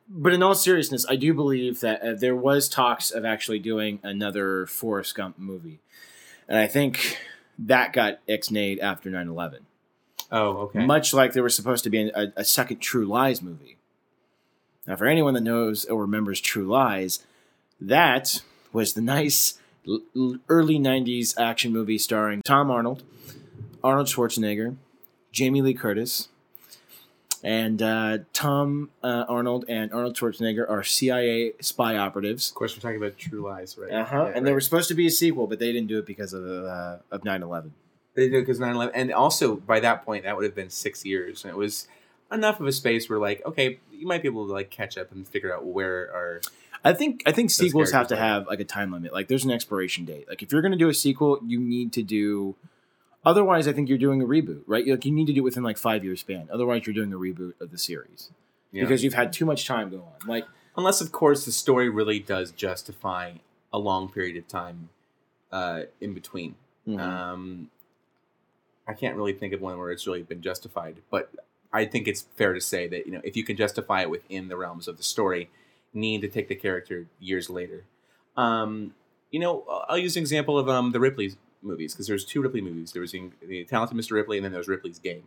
But 0.10 0.34
in 0.34 0.44
all 0.44 0.54
seriousness, 0.54 1.06
I 1.08 1.16
do 1.16 1.34
believe 1.34 1.80
that 1.80 2.02
uh, 2.02 2.14
there 2.14 2.36
was 2.36 2.68
talks 2.68 3.10
of 3.10 3.24
actually 3.24 3.60
doing 3.60 4.00
another 4.04 4.66
Forrest 4.66 5.16
Gump 5.16 5.40
movie, 5.40 5.80
and 6.46 6.58
I 6.58 6.68
think 6.68 7.20
that 7.58 7.94
got 7.94 8.20
ixnayed 8.28 8.80
after 8.80 9.10
9-11. 9.10 9.60
Oh, 10.30 10.58
okay. 10.58 10.86
Much 10.86 11.14
like 11.14 11.32
there 11.32 11.44
was 11.44 11.56
supposed 11.56 11.86
to 11.86 11.90
be 11.90 12.10
a, 12.10 12.34
a 12.36 12.44
second 12.44 12.80
True 12.80 13.06
Lies 13.06 13.42
movie. 13.42 13.78
Now, 14.86 14.98
for 14.98 15.06
anyone 15.06 15.36
that 15.36 15.42
knows 15.42 15.86
or 15.86 16.02
remembers 16.02 16.42
True 16.42 16.68
Lies, 16.68 17.26
that 17.82 18.42
was 18.74 18.94
the 18.94 19.02
nice 19.02 19.60
early 20.50 20.78
90s 20.78 21.40
action 21.40 21.74
movie 21.74 21.98
starring 21.98 22.42
Tom 22.44 22.70
Arnold, 22.70 23.04
Arnold 23.84 24.08
Schwarzenegger, 24.08 24.76
Jamie 25.32 25.62
Lee 25.62 25.74
Curtis, 25.74 26.30
and 27.44 27.82
uh, 27.82 28.20
Tom 28.34 28.90
uh, 29.04 29.26
Arnold 29.28 29.66
and 29.70 29.94
Arnold 29.94 30.16
Schwarzenegger 30.16 30.70
are 30.70 30.84
CIA 30.84 31.54
spy 31.62 31.96
operatives. 31.96 32.50
of 32.50 32.56
course, 32.56 32.76
we're 32.76 32.82
talking 32.82 32.98
about 32.98 33.18
True 33.18 33.42
Lies, 33.42 33.78
right? 33.78 33.92
Uh-huh. 33.92 34.16
Yeah, 34.16 34.26
and 34.26 34.36
right. 34.36 34.44
there 34.44 34.56
was 34.56 34.66
supposed 34.66 34.90
to 34.90 34.96
be 34.96 35.08
a 35.08 35.12
sequel, 35.12 35.48
but 35.48 35.60
they 35.60 35.72
didn't 35.72 35.88
do 35.88 36.00
it 36.00 36.06
because 36.06 36.34
of 36.34 36.44
uh, 36.46 36.98
of 37.12 37.22
9/11. 37.22 37.72
They 38.16 38.28
did 38.28 38.42
because 38.42 38.60
9 38.60 38.76
11. 38.76 38.96
And 38.96 39.14
also, 39.14 39.56
by 39.56 39.80
that 39.80 40.04
point, 40.04 40.26
that 40.26 40.36
would 40.36 40.44
have 40.44 40.56
been 40.56 40.70
six 40.70 41.06
years. 41.06 41.44
And 41.44 41.52
it 41.52 41.58
was 41.58 41.88
enough 42.32 42.60
of 42.60 42.68
a 42.68 42.72
space 42.72 43.10
where, 43.10 43.20
like, 43.20 43.42
okay, 43.46 43.80
you 43.92 44.08
might 44.08 44.22
be 44.22 44.28
able 44.28 44.46
to, 44.48 44.54
like, 44.54 44.70
catch 44.70 44.98
up 44.98 45.12
and 45.12 45.28
figure 45.28 45.56
out 45.56 45.66
where 45.66 46.12
our. 46.14 46.42
I 46.84 46.94
think 46.94 47.24
I 47.26 47.32
think 47.32 47.52
sequels 47.52 47.92
have 47.92 48.08
to 48.08 48.16
have 48.16 48.48
like 48.48 48.60
a 48.60 48.66
time 48.66 48.92
limit. 48.92 49.14
Like 49.14 49.28
there's 49.28 49.46
an 49.46 49.52
expiration 49.52 50.06
date. 50.06 50.28
Like 50.30 50.42
if 50.42 50.52
you're 50.52 50.62
going 50.62 50.72
to 50.72 50.78
do 50.78 50.90
a 50.90 50.94
sequel, 50.94 51.40
you 51.46 51.60
need 51.60 51.92
to 51.94 52.04
do. 52.04 52.56
Otherwise, 53.26 53.68
I 53.68 53.74
think 53.74 53.90
you're 53.90 53.98
doing 53.98 54.22
a 54.22 54.26
reboot, 54.26 54.62
right? 54.66 54.88
Like 54.88 55.06
you 55.06 55.12
need 55.12 55.28
to 55.28 55.34
do 55.34 55.42
it 55.42 55.44
within 55.44 55.64
like 55.64 55.78
five 55.78 56.04
year 56.06 56.16
span. 56.16 56.48
Otherwise, 56.52 56.86
you're 56.86 56.94
doing 56.94 57.12
a 57.12 57.18
reboot 57.18 57.60
of 57.60 57.72
the 57.72 57.78
series 57.78 58.32
know, 58.72 58.82
because 58.82 59.04
you've 59.04 59.14
had 59.14 59.34
too 59.34 59.46
much 59.46 59.66
time 59.68 59.90
go 59.90 59.98
on. 59.98 60.28
Like 60.28 60.46
unless, 60.78 61.02
of 61.02 61.12
course, 61.12 61.46
the 61.46 61.52
story 61.52 61.90
really 61.90 62.20
does 62.20 62.52
justify 62.52 63.34
a 63.74 63.78
long 63.78 64.10
period 64.10 64.38
of 64.38 64.48
time 64.48 64.90
uh, 65.52 65.84
in 66.00 66.14
between. 66.14 66.56
mhm. 66.88 67.00
Um, 67.00 67.70
I 68.88 68.94
can't 68.94 69.16
really 69.16 69.34
think 69.34 69.54
of 69.54 69.62
one 69.62 69.78
where 69.78 69.92
it's 69.92 70.08
really 70.08 70.24
been 70.24 70.42
justified, 70.42 70.98
but 71.12 71.30
I 71.72 71.86
think 71.86 72.08
it's 72.08 72.22
fair 72.36 72.54
to 72.54 72.62
say 72.62 72.88
that 72.88 73.06
you 73.06 73.12
know 73.12 73.22
if 73.24 73.38
you 73.38 73.44
can 73.44 73.56
justify 73.56 74.02
it 74.02 74.10
within 74.10 74.48
the 74.48 74.58
realms 74.58 74.88
of 74.88 74.98
the 74.98 75.04
story, 75.04 75.50
need 75.94 76.22
to 76.22 76.28
take 76.28 76.48
the 76.48 76.56
character 76.56 77.08
years 77.20 77.50
later. 77.50 77.84
Um, 78.38 78.94
you 79.32 79.40
know, 79.40 79.64
I'll 79.88 79.98
use 79.98 80.16
an 80.16 80.22
example 80.22 80.58
of 80.58 80.70
um, 80.70 80.92
the 80.92 81.00
Ripley 81.00 81.34
movies 81.62 81.94
because 81.94 82.08
there's 82.08 82.26
two 82.26 82.42
Ripley 82.42 82.62
movies. 82.62 82.92
There 82.92 83.02
was 83.02 83.12
the, 83.12 83.30
the 83.46 83.64
Talented 83.66 83.98
Mr. 83.98 84.14
Ripley, 84.14 84.38
and 84.38 84.46
then 84.46 84.52
there 84.52 84.60
was 84.60 84.68
Ripley's 84.68 85.00
Game. 85.00 85.24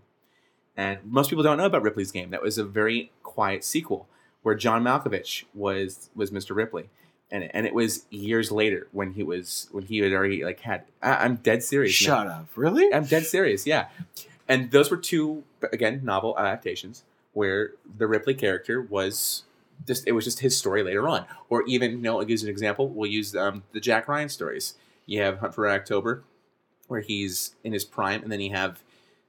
And 0.77 0.98
most 1.05 1.29
people 1.29 1.44
don't 1.44 1.59
know 1.59 1.66
about 1.66 1.83
Ripley's 1.83 2.11
Game. 2.11 2.31
That 2.31 2.42
was 2.42 2.59
a 2.59 2.64
very 2.64 3.12
quiet 3.22 3.64
sequel 3.64 4.09
where 4.42 4.55
John 4.55 4.83
Malkovich 4.83 5.44
was 5.55 6.11
was 6.14 6.31
Mr. 6.31 6.57
Ripley, 6.57 6.88
and 7.31 7.55
and 7.55 7.66
it 7.66 7.75
was 7.75 8.07
years 8.11 8.51
later 8.51 8.88
when 8.92 9.12
he 9.12 9.22
was 9.22 9.68
when 9.70 9.85
he 9.85 9.98
had 9.98 10.12
already 10.12 10.44
like 10.44 10.61
had. 10.61 10.85
I, 11.03 11.16
I'm 11.16 11.37
dead 11.37 11.62
serious. 11.62 11.92
Shut 11.94 12.27
up. 12.27 12.48
Really? 12.57 12.92
I'm 12.92 13.05
dead 13.05 13.27
serious. 13.27 13.66
Yeah, 13.66 13.88
and 14.48 14.70
those 14.70 14.90
were 14.90 14.96
two 14.96 15.44
again 15.72 16.01
novel 16.03 16.38
adaptations 16.38 17.05
where 17.35 17.72
the 17.98 18.07
Ripley 18.07 18.35
character 18.35 18.81
was 18.81 19.44
just 19.87 20.07
it 20.07 20.13
was 20.13 20.25
just 20.25 20.41
his 20.41 20.57
story 20.57 20.83
later 20.83 21.09
on, 21.09 21.27
or 21.49 21.63
even 21.67 21.91
you 21.93 21.99
know 21.99 22.21
I'll 22.21 22.29
use 22.29 22.43
an 22.43 22.49
example. 22.49 22.89
We'll 22.89 23.11
use 23.11 23.35
um, 23.37 23.63
the 23.73 23.81
Jack 23.81 24.09
Ryan 24.09 24.29
stories. 24.29 24.75
You 25.07 25.21
have 25.23 25.39
Hunt 25.39 25.55
for 25.55 25.63
Red 25.63 25.81
October, 25.81 26.23
where 26.89 27.01
he's 27.01 27.55
in 27.65 27.73
his 27.73 27.85
prime, 27.85 28.23
and 28.23 28.31
then 28.31 28.41
you 28.41 28.53
have 28.53 28.83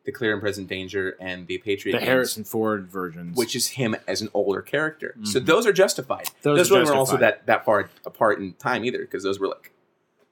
the 0.05 0.11
Clear 0.11 0.33
and 0.33 0.41
Present 0.41 0.67
Danger 0.67 1.15
and 1.19 1.47
the 1.47 1.57
Patriot. 1.59 1.93
the 1.93 1.99
Games, 1.99 2.09
Harrison 2.09 2.43
Ford 2.43 2.87
versions. 2.87 3.37
which 3.37 3.55
is 3.55 3.69
him 3.69 3.95
as 4.07 4.21
an 4.21 4.29
older 4.33 4.61
character. 4.61 5.15
So 5.23 5.39
Mhm. 5.39 5.45
those 5.45 5.65
are 5.65 5.71
justified. 5.73 6.27
Those 6.41 6.57
Those, 6.67 6.71
are 6.71 6.83
weren't 6.83 6.89
also 6.97 7.17
that 7.17 7.45
that 7.47 7.63
far 7.65 7.89
apart 8.05 8.39
in 8.39 8.53
time 8.53 8.83
either, 8.85 8.99
because 8.99 9.23
those 9.23 9.39
were 9.39 9.47
like 9.47 9.71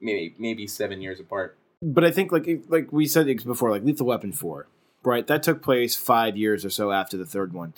maybe 0.00 0.34
maybe 0.38 0.66
seven 0.66 1.00
years 1.00 1.18
apart. 1.20 1.56
but 1.80 2.04
I 2.04 2.10
think 2.10 2.30
like 2.32 2.46
like 2.68 2.92
we 2.92 3.06
said 3.06 3.26
before, 3.44 3.70
like 3.70 3.82
Lethal 3.82 4.06
Weapon 4.06 4.32
four, 4.32 4.66
right? 5.02 5.26
That 5.26 5.42
took 5.42 5.62
place 5.62 5.96
five 5.96 6.36
years 6.36 6.64
or 6.64 6.70
so 6.70 6.92
after 6.92 7.16
the 7.16 7.26
third 7.26 7.52
one. 7.52 7.72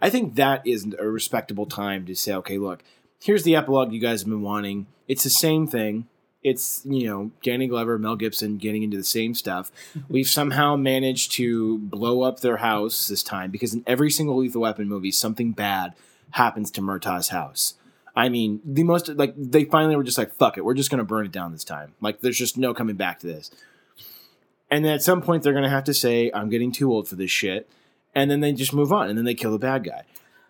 I 0.00 0.10
think 0.10 0.36
that 0.36 0.66
is 0.66 0.86
a 0.98 1.08
respectable 1.08 1.66
time 1.66 2.06
to 2.06 2.14
say, 2.14 2.34
okay, 2.34 2.58
look, 2.58 2.82
here's 3.20 3.42
the 3.42 3.56
epilogue 3.56 3.92
you 3.92 4.00
guys 4.00 4.20
have 4.20 4.28
been 4.28 4.42
wanting. 4.42 4.86
It's 5.06 5.24
the 5.24 5.30
same 5.30 5.66
thing. 5.66 6.06
It's 6.42 6.82
you 6.84 7.06
know 7.06 7.32
Danny 7.42 7.66
Glover, 7.66 7.98
Mel 7.98 8.14
Gibson 8.14 8.58
getting 8.58 8.84
into 8.84 8.96
the 8.96 9.04
same 9.04 9.34
stuff. 9.34 9.72
We've 10.08 10.28
somehow 10.28 10.76
managed 10.76 11.32
to 11.32 11.78
blow 11.78 12.22
up 12.22 12.40
their 12.40 12.58
house 12.58 13.08
this 13.08 13.24
time 13.24 13.50
because 13.50 13.74
in 13.74 13.82
every 13.86 14.10
single 14.10 14.36
Lethal 14.36 14.62
Weapon 14.62 14.88
movie, 14.88 15.10
something 15.10 15.52
bad 15.52 15.94
happens 16.32 16.70
to 16.72 16.80
Murtaugh's 16.80 17.28
house. 17.28 17.74
I 18.14 18.28
mean, 18.28 18.60
the 18.64 18.84
most 18.84 19.08
like 19.08 19.34
they 19.36 19.64
finally 19.64 19.96
were 19.96 20.04
just 20.04 20.18
like, 20.18 20.32
"Fuck 20.34 20.58
it, 20.58 20.64
we're 20.64 20.74
just 20.74 20.90
gonna 20.90 21.04
burn 21.04 21.26
it 21.26 21.32
down 21.32 21.52
this 21.52 21.64
time." 21.64 21.94
Like, 22.00 22.20
there's 22.20 22.38
just 22.38 22.56
no 22.56 22.72
coming 22.72 22.96
back 22.96 23.18
to 23.20 23.26
this. 23.26 23.50
And 24.70 24.84
then 24.84 24.92
at 24.92 25.02
some 25.02 25.22
point, 25.22 25.42
they're 25.42 25.52
gonna 25.52 25.68
have 25.68 25.84
to 25.84 25.94
say, 25.94 26.30
"I'm 26.32 26.48
getting 26.48 26.72
too 26.72 26.92
old 26.92 27.08
for 27.08 27.16
this 27.16 27.30
shit," 27.30 27.68
and 28.14 28.30
then 28.30 28.40
they 28.40 28.52
just 28.52 28.72
move 28.72 28.92
on, 28.92 29.08
and 29.08 29.16
then 29.18 29.24
they 29.24 29.34
kill 29.34 29.52
the 29.52 29.58
bad 29.58 29.84
guy. 29.84 30.02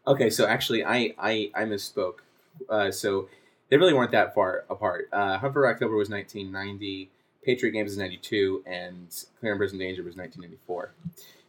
Okay, 0.06 0.30
so 0.30 0.46
actually, 0.46 0.84
I 0.84 1.14
I, 1.18 1.50
I 1.54 1.64
misspoke. 1.64 2.18
Uh, 2.68 2.90
so 2.90 3.28
they 3.68 3.76
really 3.76 3.92
weren't 3.94 4.12
that 4.12 4.34
far 4.34 4.64
apart. 4.70 5.08
Uh, 5.12 5.38
Hunt 5.38 5.52
for 5.52 5.66
October 5.68 5.94
was 5.96 6.08
1990, 6.10 7.10
Patriot 7.44 7.72
Games 7.72 7.92
is 7.92 7.98
92, 7.98 8.62
and 8.66 9.08
Clear 9.40 9.52
and 9.52 9.58
Present 9.58 9.80
Danger 9.80 10.02
was 10.02 10.16
1994. 10.16 10.92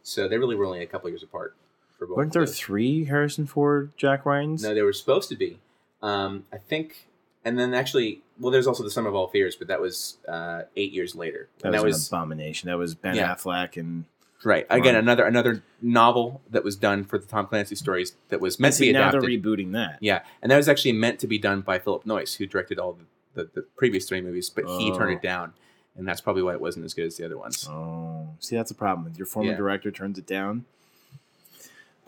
So 0.02 0.28
they 0.28 0.38
really 0.38 0.56
were 0.56 0.66
only 0.66 0.82
a 0.82 0.86
couple 0.86 1.08
years 1.10 1.22
apart. 1.22 1.54
For 1.98 2.06
both 2.06 2.16
Weren't 2.16 2.32
there 2.32 2.46
three 2.46 3.04
Harrison 3.04 3.46
Ford 3.46 3.92
Jack 3.96 4.24
Ryan's? 4.24 4.62
No, 4.62 4.74
they 4.74 4.82
were 4.82 4.92
supposed 4.92 5.28
to 5.30 5.36
be. 5.36 5.58
Um, 6.02 6.44
I 6.52 6.56
think, 6.56 7.06
and 7.44 7.58
then 7.58 7.74
actually, 7.74 8.22
well, 8.38 8.50
there's 8.50 8.66
also 8.66 8.82
the 8.82 8.90
Sum 8.90 9.04
of 9.06 9.14
All 9.14 9.28
Fears, 9.28 9.56
but 9.56 9.68
that 9.68 9.80
was 9.80 10.16
uh, 10.26 10.62
eight 10.76 10.92
years 10.92 11.14
later. 11.14 11.48
that 11.58 11.74
and 11.74 11.82
was, 11.82 12.08
that 12.08 12.16
an 12.16 12.22
abomination. 12.22 12.68
That 12.68 12.78
was 12.78 12.94
Ben 12.94 13.16
Yeah. 13.16 13.34
Affleck 13.34 13.76
and 13.76 14.04
right 14.44 14.66
again 14.70 14.94
Right. 14.94 15.02
another 15.02 15.24
another 15.24 15.62
novel 15.82 16.40
that 16.50 16.64
was 16.64 16.76
done 16.76 17.04
for 17.04 17.18
the 17.18 17.26
Tom 17.26 17.46
Clancy 17.46 17.74
stories 17.74 18.14
that 18.30 18.40
was 18.40 18.58
meant 18.58 18.74
to 18.74 18.78
See, 18.78 18.86
be 18.88 18.92
now 18.92 19.10
they're 19.10 19.20
rebooting 19.20 19.72
that. 19.72 19.98
Yeah, 20.00 20.22
and 20.42 20.50
that 20.50 20.56
was 20.56 20.68
actually 20.68 20.92
meant 20.92 21.18
to 21.20 21.26
be 21.26 21.38
done 21.38 21.60
by 21.60 21.78
Phillip 21.78 22.04
Noyce, 22.04 22.36
who 22.36 22.46
directed 22.46 22.78
all 22.78 22.92
the, 23.34 23.44
the, 23.44 23.50
the 23.54 23.62
previous 23.76 24.08
three 24.08 24.20
movies, 24.20 24.48
but 24.50 24.64
he 24.66 24.90
turned 24.96 25.10
Oh. 25.10 25.16
it 25.16 25.22
down, 25.22 25.52
and 25.96 26.06
that's 26.08 26.20
probably 26.20 26.42
why 26.42 26.52
it 26.54 26.60
wasn't 26.60 26.84
as 26.84 26.94
good 26.94 27.06
as 27.06 27.16
the 27.16 27.24
other 27.24 27.36
ones. 27.38 27.66
Oh, 27.70 28.28
see, 28.38 28.56
that's 28.56 28.70
a 28.70 28.74
problem. 28.74 29.12
Your 29.16 29.26
former 29.26 29.50
Yeah. 29.50 29.56
director 29.56 29.90
turns 29.90 30.18
it 30.18 30.26
down. 30.26 30.64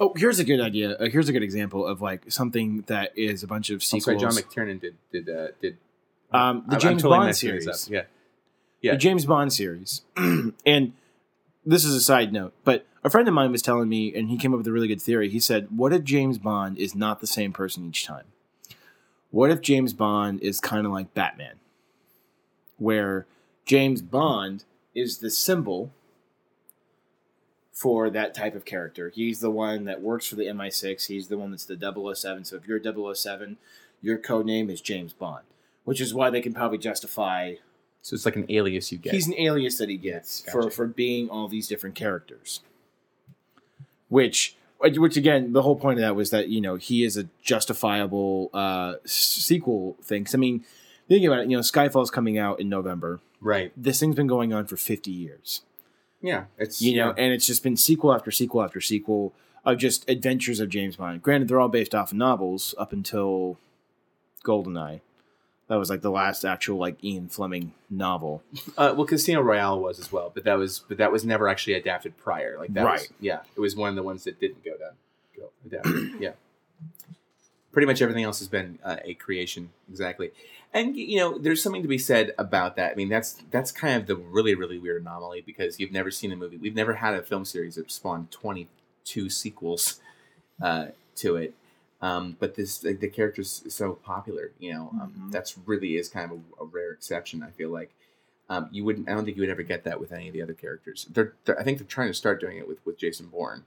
Oh, 0.01 0.13
here's 0.17 0.39
a 0.41 0.45
good 0.45 0.61
idea. 0.61 0.97
Uh, 0.97 1.09
here's 1.11 1.29
a 1.29 1.33
good 1.33 1.43
example 1.45 1.87
of 1.87 2.01
like 2.01 2.31
something 2.33 2.83
that 2.89 3.13
is 3.17 3.43
a 3.43 3.47
bunch 3.47 3.71
of 3.71 3.77
I'm 3.77 3.81
sequels. 3.81 4.05
sorry, 4.05 4.19
John 4.19 4.31
McTiernan 4.33 4.81
did 4.81 4.97
did 5.13 5.29
uh, 5.29 5.49
did 5.61 5.77
Um, 6.33 6.33
the 6.33 6.41
I'm- 6.41 6.65
I'm 6.73 6.81
James 6.81 7.03
totally 7.03 7.19
Bond 7.19 7.37
series. 7.37 7.89
Yeah, 7.91 8.03
Yeah. 8.81 8.93
the 8.93 8.99
James 8.99 9.27
Bond 9.27 9.53
series. 9.53 10.01
and 10.17 10.93
this 11.65 11.85
is 11.85 11.95
a 11.95 12.01
side 12.01 12.33
note, 12.33 12.53
but 12.65 12.87
a 13.05 13.11
friend 13.11 13.27
of 13.29 13.35
mine 13.35 13.53
was 13.53 13.63
telling 13.63 13.89
me, 13.89 14.15
and 14.15 14.29
he 14.29 14.37
came 14.37 14.53
up 14.53 14.59
with 14.59 14.67
a 14.67 14.73
really 14.73 14.89
good 14.89 15.03
theory. 15.03 15.29
He 15.29 15.41
said, 15.41 15.77
"What 15.77 15.93
if 15.93 16.05
James 16.05 16.39
Bond 16.39 16.79
is 16.79 16.95
not 16.95 17.21
the 17.21 17.27
same 17.27 17.53
person 17.53 17.87
each 17.87 18.05
time? 18.05 18.27
What 19.31 19.51
if 19.51 19.61
James 19.61 19.93
Bond 19.93 20.41
is 20.41 20.61
kind 20.61 20.87
of 20.87 20.93
like 20.93 21.15
Batman, 21.15 21.57
where 22.79 23.27
James 23.65 24.03
Bond 24.03 24.65
is 24.95 25.19
the 25.19 25.31
symbol 25.31 25.91
for 27.73 28.11
that 28.11 28.35
type 28.35 28.55
of 28.55 28.65
character? 28.65 29.09
He's 29.09 29.41
the 29.41 29.51
one 29.51 29.85
that 29.85 30.03
works 30.03 30.27
for 30.27 30.37
the 30.37 30.47
MI6. 30.47 31.07
He's 31.07 31.29
the 31.29 31.39
one 31.39 31.51
that's 31.51 31.65
the 31.65 31.77
007. 31.77 32.45
So 32.45 32.57
if 32.57 32.67
you're 32.67 32.79
007, 32.79 33.57
your 34.01 34.19
code 34.19 34.47
name 34.47 34.69
is 34.69 34.81
James 34.81 35.13
Bond." 35.13 35.45
Which 35.85 36.01
is 36.01 36.15
why 36.15 36.31
they 36.31 36.41
can 36.41 36.55
probably 36.55 36.79
justify 36.79 37.55
so 38.03 38.15
it's 38.15 38.25
like 38.27 38.37
an 38.37 38.47
alias 38.51 38.93
you 38.93 38.99
get. 38.99 39.15
He's 39.15 39.27
an 39.29 39.35
alias 39.39 39.79
that 39.79 39.89
he 39.89 39.97
gets 39.97 40.43
for, 40.51 40.63
Gotcha. 40.63 40.75
for 40.75 40.87
being 40.87 41.31
all 41.31 41.49
these 41.49 41.69
different 41.69 41.95
characters. 41.95 42.61
Which, 44.09 44.57
which 44.79 45.17
again, 45.17 45.53
the 45.53 45.63
whole 45.63 45.77
point 45.77 45.99
of 45.99 46.03
that 46.03 46.15
was 46.17 46.31
that 46.31 46.49
you 46.49 46.61
know 46.61 46.77
he 46.77 47.05
is 47.05 47.17
a 47.17 47.29
justifiable 47.43 48.51
uh, 48.53 48.95
sequel 49.05 49.97
thing. 50.03 50.27
I 50.33 50.37
mean, 50.37 50.65
think 51.09 51.25
about 51.25 51.41
it. 51.41 51.51
You 51.51 51.57
know, 51.57 51.63
Skyfall's 51.63 52.11
coming 52.11 52.39
out 52.39 52.61
in 52.61 52.69
November. 52.69 53.21
right. 53.41 53.73
This 53.77 54.01
thing's 54.01 54.17
been 54.17 54.27
going 54.27 54.53
on 54.53 54.67
for 54.67 54.77
fifty 54.77 55.11
years. 55.11 55.63
Yeah, 56.21 56.45
it's 56.59 56.81
You 56.81 56.97
know, 56.97 57.09
yeah. 57.17 57.25
and 57.25 57.33
it's 57.33 57.47
just 57.47 57.63
been 57.65 57.77
sequel 57.77 58.13
after 58.13 58.31
sequel 58.31 58.63
after 58.63 58.81
sequel 58.81 59.33
of 59.65 59.79
just 59.79 60.09
adventures 60.09 60.61
of 60.61 60.69
James 60.69 60.97
Bond. 60.97 61.23
Granted, 61.23 61.49
they're 61.49 61.59
all 61.61 61.69
based 61.69 61.95
off 61.95 62.13
of 62.13 62.19
novels 62.19 62.75
up 62.79 62.93
until 62.93 63.59
Goldeneye. 64.45 65.01
That 65.73 65.79
was 65.79 65.89
like 65.89 66.03
the 66.03 66.11
last 66.11 66.45
actual 66.45 66.77
like 66.77 67.03
Ian 67.03 67.29
Fleming 67.29 67.73
novel. 67.89 68.43
Uh, 68.77 68.93
well, 68.95 69.07
Casino 69.07 69.41
Royale 69.41 69.81
was 69.81 69.99
as 69.99 70.13
well, 70.13 70.31
but 70.35 70.45
that 70.45 70.59
was 70.59 70.81
but 70.87 70.99
that 70.99 71.11
was 71.11 71.25
never 71.25 71.49
actually 71.49 71.73
adapted 71.73 72.19
prior. 72.19 72.59
Like 72.59 72.75
that 72.75 72.85
was, 72.85 73.01
Right. 73.01 73.09
yeah, 73.21 73.41
it 73.57 73.61
was 73.61 73.75
one 73.75 73.89
of 73.89 73.95
the 73.95 74.03
ones 74.03 74.25
that 74.25 74.39
didn't 74.39 74.63
go 74.63 74.73
down. 74.77 74.93
Go 75.35 75.49
adapted. 75.65 76.21
yeah. 76.21 76.33
Pretty 77.73 77.87
much 77.87 78.03
everything 78.03 78.23
else 78.25 78.39
has 78.41 78.49
been 78.49 78.79
uh, 78.85 78.97
a 79.03 79.15
creation, 79.15 79.71
exactly. 79.91 80.33
And 80.75 80.95
you 80.95 81.17
know, 81.17 81.39
there's 81.39 81.63
something 81.63 81.81
to 81.81 81.89
be 81.89 81.97
said 81.97 82.35
about 82.37 82.77
that. 82.77 82.93
I 82.93 82.95
mean, 82.95 83.09
that's 83.09 83.43
that's 83.51 83.73
kind 83.73 83.97
of 83.99 84.07
the 84.07 84.17
really 84.17 84.55
really 84.55 84.79
weird 84.79 85.01
anomaly 85.01 85.41
because 85.41 85.81
you've 85.81 85.91
never 85.91 86.11
seen 86.11 86.33
a 86.33 86.37
movie. 86.37 86.59
We've 86.59 86.75
never 86.75 86.97
had 86.97 87.15
a 87.15 87.23
film 87.23 87.47
series 87.47 87.77
that 87.77 87.91
spawned 87.91 88.31
22 88.31 89.31
sequels 89.31 90.01
uh, 90.63 90.89
to 91.17 91.37
it. 91.37 91.55
Um, 92.03 92.37
but 92.41 92.57
this 92.57 92.83
like, 92.83 92.99
the 93.01 93.09
character's 93.09 93.63
so 93.69 93.95
popular, 93.95 94.51
you 94.59 94.73
know. 94.73 94.91
Um, 95.01 95.15
Mhm. 95.19 95.31
That's 95.33 95.57
really 95.67 95.97
is 95.97 96.09
kind 96.09 96.31
of 96.33 96.39
a, 96.59 96.63
a 96.65 96.67
rare 96.67 96.91
exception. 96.93 97.43
I 97.43 97.51
feel 97.51 97.71
like 97.71 97.91
um, 98.51 98.69
you 98.73 98.85
wouldn't. 98.85 99.09
I 99.09 99.13
don't 99.15 99.25
think 99.25 99.37
you 99.37 99.43
would 99.43 99.51
ever 99.51 99.63
get 99.63 99.85
that 99.85 100.01
with 100.01 100.13
any 100.13 100.27
of 100.29 100.35
the 100.35 100.43
other 100.43 100.53
characters. 100.53 101.07
They're, 101.11 101.33
they're 101.45 101.59
I 101.59 101.63
think 101.63 101.79
they're 101.79 101.87
trying 101.87 102.09
to 102.09 102.15
start 102.15 102.41
doing 102.41 102.59
it 102.59 102.67
with 102.69 102.85
with 102.85 102.99
Jason 102.99 103.27
Bourne. 103.27 103.65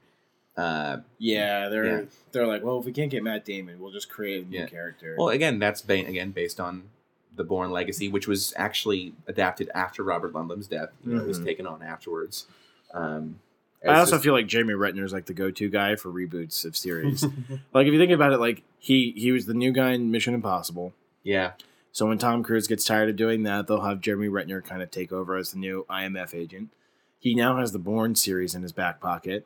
Uh, 0.58 0.98
Yeah, 1.17 1.69
they're 1.69 1.86
Yeah. 2.02 2.06
they're 2.34 2.48
like, 2.48 2.63
well, 2.63 2.80
if 2.80 2.86
we 2.86 2.91
can't 2.91 3.10
get 3.10 3.24
Matt 3.24 3.45
Damon, 3.45 3.80
we'll 3.80 3.91
just 3.91 4.10
create 4.10 4.45
a 4.45 4.50
new 4.50 4.60
Yeah. 4.60 4.67
character. 4.67 5.15
well, 5.17 5.30
again, 5.30 5.58
that's 5.60 5.82
ba- 5.82 6.06
again 6.06 6.32
based 6.32 6.60
on 6.60 6.89
the 7.36 7.43
Bourne 7.43 7.71
legacy, 7.71 8.08
which 8.10 8.28
was 8.28 8.54
actually 8.58 9.13
adapted 9.28 9.69
after 9.76 10.04
Robert 10.04 10.32
Ludlum's 10.34 10.67
death. 10.67 10.91
You 11.06 11.15
know, 11.15 11.21
it 11.21 11.28
was 11.28 11.39
Mhm. 11.39 11.45
taken 11.45 11.67
on 11.67 11.82
afterwards. 11.82 12.48
Um, 12.93 13.39
I 13.91 14.00
also 14.00 14.12
just- 14.13 14.24
feel 14.24 14.34
like 14.34 14.48
Jeremy 14.48 14.74
Renner 14.74 15.04
is 15.04 15.13
like 15.13 15.26
the 15.26 15.34
go-to 15.34 15.69
guy 15.69 15.95
for 15.95 16.10
reboots 16.10 16.65
of 16.65 16.76
series. 16.76 17.24
like 17.74 17.88
if 17.88 17.93
you 17.93 18.00
think 18.00 18.12
about 18.12 18.34
it, 18.34 18.39
like 18.39 18.63
he 18.80 19.13
he 19.15 19.32
was 19.32 19.45
the 19.45 19.54
new 19.54 19.71
guy 19.71 19.91
in 19.91 20.12
Mission 20.12 20.34
Impossible. 20.34 20.93
yeah, 21.24 21.52
So 21.91 22.06
when 22.08 22.17
Tom 22.17 22.43
Cruise 22.43 22.67
gets 22.67 22.83
tired 22.86 23.10
of 23.10 23.15
doing 23.15 23.44
that, 23.44 23.67
they'll 23.67 23.81
have 23.81 24.02
Jeremy 24.02 24.27
Renner 24.27 24.62
kind 24.62 24.81
of 24.81 24.92
take 24.92 25.12
over 25.12 25.36
as 25.38 25.52
the 25.52 25.60
new 25.60 25.86
IMF 25.90 26.33
agent. 26.36 26.69
He 27.19 27.33
now 27.36 27.58
has 27.58 27.71
the 27.71 27.79
Bourne 27.79 28.15
series 28.15 28.54
in 28.56 28.62
his 28.63 28.71
back 28.71 29.00
pocket. 29.00 29.46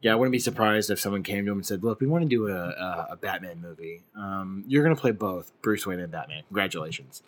Yeah, 0.00 0.12
I 0.12 0.14
wouldn't 0.16 0.32
be 0.32 0.38
surprised 0.40 0.90
if 0.90 0.98
someone 0.98 1.22
came 1.22 1.44
to 1.44 1.52
him 1.52 1.58
and 1.58 1.66
said, 1.66 1.84
"Look, 1.84 2.00
we 2.00 2.06
want 2.08 2.22
to 2.22 2.28
do 2.28 2.48
a, 2.48 2.54
a, 2.70 3.08
a 3.12 3.16
Batman 3.16 3.60
movie. 3.60 4.02
Um, 4.16 4.64
you're 4.66 4.82
going 4.82 4.96
to 4.96 5.00
play 5.00 5.12
both 5.12 5.52
Bruce 5.62 5.86
Wayne 5.86 6.00
and 6.00 6.10
Batman. 6.10 6.42
Congratulations." 6.48 7.22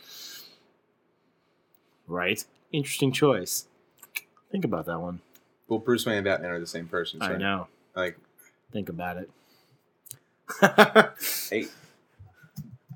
Right? 2.06 2.44
Interesting 2.72 3.12
choice. 3.12 3.66
Think 4.50 4.64
about 4.64 4.86
that 4.86 5.00
one. 5.00 5.20
Well, 5.68 5.78
Bruce 5.78 6.04
Wayne 6.06 6.16
and 6.16 6.24
Batman 6.24 6.50
are 6.50 6.60
the 6.60 6.66
same 6.66 6.86
person. 6.86 7.20
So 7.20 7.26
I 7.26 7.36
know. 7.36 7.68
Like, 7.96 8.18
Think 8.72 8.88
about 8.88 9.18
it. 9.18 9.30
hey, 11.50 11.66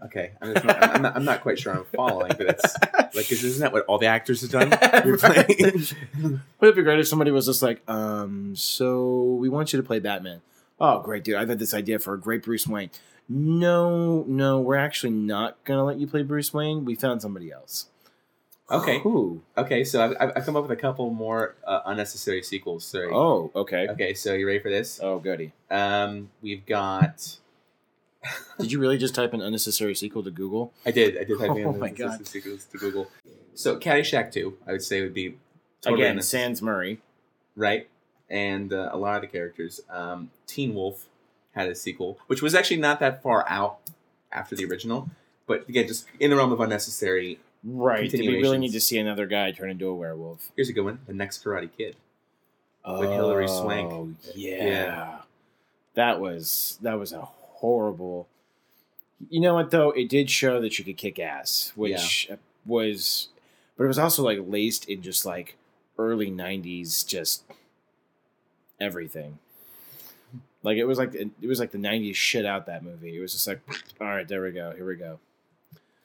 okay, 0.04 0.32
I'm, 0.42 0.54
just, 0.54 0.66
I'm, 0.66 1.02
not, 1.02 1.16
I'm 1.16 1.24
not 1.24 1.40
quite 1.40 1.58
sure 1.58 1.72
I'm 1.74 1.84
following, 1.94 2.32
but 2.36 2.42
it's 2.48 2.74
like, 3.14 3.30
isn't 3.32 3.60
that 3.60 3.72
what 3.72 3.84
all 3.86 3.98
the 3.98 4.06
actors 4.06 4.42
have 4.42 4.50
done? 4.50 4.70
You're 5.06 5.16
Right. 5.16 5.46
playing- 5.46 6.40
Would 6.60 6.68
it 6.70 6.76
be 6.76 6.82
great 6.82 6.98
if 6.98 7.08
somebody 7.08 7.30
was 7.30 7.46
just 7.46 7.62
like, 7.62 7.88
um, 7.88 8.54
so 8.56 9.34
we 9.40 9.48
want 9.48 9.72
you 9.72 9.80
to 9.80 9.86
play 9.86 9.98
Batman? 9.98 10.40
Oh, 10.80 11.00
great, 11.00 11.24
dude. 11.24 11.36
I've 11.36 11.48
had 11.48 11.58
this 11.58 11.74
idea 11.74 11.98
for 11.98 12.14
a 12.14 12.20
great 12.20 12.42
Bruce 12.44 12.66
Wayne. 12.66 12.90
No, 13.28 14.24
no, 14.26 14.60
we're 14.60 14.76
actually 14.76 15.12
not 15.12 15.62
gonna 15.64 15.84
let 15.84 15.98
you 15.98 16.06
play 16.06 16.22
Bruce 16.22 16.52
Wayne. 16.54 16.84
We 16.84 16.94
found 16.94 17.20
somebody 17.22 17.50
else. 17.52 17.86
Okay. 18.70 18.98
Who? 19.00 19.40
Okay, 19.56 19.82
so 19.84 20.04
I've, 20.04 20.16
I've- 20.36 20.40
come 20.44 20.56
up 20.56 20.62
with 20.62 20.72
a 20.72 20.80
couple 20.80 21.08
more 21.10 21.54
uh, 21.66 21.80
unnecessary 21.86 22.42
sequels. 22.42 22.84
Sorry. 22.84 23.10
Oh, 23.12 23.50
okay. 23.54 23.88
Okay, 23.88 24.12
so 24.14 24.34
you 24.34 24.46
ready 24.46 24.58
for 24.58 24.68
this? 24.70 25.00
Oh, 25.02 25.18
goody. 25.18 25.52
Um, 25.70 26.30
we've 26.42 26.64
got. 26.66 27.38
Did 28.58 28.72
you 28.72 28.78
really 28.80 28.98
just 28.98 29.14
type 29.14 29.32
an 29.32 29.40
unnecessary 29.40 29.94
sequel 29.94 30.22
to 30.24 30.30
Google? 30.30 30.72
I 30.84 30.90
did. 30.90 31.16
I 31.18 31.24
did 31.24 31.38
type 31.38 31.50
in 31.56 31.64
Oh 31.66 31.72
my 31.72 31.88
unnecessary 31.88 32.18
God. 32.18 32.26
sequels 32.26 32.64
to 32.66 32.78
Google. 32.78 33.10
So 33.54 33.78
Caddyshack 33.78 34.32
Two, 34.32 34.56
I 34.66 34.72
would 34.72 34.82
say 34.82 35.00
would 35.02 35.14
be 35.14 35.36
totally 35.80 36.02
Again. 36.04 36.20
Sans 36.22 36.60
Murray. 36.60 37.00
right? 37.56 37.88
And 38.28 38.72
uh, 38.72 38.90
a 38.92 38.98
lot 38.98 39.16
of 39.16 39.22
the 39.22 39.28
characters. 39.28 39.80
Um, 39.88 40.30
Teen 40.46 40.74
Wolf 40.74 41.06
had 41.52 41.68
a 41.68 41.74
sequel, 41.74 42.18
which 42.26 42.42
was 42.42 42.54
actually 42.54 42.76
not 42.78 43.00
that 43.00 43.22
far 43.22 43.48
out 43.48 43.78
after 44.30 44.54
the 44.54 44.64
original, 44.66 45.08
but 45.46 45.66
again, 45.68 45.86
just 45.88 46.06
in 46.20 46.30
the 46.30 46.36
realm 46.36 46.52
of 46.52 46.60
unnecessary. 46.60 47.38
Right. 47.70 48.10
Did 48.10 48.20
we 48.20 48.40
really 48.40 48.58
need 48.58 48.72
to 48.72 48.80
see 48.80 48.98
another 48.98 49.26
guy 49.26 49.52
turn 49.52 49.70
into 49.70 49.88
a 49.88 49.94
werewolf? 49.94 50.50
Here's 50.56 50.68
a 50.68 50.72
good 50.72 50.84
one: 50.84 51.00
The 51.06 51.12
Next 51.12 51.44
Karate 51.44 51.70
Kid. 51.76 51.96
With 52.86 53.10
Hilary 53.10 53.46
oh, 53.48 53.62
Swank. 53.62 53.92
Oh, 53.92 54.14
Yeah. 54.34 54.64
Yeah. 54.64 55.18
That 55.94 56.20
was 56.20 56.78
that 56.82 56.98
was 56.98 57.12
a 57.12 57.20
horrible. 57.20 58.28
You 59.28 59.40
know 59.40 59.54
what 59.54 59.70
though? 59.70 59.90
It 59.90 60.08
did 60.08 60.30
show 60.30 60.60
that 60.60 60.78
you 60.78 60.84
could 60.84 60.96
kick 60.96 61.18
ass, 61.18 61.72
which 61.74 62.30
was, 62.64 63.28
but 63.76 63.84
it 63.84 63.88
was 63.88 63.98
also 63.98 64.22
like 64.22 64.38
laced 64.46 64.88
in 64.88 65.02
just 65.02 65.26
like 65.26 65.56
early 65.98 66.30
'90s, 66.30 67.06
just 67.06 67.42
everything. 68.80 69.38
Like 70.62 70.78
it 70.78 70.84
was 70.84 70.98
like 70.98 71.14
it 71.14 71.46
was 71.46 71.58
like 71.58 71.72
the 71.72 71.78
'90s 71.78 72.14
shit 72.14 72.46
out 72.46 72.66
that 72.66 72.84
movie. 72.84 73.16
It 73.16 73.20
was 73.20 73.32
just 73.32 73.46
like, 73.46 73.60
all 74.00 74.06
right, 74.06 74.26
there 74.26 74.42
we 74.42 74.52
go, 74.52 74.72
here 74.74 74.86
we 74.86 74.94
go. 74.94 75.18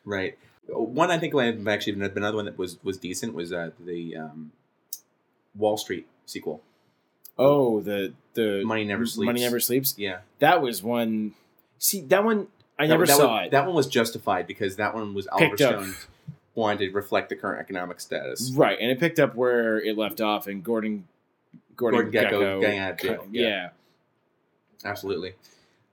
Right. 0.03 0.37
One 0.67 1.11
I 1.11 1.17
think 1.17 1.35
I've 1.35 1.67
actually 1.67 1.93
another 2.01 2.35
one 2.35 2.45
that 2.45 2.57
was 2.57 2.77
was 2.83 2.97
decent 2.97 3.33
was 3.33 3.51
uh, 3.51 3.71
the 3.79 4.15
um, 4.15 4.51
Wall 5.55 5.77
Street 5.77 6.07
sequel. 6.25 6.61
Oh, 7.37 7.81
the 7.81 8.13
the 8.33 8.63
Money 8.65 8.85
Never 8.85 9.05
Sleeps. 9.05 9.25
Money 9.25 9.41
never 9.41 9.59
sleeps. 9.59 9.95
Yeah, 9.97 10.19
That 10.39 10.61
was 10.61 10.81
one. 10.81 11.33
See 11.79 12.01
that 12.01 12.23
one. 12.23 12.47
I 12.79 12.87
That- 12.87 12.93
never 12.93 13.05
that 13.05 13.17
saw 13.17 13.27
one, 13.35 13.43
it. 13.45 13.51
That 13.51 13.65
one 13.65 13.75
was 13.75 13.87
justified 13.87 14.47
because 14.47 14.77
that 14.77 14.95
one 14.95 15.13
was 15.13 15.27
Oliver. 15.27 15.57
Stone 15.57 15.95
wanted 16.55 16.87
to 16.87 16.91
reflect 16.91 17.29
the 17.29 17.35
current 17.35 17.59
economic 17.59 17.99
status. 17.99 18.51
Right, 18.55 18.77
and 18.79 18.89
it 18.91 18.99
picked 18.99 19.19
up 19.19 19.35
where 19.35 19.79
it 19.79 19.97
left 19.97 20.21
off, 20.21 20.47
and 20.47 20.63
Gordon 20.63 21.07
Gordon, 21.75 22.11
Gordon 22.11 22.13
Gekko 22.13 22.31
Gekko, 22.31 22.61
getting 22.61 22.79
out 22.79 22.91
of 22.91 22.97
jail, 22.99 23.27
Yeah. 23.31 23.47
yeah. 23.47 23.69
Absolutely. 24.85 25.33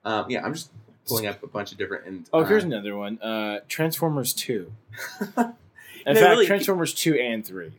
Um, 0.05 0.27
yeah, 0.31 0.45
I'm 0.45 0.53
just 0.55 0.71
pulling 1.07 1.27
up 1.27 1.43
a 1.43 1.47
bunch 1.47 1.73
of 1.73 1.79
different. 1.79 2.07
And 2.07 2.29
Oh, 2.33 2.41
uh, 2.41 2.45
here's 2.45 2.65
another 2.65 2.97
one. 2.97 3.21
Uh, 3.21 3.61
Transformers 3.69 4.33
Two. 4.33 4.73
In 5.37 5.37
fact, 5.37 5.57
really- 6.07 6.47
Transformers 6.47 6.95
Two 6.95 7.15
and 7.15 7.45
Three. 7.45 7.73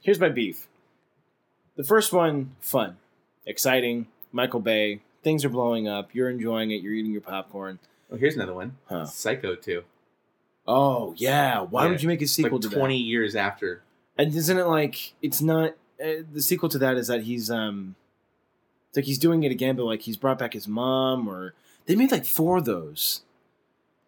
Here's 0.00 0.18
my 0.20 0.28
beef. 0.28 0.66
The 1.76 1.84
first 1.84 2.12
one, 2.12 2.56
fun, 2.60 2.96
exciting. 3.46 4.08
Michael 4.32 4.60
Bay. 4.60 5.00
Things 5.22 5.44
are 5.44 5.48
blowing 5.48 5.88
up. 5.88 6.14
You're 6.14 6.30
enjoying 6.30 6.70
it. 6.70 6.82
You're 6.82 6.92
eating 6.94 7.12
your 7.12 7.20
popcorn. 7.20 7.78
Oh, 8.10 8.16
here's 8.16 8.34
another 8.36 8.54
one. 8.54 8.76
Huh. 8.88 9.04
Psycho 9.06 9.54
2. 9.54 9.82
Oh 10.66 11.14
yeah. 11.16 11.60
Why 11.60 11.84
Yeah. 11.84 11.90
would 11.90 12.02
you 12.02 12.08
make 12.08 12.22
a 12.22 12.26
sequel 12.26 12.58
like 12.58 12.70
to 12.70 12.76
20 12.76 12.96
years 12.96 13.34
after. 13.36 13.82
And 14.16 14.34
isn't 14.34 14.58
it 14.58 14.64
like 14.66 15.14
it's 15.22 15.40
not 15.40 15.70
uh, 16.02 16.22
the 16.32 16.42
sequel 16.42 16.68
to 16.70 16.78
that? 16.78 16.96
Is 16.96 17.06
that 17.08 17.22
he's 17.22 17.50
um, 17.50 17.94
it's 18.88 18.96
like 18.96 19.06
he's 19.06 19.18
doing 19.18 19.42
it 19.44 19.52
again, 19.52 19.76
but 19.76 19.84
like 19.84 20.02
he's 20.02 20.16
brought 20.16 20.38
back 20.38 20.52
his 20.54 20.66
mom, 20.68 21.28
or 21.28 21.54
they 21.88 21.96
made 21.96 22.12
like 22.12 22.24
four 22.24 22.58
of 22.58 22.64
those. 22.66 23.22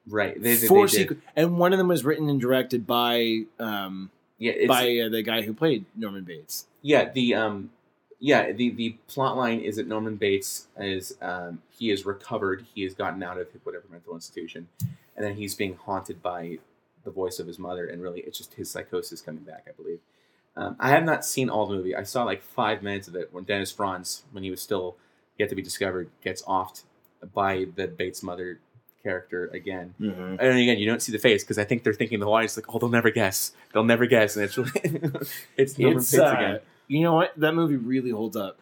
Right. 0.07 0.41
They, 0.41 0.55
they, 0.55 0.67
four 0.67 0.87
they 0.87 1.05
sequ- 1.07 1.21
and 1.37 1.59
one 1.59 1.73
of 1.73 1.79
them 1.79 1.89
was 1.89 2.05
written 2.05 2.29
and 2.29 2.41
directed 2.41 2.87
by 2.87 3.43
um 3.59 4.11
Yeah, 4.39 4.53
it's, 4.53 4.69
by 4.69 4.99
uh, 4.99 5.09
the 5.09 5.23
guy 5.23 5.43
who 5.43 5.53
played 5.53 5.85
Norman 5.97 6.25
Bates. 6.25 6.67
yeah, 6.83 7.11
the 7.11 7.35
um 7.35 7.71
yeah, 8.19 8.53
the 8.53 8.71
the 8.71 8.97
plot 9.09 9.37
line 9.37 9.61
is 9.61 9.77
that 9.77 9.87
Norman 9.89 10.17
Bates 10.17 10.69
is 10.79 11.17
um 11.21 11.63
he 11.71 11.91
is 11.91 12.07
recovered, 12.07 12.67
he 12.75 12.83
has 12.83 12.95
gotten 12.95 13.23
out 13.23 13.39
of 13.39 13.49
whatever 13.65 13.85
mental 13.91 14.15
institution, 14.15 14.69
and 15.17 15.25
then 15.25 15.35
he's 15.37 15.55
being 15.55 15.75
haunted 15.75 16.23
by 16.23 16.59
the 17.05 17.11
voice 17.11 17.39
of 17.39 17.47
his 17.47 17.59
mother, 17.59 17.87
and 17.87 18.03
really 18.03 18.21
it's 18.21 18.37
just 18.37 18.55
his 18.55 18.71
psychosis 18.71 19.21
coming 19.23 19.43
back, 19.43 19.67
I 19.69 19.73
believe. 19.73 20.01
Um, 20.57 20.77
I 20.81 20.91
have 20.91 21.05
not 21.05 21.25
seen 21.25 21.49
all 21.49 21.67
the 21.67 21.75
movie. 21.75 21.95
I 21.95 22.03
saw 22.03 22.25
like 22.25 22.43
five 22.43 22.83
minutes 22.83 23.09
of 23.09 23.15
it 23.17 23.33
when 23.33 23.45
Dennis 23.45 23.71
Franz, 23.73 24.25
when 24.33 24.43
he 24.45 24.51
was 24.51 24.61
still 24.61 24.97
yet 25.39 25.49
to 25.49 25.55
be 25.55 25.63
discovered, 25.63 26.11
gets 26.23 26.43
offed 26.43 26.83
by 27.35 27.67
the 27.75 27.87
Bates 27.87 28.23
mother 28.23 28.61
character 29.03 29.47
again. 29.53 29.95
Mm-hmm. 30.01 30.37
And 30.39 30.59
again, 30.59 30.79
you 30.79 30.87
don't 30.87 31.01
see 31.01 31.13
the 31.13 31.19
face 31.19 31.43
because 31.43 31.59
I 31.59 31.65
think 31.65 31.85
they're 31.85 31.95
thinking 31.95 32.21
the 32.21 32.27
audience 32.27 32.57
like, 32.57 32.73
oh, 32.75 32.79
they'll 32.79 32.89
never 32.89 33.11
guess. 33.11 33.53
They'll 33.73 33.85
never 33.85 34.07
guess, 34.07 34.37
and 34.37 34.45
it's 34.45 34.57
really 34.57 34.71
it's 35.57 35.79
Norman 35.79 35.99
It's 35.99 36.11
Bates 36.11 36.23
uh, 36.23 36.35
again. 36.37 36.61
you 36.89 37.03
know 37.03 37.15
what 37.15 37.33
that 37.37 37.55
movie 37.55 37.77
really 37.77 38.11
holds 38.11 38.37
up. 38.37 38.59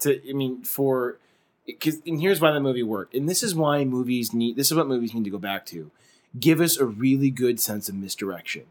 To 0.00 0.18
I 0.28 0.32
mean 0.32 0.62
for 0.62 1.18
because 1.66 1.98
and 2.06 2.20
here's 2.20 2.40
why 2.40 2.52
that 2.52 2.60
movie 2.60 2.82
worked, 2.82 3.14
and 3.14 3.28
this 3.28 3.42
is 3.42 3.54
why 3.54 3.84
movies 3.84 4.32
need. 4.32 4.56
This 4.56 4.70
is 4.70 4.76
what 4.76 4.88
movies 4.88 5.14
need 5.14 5.24
to 5.24 5.30
go 5.30 5.38
back 5.38 5.66
to. 5.66 5.90
Give 6.38 6.60
us 6.60 6.76
a 6.76 6.84
really 6.84 7.30
good 7.30 7.60
sense 7.60 7.88
of 7.88 7.94
misdirection. 7.94 8.64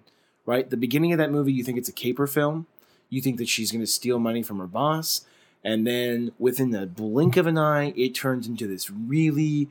Right, 0.46 0.68
the 0.68 0.78
beginning 0.78 1.12
of 1.12 1.20
that 1.20 1.32
movie, 1.32 1.54
you 1.54 1.64
think 1.64 1.78
it's 1.78 1.90
a 1.90 1.94
caper 1.94 2.26
film. 2.26 2.66
You 3.10 3.22
think 3.22 3.38
that 3.38 3.48
she's 3.48 3.72
going 3.72 3.84
to 3.84 3.88
steal 3.88 4.18
money 4.18 4.42
from 4.42 4.58
her 4.58 4.66
boss, 4.66 5.26
and 5.64 5.86
then 5.86 6.32
within 6.40 6.72
the 6.72 6.86
blink 6.86 7.38
of 7.38 7.48
an 7.48 7.58
eye, 7.58 7.94
it 7.96 8.16
turns 8.16 8.48
into 8.48 8.68
this 8.68 8.90
really, 8.90 9.68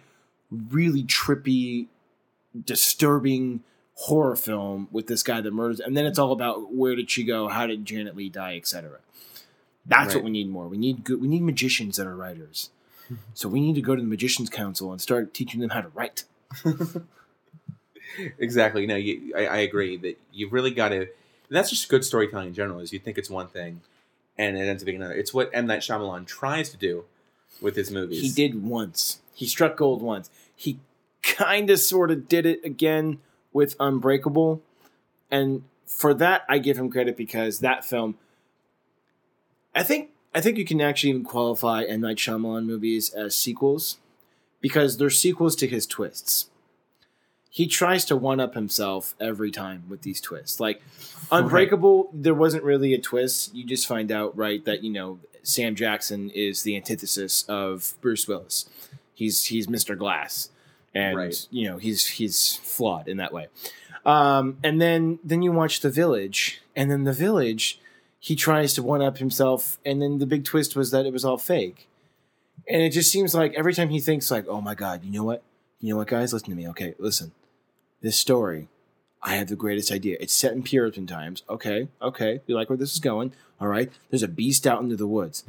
really 0.50 1.02
trippy, 1.02 1.86
disturbing 2.64 3.60
horror 3.94 4.36
film 4.36 4.88
with 4.92 5.06
this 5.08 5.22
guy 5.24 5.40
that 5.40 5.52
murders 5.52 5.80
and 5.80 5.96
then 5.96 6.06
it's 6.06 6.20
all 6.20 6.30
about 6.30 6.72
where 6.72 6.94
did 6.94 7.10
she 7.10 7.24
go 7.24 7.48
how 7.48 7.66
did 7.66 7.84
Janet 7.84 8.16
Leigh 8.16 8.28
die 8.28 8.56
etc 8.56 8.98
that's 9.84 10.14
Right. 10.14 10.16
what 10.16 10.24
we 10.24 10.30
need 10.30 10.48
more 10.48 10.68
we 10.68 10.76
need 10.78 11.02
good 11.02 11.20
we 11.20 11.26
need 11.26 11.42
magicians 11.42 11.96
that 11.96 12.06
are 12.06 12.14
writers 12.14 12.70
so 13.34 13.48
we 13.48 13.60
need 13.60 13.74
to 13.74 13.80
go 13.82 13.96
to 13.96 14.00
the 14.00 14.06
magicians 14.06 14.50
council 14.50 14.92
and 14.92 15.00
start 15.00 15.34
teaching 15.34 15.60
them 15.60 15.70
how 15.70 15.80
to 15.80 15.88
write 15.88 16.22
Exactly. 18.38 18.86
No, 18.86 18.96
you, 18.96 19.32
I, 19.36 19.46
I 19.46 19.56
agree 19.58 19.96
that 19.98 20.18
you've 20.32 20.52
really 20.52 20.70
got 20.72 20.88
to. 20.88 21.06
That's 21.50 21.70
just 21.70 21.88
good 21.88 22.04
storytelling 22.04 22.48
in 22.48 22.54
general. 22.54 22.80
Is 22.80 22.92
you 22.92 22.98
think 22.98 23.18
it's 23.18 23.30
one 23.30 23.48
thing, 23.48 23.80
and 24.38 24.56
it 24.56 24.60
ends 24.60 24.82
up 24.82 24.86
being 24.86 24.98
another. 24.98 25.14
It's 25.14 25.34
what 25.34 25.50
M 25.52 25.66
Night 25.66 25.80
Shyamalan 25.80 26.26
tries 26.26 26.70
to 26.70 26.76
do 26.76 27.04
with 27.60 27.76
his 27.76 27.90
movies. 27.90 28.20
he 28.20 28.30
did 28.30 28.62
once 28.62 29.20
he 29.34 29.46
struck 29.46 29.76
gold 29.76 30.00
once 30.00 30.30
he 30.54 30.78
kind 31.22 31.70
of 31.70 31.78
sort 31.80 32.10
of 32.10 32.28
did 32.28 32.46
it 32.46 32.64
again 32.64 33.18
with 33.52 33.74
unbreakable 33.80 34.62
and 35.30 35.62
for 35.86 36.14
that 36.14 36.42
i 36.48 36.58
give 36.58 36.76
him 36.76 36.88
credit 36.90 37.16
because 37.16 37.58
that 37.58 37.84
film 37.84 38.16
i 39.74 39.82
think 39.82 40.10
i 40.34 40.40
think 40.40 40.56
you 40.56 40.64
can 40.64 40.80
actually 40.80 41.10
even 41.10 41.24
qualify 41.24 41.82
M. 41.82 42.02
Night 42.02 42.18
Shyamalan 42.18 42.64
movies 42.64 43.10
as 43.10 43.34
sequels 43.36 43.98
because 44.60 44.98
they're 44.98 45.10
sequels 45.10 45.56
to 45.56 45.66
his 45.66 45.86
twists 45.86 46.50
he 47.50 47.66
tries 47.66 48.04
to 48.06 48.16
one 48.16 48.40
up 48.40 48.54
himself 48.54 49.14
every 49.20 49.50
time 49.50 49.84
with 49.88 50.02
these 50.02 50.20
twists. 50.20 50.60
Like 50.60 50.82
unbreakable 51.30 52.10
there 52.12 52.34
wasn't 52.34 52.64
really 52.64 52.94
a 52.94 52.98
twist. 53.00 53.54
You 53.54 53.64
just 53.64 53.86
find 53.86 54.10
out 54.12 54.36
right 54.36 54.64
that 54.64 54.82
you 54.82 54.90
know 54.92 55.18
sam 55.42 55.74
jackson 55.74 56.28
is 56.30 56.62
the 56.62 56.76
antithesis 56.76 57.44
of 57.48 57.94
bruce 58.00 58.28
willis. 58.28 58.68
He's 59.14 59.46
he's 59.46 59.66
mr 59.66 59.96
glass. 59.96 60.50
And 60.94 61.16
Right. 61.16 61.46
you 61.50 61.68
know 61.68 61.78
he's 61.78 62.06
he's 62.06 62.56
flawed 62.56 63.08
in 63.08 63.16
that 63.18 63.32
way. 63.32 63.48
Um, 64.06 64.58
and 64.62 64.80
then 64.80 65.18
then 65.24 65.42
you 65.42 65.52
watch 65.52 65.80
the 65.80 65.90
village 65.90 66.60
and 66.76 66.90
then 66.90 67.04
the 67.04 67.12
village 67.12 67.80
he 68.20 68.34
tries 68.34 68.74
to 68.74 68.82
one 68.82 69.00
up 69.02 69.18
himself 69.18 69.78
and 69.84 70.02
then 70.02 70.18
the 70.18 70.26
big 70.26 70.44
twist 70.44 70.74
was 70.76 70.90
that 70.90 71.06
it 71.06 71.12
was 71.12 71.24
all 71.24 71.38
fake. 71.38 71.88
And 72.68 72.82
it 72.82 72.90
just 72.90 73.10
seems 73.12 73.34
like 73.34 73.54
every 73.54 73.72
time 73.74 73.88
he 73.88 74.00
thinks 74.00 74.30
like 74.30 74.46
oh 74.48 74.60
my 74.60 74.74
god 74.74 75.04
you 75.04 75.10
know 75.12 75.24
what? 75.24 75.42
You 75.80 75.90
know 75.92 75.98
what 75.98 76.08
guys? 76.08 76.32
Listen 76.32 76.50
to 76.50 76.56
me 76.56 76.68
okay? 76.68 76.94
Listen 76.98 77.32
this 78.00 78.18
story. 78.18 78.68
I 79.22 79.34
have 79.34 79.48
the 79.48 79.56
greatest 79.56 79.90
idea. 79.90 80.16
It's 80.20 80.32
set 80.32 80.52
in 80.52 80.62
puritan 80.62 81.06
times. 81.06 81.42
Okay 81.48 81.88
okay. 82.00 82.40
You 82.46 82.54
like 82.54 82.68
where 82.70 82.76
this 82.76 82.92
is 82.92 83.00
going. 83.00 83.32
All 83.60 83.68
right. 83.68 83.90
There's 84.10 84.22
a 84.22 84.28
beast 84.28 84.66
out 84.66 84.82
into 84.82 84.96
the 84.96 85.06
woods. 85.06 85.44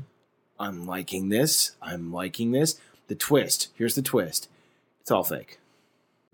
I'm 0.60 0.86
liking 0.86 1.30
this. 1.30 1.72
I'm 1.82 2.12
liking 2.12 2.52
this. 2.52 2.80
The 3.08 3.16
twist. 3.16 3.70
Here's 3.76 3.96
the 3.96 4.02
twist. 4.02 4.50
It's 5.02 5.12
all 5.12 5.24
fake. 5.24 5.60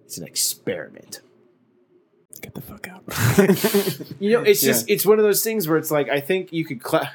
It's 0.03 0.17
an 0.17 0.25
experiment. 0.25 1.21
Get 2.41 2.53
the 2.53 2.61
fuck 2.61 2.87
out. 2.87 3.03
you 4.19 4.31
know, 4.31 4.41
it's 4.41 4.61
just 4.61 4.89
it's 4.89 5.05
one 5.05 5.19
of 5.19 5.25
those 5.25 5.43
things 5.43 5.67
where 5.67 5.77
it's 5.77 5.91
like 5.91 6.09
I 6.09 6.19
think 6.19 6.51
you 6.51 6.65
could 6.65 6.81
cla- 6.81 7.11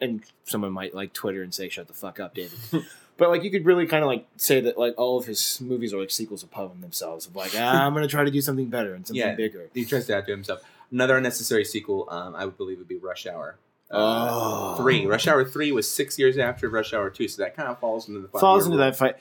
and 0.00 0.22
someone 0.44 0.72
might 0.72 0.94
like 0.94 1.12
Twitter 1.12 1.42
and 1.42 1.52
say 1.52 1.68
shut 1.68 1.88
the 1.88 1.94
fuck 1.94 2.20
up, 2.20 2.34
David. 2.34 2.58
But 3.22 3.30
like 3.30 3.44
you 3.44 3.52
could 3.52 3.64
really 3.64 3.86
kind 3.86 4.02
of 4.02 4.08
like 4.08 4.26
say 4.36 4.60
that 4.60 4.76
like 4.76 4.94
all 4.98 5.16
of 5.16 5.26
his 5.26 5.60
movies 5.60 5.94
are 5.94 6.00
like 6.00 6.10
sequels 6.10 6.42
of 6.42 6.50
Poem 6.50 6.80
themselves 6.80 7.24
of 7.28 7.36
like 7.36 7.52
ah, 7.56 7.86
I'm 7.86 7.94
gonna 7.94 8.08
try 8.08 8.24
to 8.24 8.30
do 8.32 8.40
something 8.40 8.66
better 8.66 8.94
and 8.94 9.06
something 9.06 9.20
Yeah. 9.24 9.36
bigger. 9.36 9.68
He 9.72 9.84
tries 9.84 10.06
to 10.08 10.16
outdo 10.16 10.32
himself. 10.32 10.60
Another 10.90 11.16
unnecessary 11.16 11.64
sequel, 11.64 12.08
um, 12.10 12.34
I 12.34 12.44
would 12.44 12.56
believe, 12.56 12.78
would 12.78 12.88
be 12.88 12.96
Rush 12.96 13.26
Hour. 13.28 13.58
Uh, 13.90 14.28
Oh. 14.30 14.74
Three. 14.82 15.06
Rush 15.06 15.28
Hour 15.28 15.44
three 15.44 15.70
was 15.70 15.88
six 15.88 16.18
years 16.18 16.36
after 16.36 16.68
Rush 16.68 16.92
Hour 16.92 17.10
two, 17.10 17.28
so 17.28 17.42
that 17.42 17.54
kind 17.54 17.68
of 17.68 17.78
falls 17.78 18.08
into 18.08 18.20
the 18.20 18.28
falls 18.40 18.64
into 18.66 18.78
that 18.78 18.96
fight. 18.96 19.16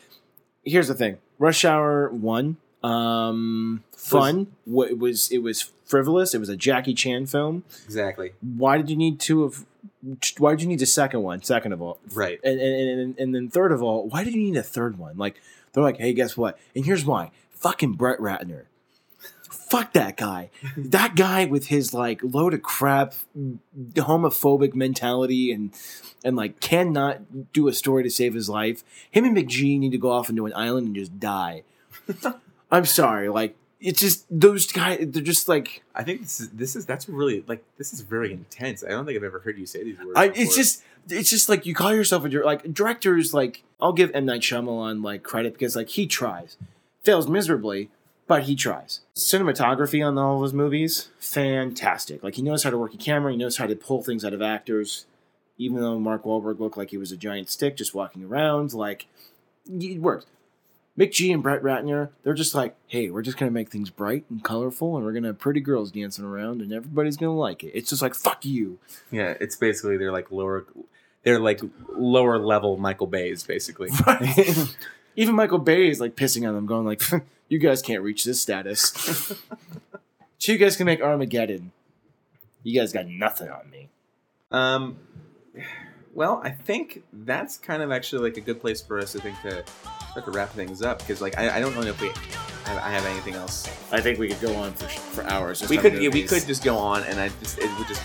Here's 0.64 0.88
the 0.88 0.96
thing: 0.96 1.18
Rush 1.38 1.64
Hour 1.64 2.10
one, 2.10 2.58
um, 2.84 3.84
fun. 3.96 4.48
Wa- 4.66 4.86
it 4.86 4.98
was 4.98 5.30
it 5.32 5.40
was 5.44 5.70
frivolous. 5.86 6.34
It 6.34 6.40
was 6.40 6.50
a 6.50 6.58
Jackie 6.58 6.94
Chan 6.94 7.28
film. 7.28 7.64
Exactly. 7.86 8.32
Why 8.42 8.78
did 8.78 8.90
you 8.90 8.96
need 8.96 9.20
two 9.20 9.44
of? 9.44 9.66
Why 10.38 10.52
did 10.52 10.62
you 10.62 10.68
need 10.68 10.82
a 10.82 10.86
second 10.86 11.22
one? 11.24 11.42
Second 11.44 11.74
of 11.74 11.82
all, 11.82 12.00
Right. 12.14 12.40
and 12.44 12.60
and, 12.60 13.00
and 13.00 13.20
and 13.20 13.36
then 13.36 13.50
third 13.50 13.72
of 13.72 13.82
all, 13.82 14.08
why 14.08 14.24
did 14.24 14.34
you 14.34 14.42
need 14.42 14.58
a 14.58 14.64
third 14.64 14.98
one? 14.98 15.18
Like 15.18 15.42
they're 15.74 15.84
like, 15.84 15.98
hey, 15.98 16.14
guess 16.14 16.36
what? 16.38 16.58
And 16.76 16.86
here's 16.86 17.06
why. 17.06 17.32
Fucking 17.52 17.94
Brett 17.94 18.20
Ratner. 18.20 18.64
Fuck 19.50 19.94
that 19.94 20.18
guy. 20.18 20.50
That 20.78 21.16
guy 21.16 21.46
with 21.46 21.68
his 21.68 21.94
like 21.94 22.20
load 22.24 22.54
of 22.54 22.62
crap, 22.62 23.14
homophobic 23.96 24.74
mentality 24.74 25.52
and 25.52 25.72
and 26.24 26.36
like 26.36 26.60
cannot 26.60 27.54
do 27.54 27.68
a 27.68 27.74
story 27.74 28.04
to 28.04 28.10
save 28.10 28.34
his 28.34 28.50
life. 28.50 28.84
Him 29.10 29.26
and 29.26 29.36
McG 29.36 29.80
need 29.80 29.92
to 29.92 29.98
go 29.98 30.12
off 30.12 30.30
into 30.30 30.46
an 30.46 30.54
island 30.56 30.88
and 30.88 30.96
just 30.96 31.20
die. 31.20 31.64
I'm 32.72 32.86
sorry, 32.86 33.30
like 33.30 33.56
it's 33.82 34.00
just 34.00 34.26
those 34.30 34.72
guys. 34.72 35.00
They're 35.02 35.24
just 35.24 35.50
like 35.50 35.84
I 35.96 36.04
think 36.04 36.22
this 36.22 36.40
is 36.40 36.50
this 36.50 36.76
is 36.76 36.86
that's 36.86 37.10
really 37.10 37.44
like 37.48 37.64
this 37.78 37.94
is 37.94 38.02
very 38.02 38.32
intense. 38.32 38.84
I 38.84 38.90
don't 38.90 39.06
think 39.06 39.18
I've 39.18 39.24
ever 39.24 39.40
heard 39.40 39.58
you 39.58 39.66
say 39.66 39.84
these 39.84 39.98
words. 39.98 40.12
I, 40.16 40.26
it's 40.36 40.56
just 40.56 40.84
it's 41.10 41.30
just 41.30 41.50
like 41.50 41.66
you 41.66 41.74
call 41.74 41.94
yourself 41.94 42.24
a 42.24 42.30
director. 42.30 42.46
like 42.46 42.74
directors 42.74 43.34
like 43.34 43.64
I'll 43.82 43.94
give 43.94 44.12
M 44.14 44.26
Night 44.26 44.42
Shyamalan 44.42 45.04
like 45.04 45.24
credit 45.24 45.54
because 45.54 45.76
like 45.76 45.90
he 45.90 46.06
tries, 46.06 46.58
fails 47.04 47.28
miserably, 47.28 47.90
but 48.28 48.44
he 48.44 48.56
tries. 48.56 49.02
Cinematography 49.16 50.06
on 50.06 50.18
all 50.18 50.38
of 50.38 50.44
his 50.44 50.54
movies, 50.54 51.10
fantastic. 51.20 52.24
Like 52.24 52.36
he 52.36 52.44
knows 52.44 52.64
how 52.64 52.70
to 52.70 52.78
work 52.78 52.94
a 52.94 52.98
camera, 52.98 53.32
he 53.32 53.38
knows 53.38 53.58
how 53.58 53.66
to 53.66 53.76
pull 53.76 54.04
things 54.04 54.24
out 54.24 54.34
of 54.34 54.42
actors. 54.42 55.06
Even 55.58 55.80
though 55.80 56.00
Mark 56.00 56.24
Wahlberg 56.24 56.60
looked 56.60 56.78
like 56.78 56.90
he 56.90 56.98
was 56.98 57.12
a 57.12 57.18
giant 57.18 57.50
stick 57.50 57.78
just 57.78 57.94
walking 57.94 58.24
around, 58.24 58.74
like 58.74 59.08
it 59.68 60.00
works. 60.00 60.26
McG 61.02 61.34
and 61.34 61.42
Brett 61.42 61.64
Ratner, 61.64 62.10
they're 62.22 62.36
just 62.36 62.54
like, 62.54 62.76
hey, 62.86 63.10
we're 63.10 63.24
just 63.24 63.38
gonna 63.38 63.50
make 63.52 63.70
things 63.70 63.90
bright 63.90 64.24
and 64.30 64.44
colorful, 64.44 64.96
and 64.96 65.04
we're 65.04 65.14
gonna 65.14 65.30
have 65.30 65.40
pretty 65.40 65.60
girls 65.60 65.92
dancing 65.92 66.24
around, 66.24 66.62
and 66.62 66.72
everybody's 66.72 67.18
gonna 67.18 67.36
like 67.36 67.64
it. 67.64 67.72
It's 67.74 67.90
just 67.90 68.04
like 68.04 68.14
fuck 68.14 68.46
you. 68.46 68.78
yeah. 69.10 69.34
It's 69.40 69.56
basically 69.56 69.98
they're 69.98 70.12
like 70.12 70.32
lower, 70.32 70.66
they're 71.24 71.40
like 71.40 71.60
lower 71.90 72.38
level 72.38 72.78
Michael 72.78 73.08
Bay's 73.08 73.44
basically. 73.44 73.90
Right. 74.06 74.76
Even 75.18 75.36
Michael 75.36 75.58
Bay 75.58 75.90
is 75.90 76.00
like 76.00 76.16
pissing 76.16 76.48
on 76.48 76.56
them, 76.56 76.66
going 76.66 76.86
like, 76.86 77.02
"You 77.50 77.60
guys 77.60 77.82
can't 77.82 78.02
reach 78.02 78.24
this 78.24 78.40
status. 78.40 78.84
so 80.38 80.52
you 80.52 80.58
guys 80.58 80.78
can 80.78 80.86
make 80.86 81.02
Armageddon. 81.02 81.72
You 82.64 82.80
guys 82.80 82.94
got 82.94 83.08
nothing 83.08 83.50
on 83.50 83.70
me." 83.70 83.90
Um, 84.52 84.98
well, 86.14 86.42
I 86.44 86.50
think 86.50 87.04
that's 87.14 87.58
kind 87.58 87.82
of 87.82 87.92
actually 87.92 88.30
like 88.30 88.38
a 88.38 88.42
good 88.42 88.60
place 88.60 88.82
for 88.82 89.00
us 89.00 89.14
to 89.14 89.20
think 89.20 89.40
to 89.42 89.64
start 90.12 90.26
to 90.26 90.32
wrap 90.32 90.50
things 90.50 90.82
up 90.82 91.00
because 91.00 91.22
like 91.22 91.38
I, 91.38 91.58
I 91.58 91.60
don't 91.60 91.74
know 91.74 91.82
if 91.82 92.02
we 92.02 92.08
have, 92.08 92.78
I 92.78 92.90
have 92.90 93.06
anything 93.06 93.36
else. 93.36 93.68
I 93.92 94.02
think 94.02 94.20
we 94.20 94.28
could 94.28 94.42
go 94.42 94.56
on 94.56 94.74
for 94.74 94.88
for 94.88 95.24
hours. 95.26 95.68
we 95.70 95.78
could 95.78 96.02
yeah, 96.02 96.10
we 96.10 96.24
could 96.24 96.46
just 96.46 96.64
go 96.64 96.78
on 96.78 97.04
and 97.04 97.20
I 97.20 97.30
just 97.40 97.60
it 97.60 97.70
would 97.78 97.88
just 97.88 98.02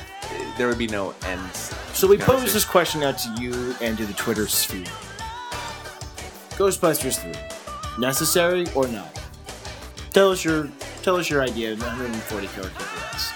there 0.57 0.68
would 0.68 0.78
be 0.78 0.86
no 0.86 1.14
end. 1.24 1.54
So 1.92 2.07
we 2.07 2.16
pose 2.16 2.52
this 2.52 2.64
question 2.64 3.02
out 3.02 3.18
to 3.18 3.34
you 3.40 3.74
and 3.80 3.96
to 3.98 4.07
the 4.07 4.14
Twitter 4.14 4.46
sphere. 4.46 4.86
Ghostbusters 6.50 7.18
three, 7.18 7.34
necessary 7.98 8.66
or 8.74 8.86
not? 8.88 9.12
Tell 10.11 10.30
us 10.30 10.44
your 10.44 10.70
tell 11.02 11.16
us 11.16 11.28
your 11.28 11.42
idea. 11.42 11.76
140 11.76 12.46
character. 12.48 13.36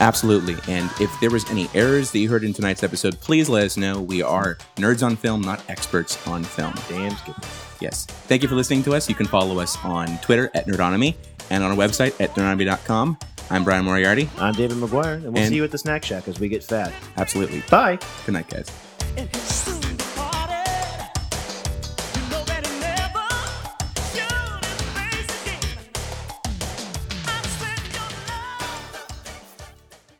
Absolutely. 0.00 0.56
And 0.72 0.90
if 1.00 1.10
there 1.20 1.30
was 1.30 1.48
any 1.50 1.68
errors 1.74 2.10
that 2.12 2.18
you 2.18 2.28
heard 2.28 2.44
in 2.44 2.52
tonight's 2.52 2.82
episode, 2.82 3.20
please 3.20 3.48
let 3.48 3.64
us 3.64 3.76
know. 3.76 4.00
We 4.00 4.22
are 4.22 4.56
nerds 4.76 5.04
on 5.04 5.16
film, 5.16 5.40
not 5.40 5.62
experts 5.68 6.24
on 6.26 6.44
film. 6.44 6.74
Damn 6.88 7.16
skip. 7.16 7.36
Yes. 7.80 8.06
Thank 8.06 8.42
you 8.42 8.48
for 8.48 8.54
listening 8.54 8.82
to 8.84 8.94
us. 8.94 9.08
You 9.08 9.14
can 9.14 9.26
follow 9.26 9.58
us 9.60 9.76
on 9.84 10.18
Twitter 10.18 10.50
at 10.54 10.66
Nerdonomy 10.66 11.14
and 11.50 11.62
on 11.64 11.70
our 11.70 11.76
website 11.76 12.20
at 12.20 12.30
nerdonomy.com. 12.34 13.18
I'm 13.50 13.64
Brian 13.64 13.84
Moriarty. 13.84 14.28
I'm 14.38 14.52
David 14.54 14.76
McGuire, 14.76 15.14
and 15.14 15.24
we'll 15.32 15.38
And- 15.38 15.48
see 15.48 15.56
you 15.56 15.64
at 15.64 15.70
the 15.70 15.78
snack 15.78 16.04
shack 16.04 16.28
as 16.28 16.38
we 16.38 16.48
get 16.48 16.62
fat. 16.62 16.92
Absolutely. 17.16 17.62
Bye. 17.70 17.98
Good 18.26 18.32
night, 18.32 18.48
guys. 18.50 18.66
It 19.16 19.34
is 19.34 19.67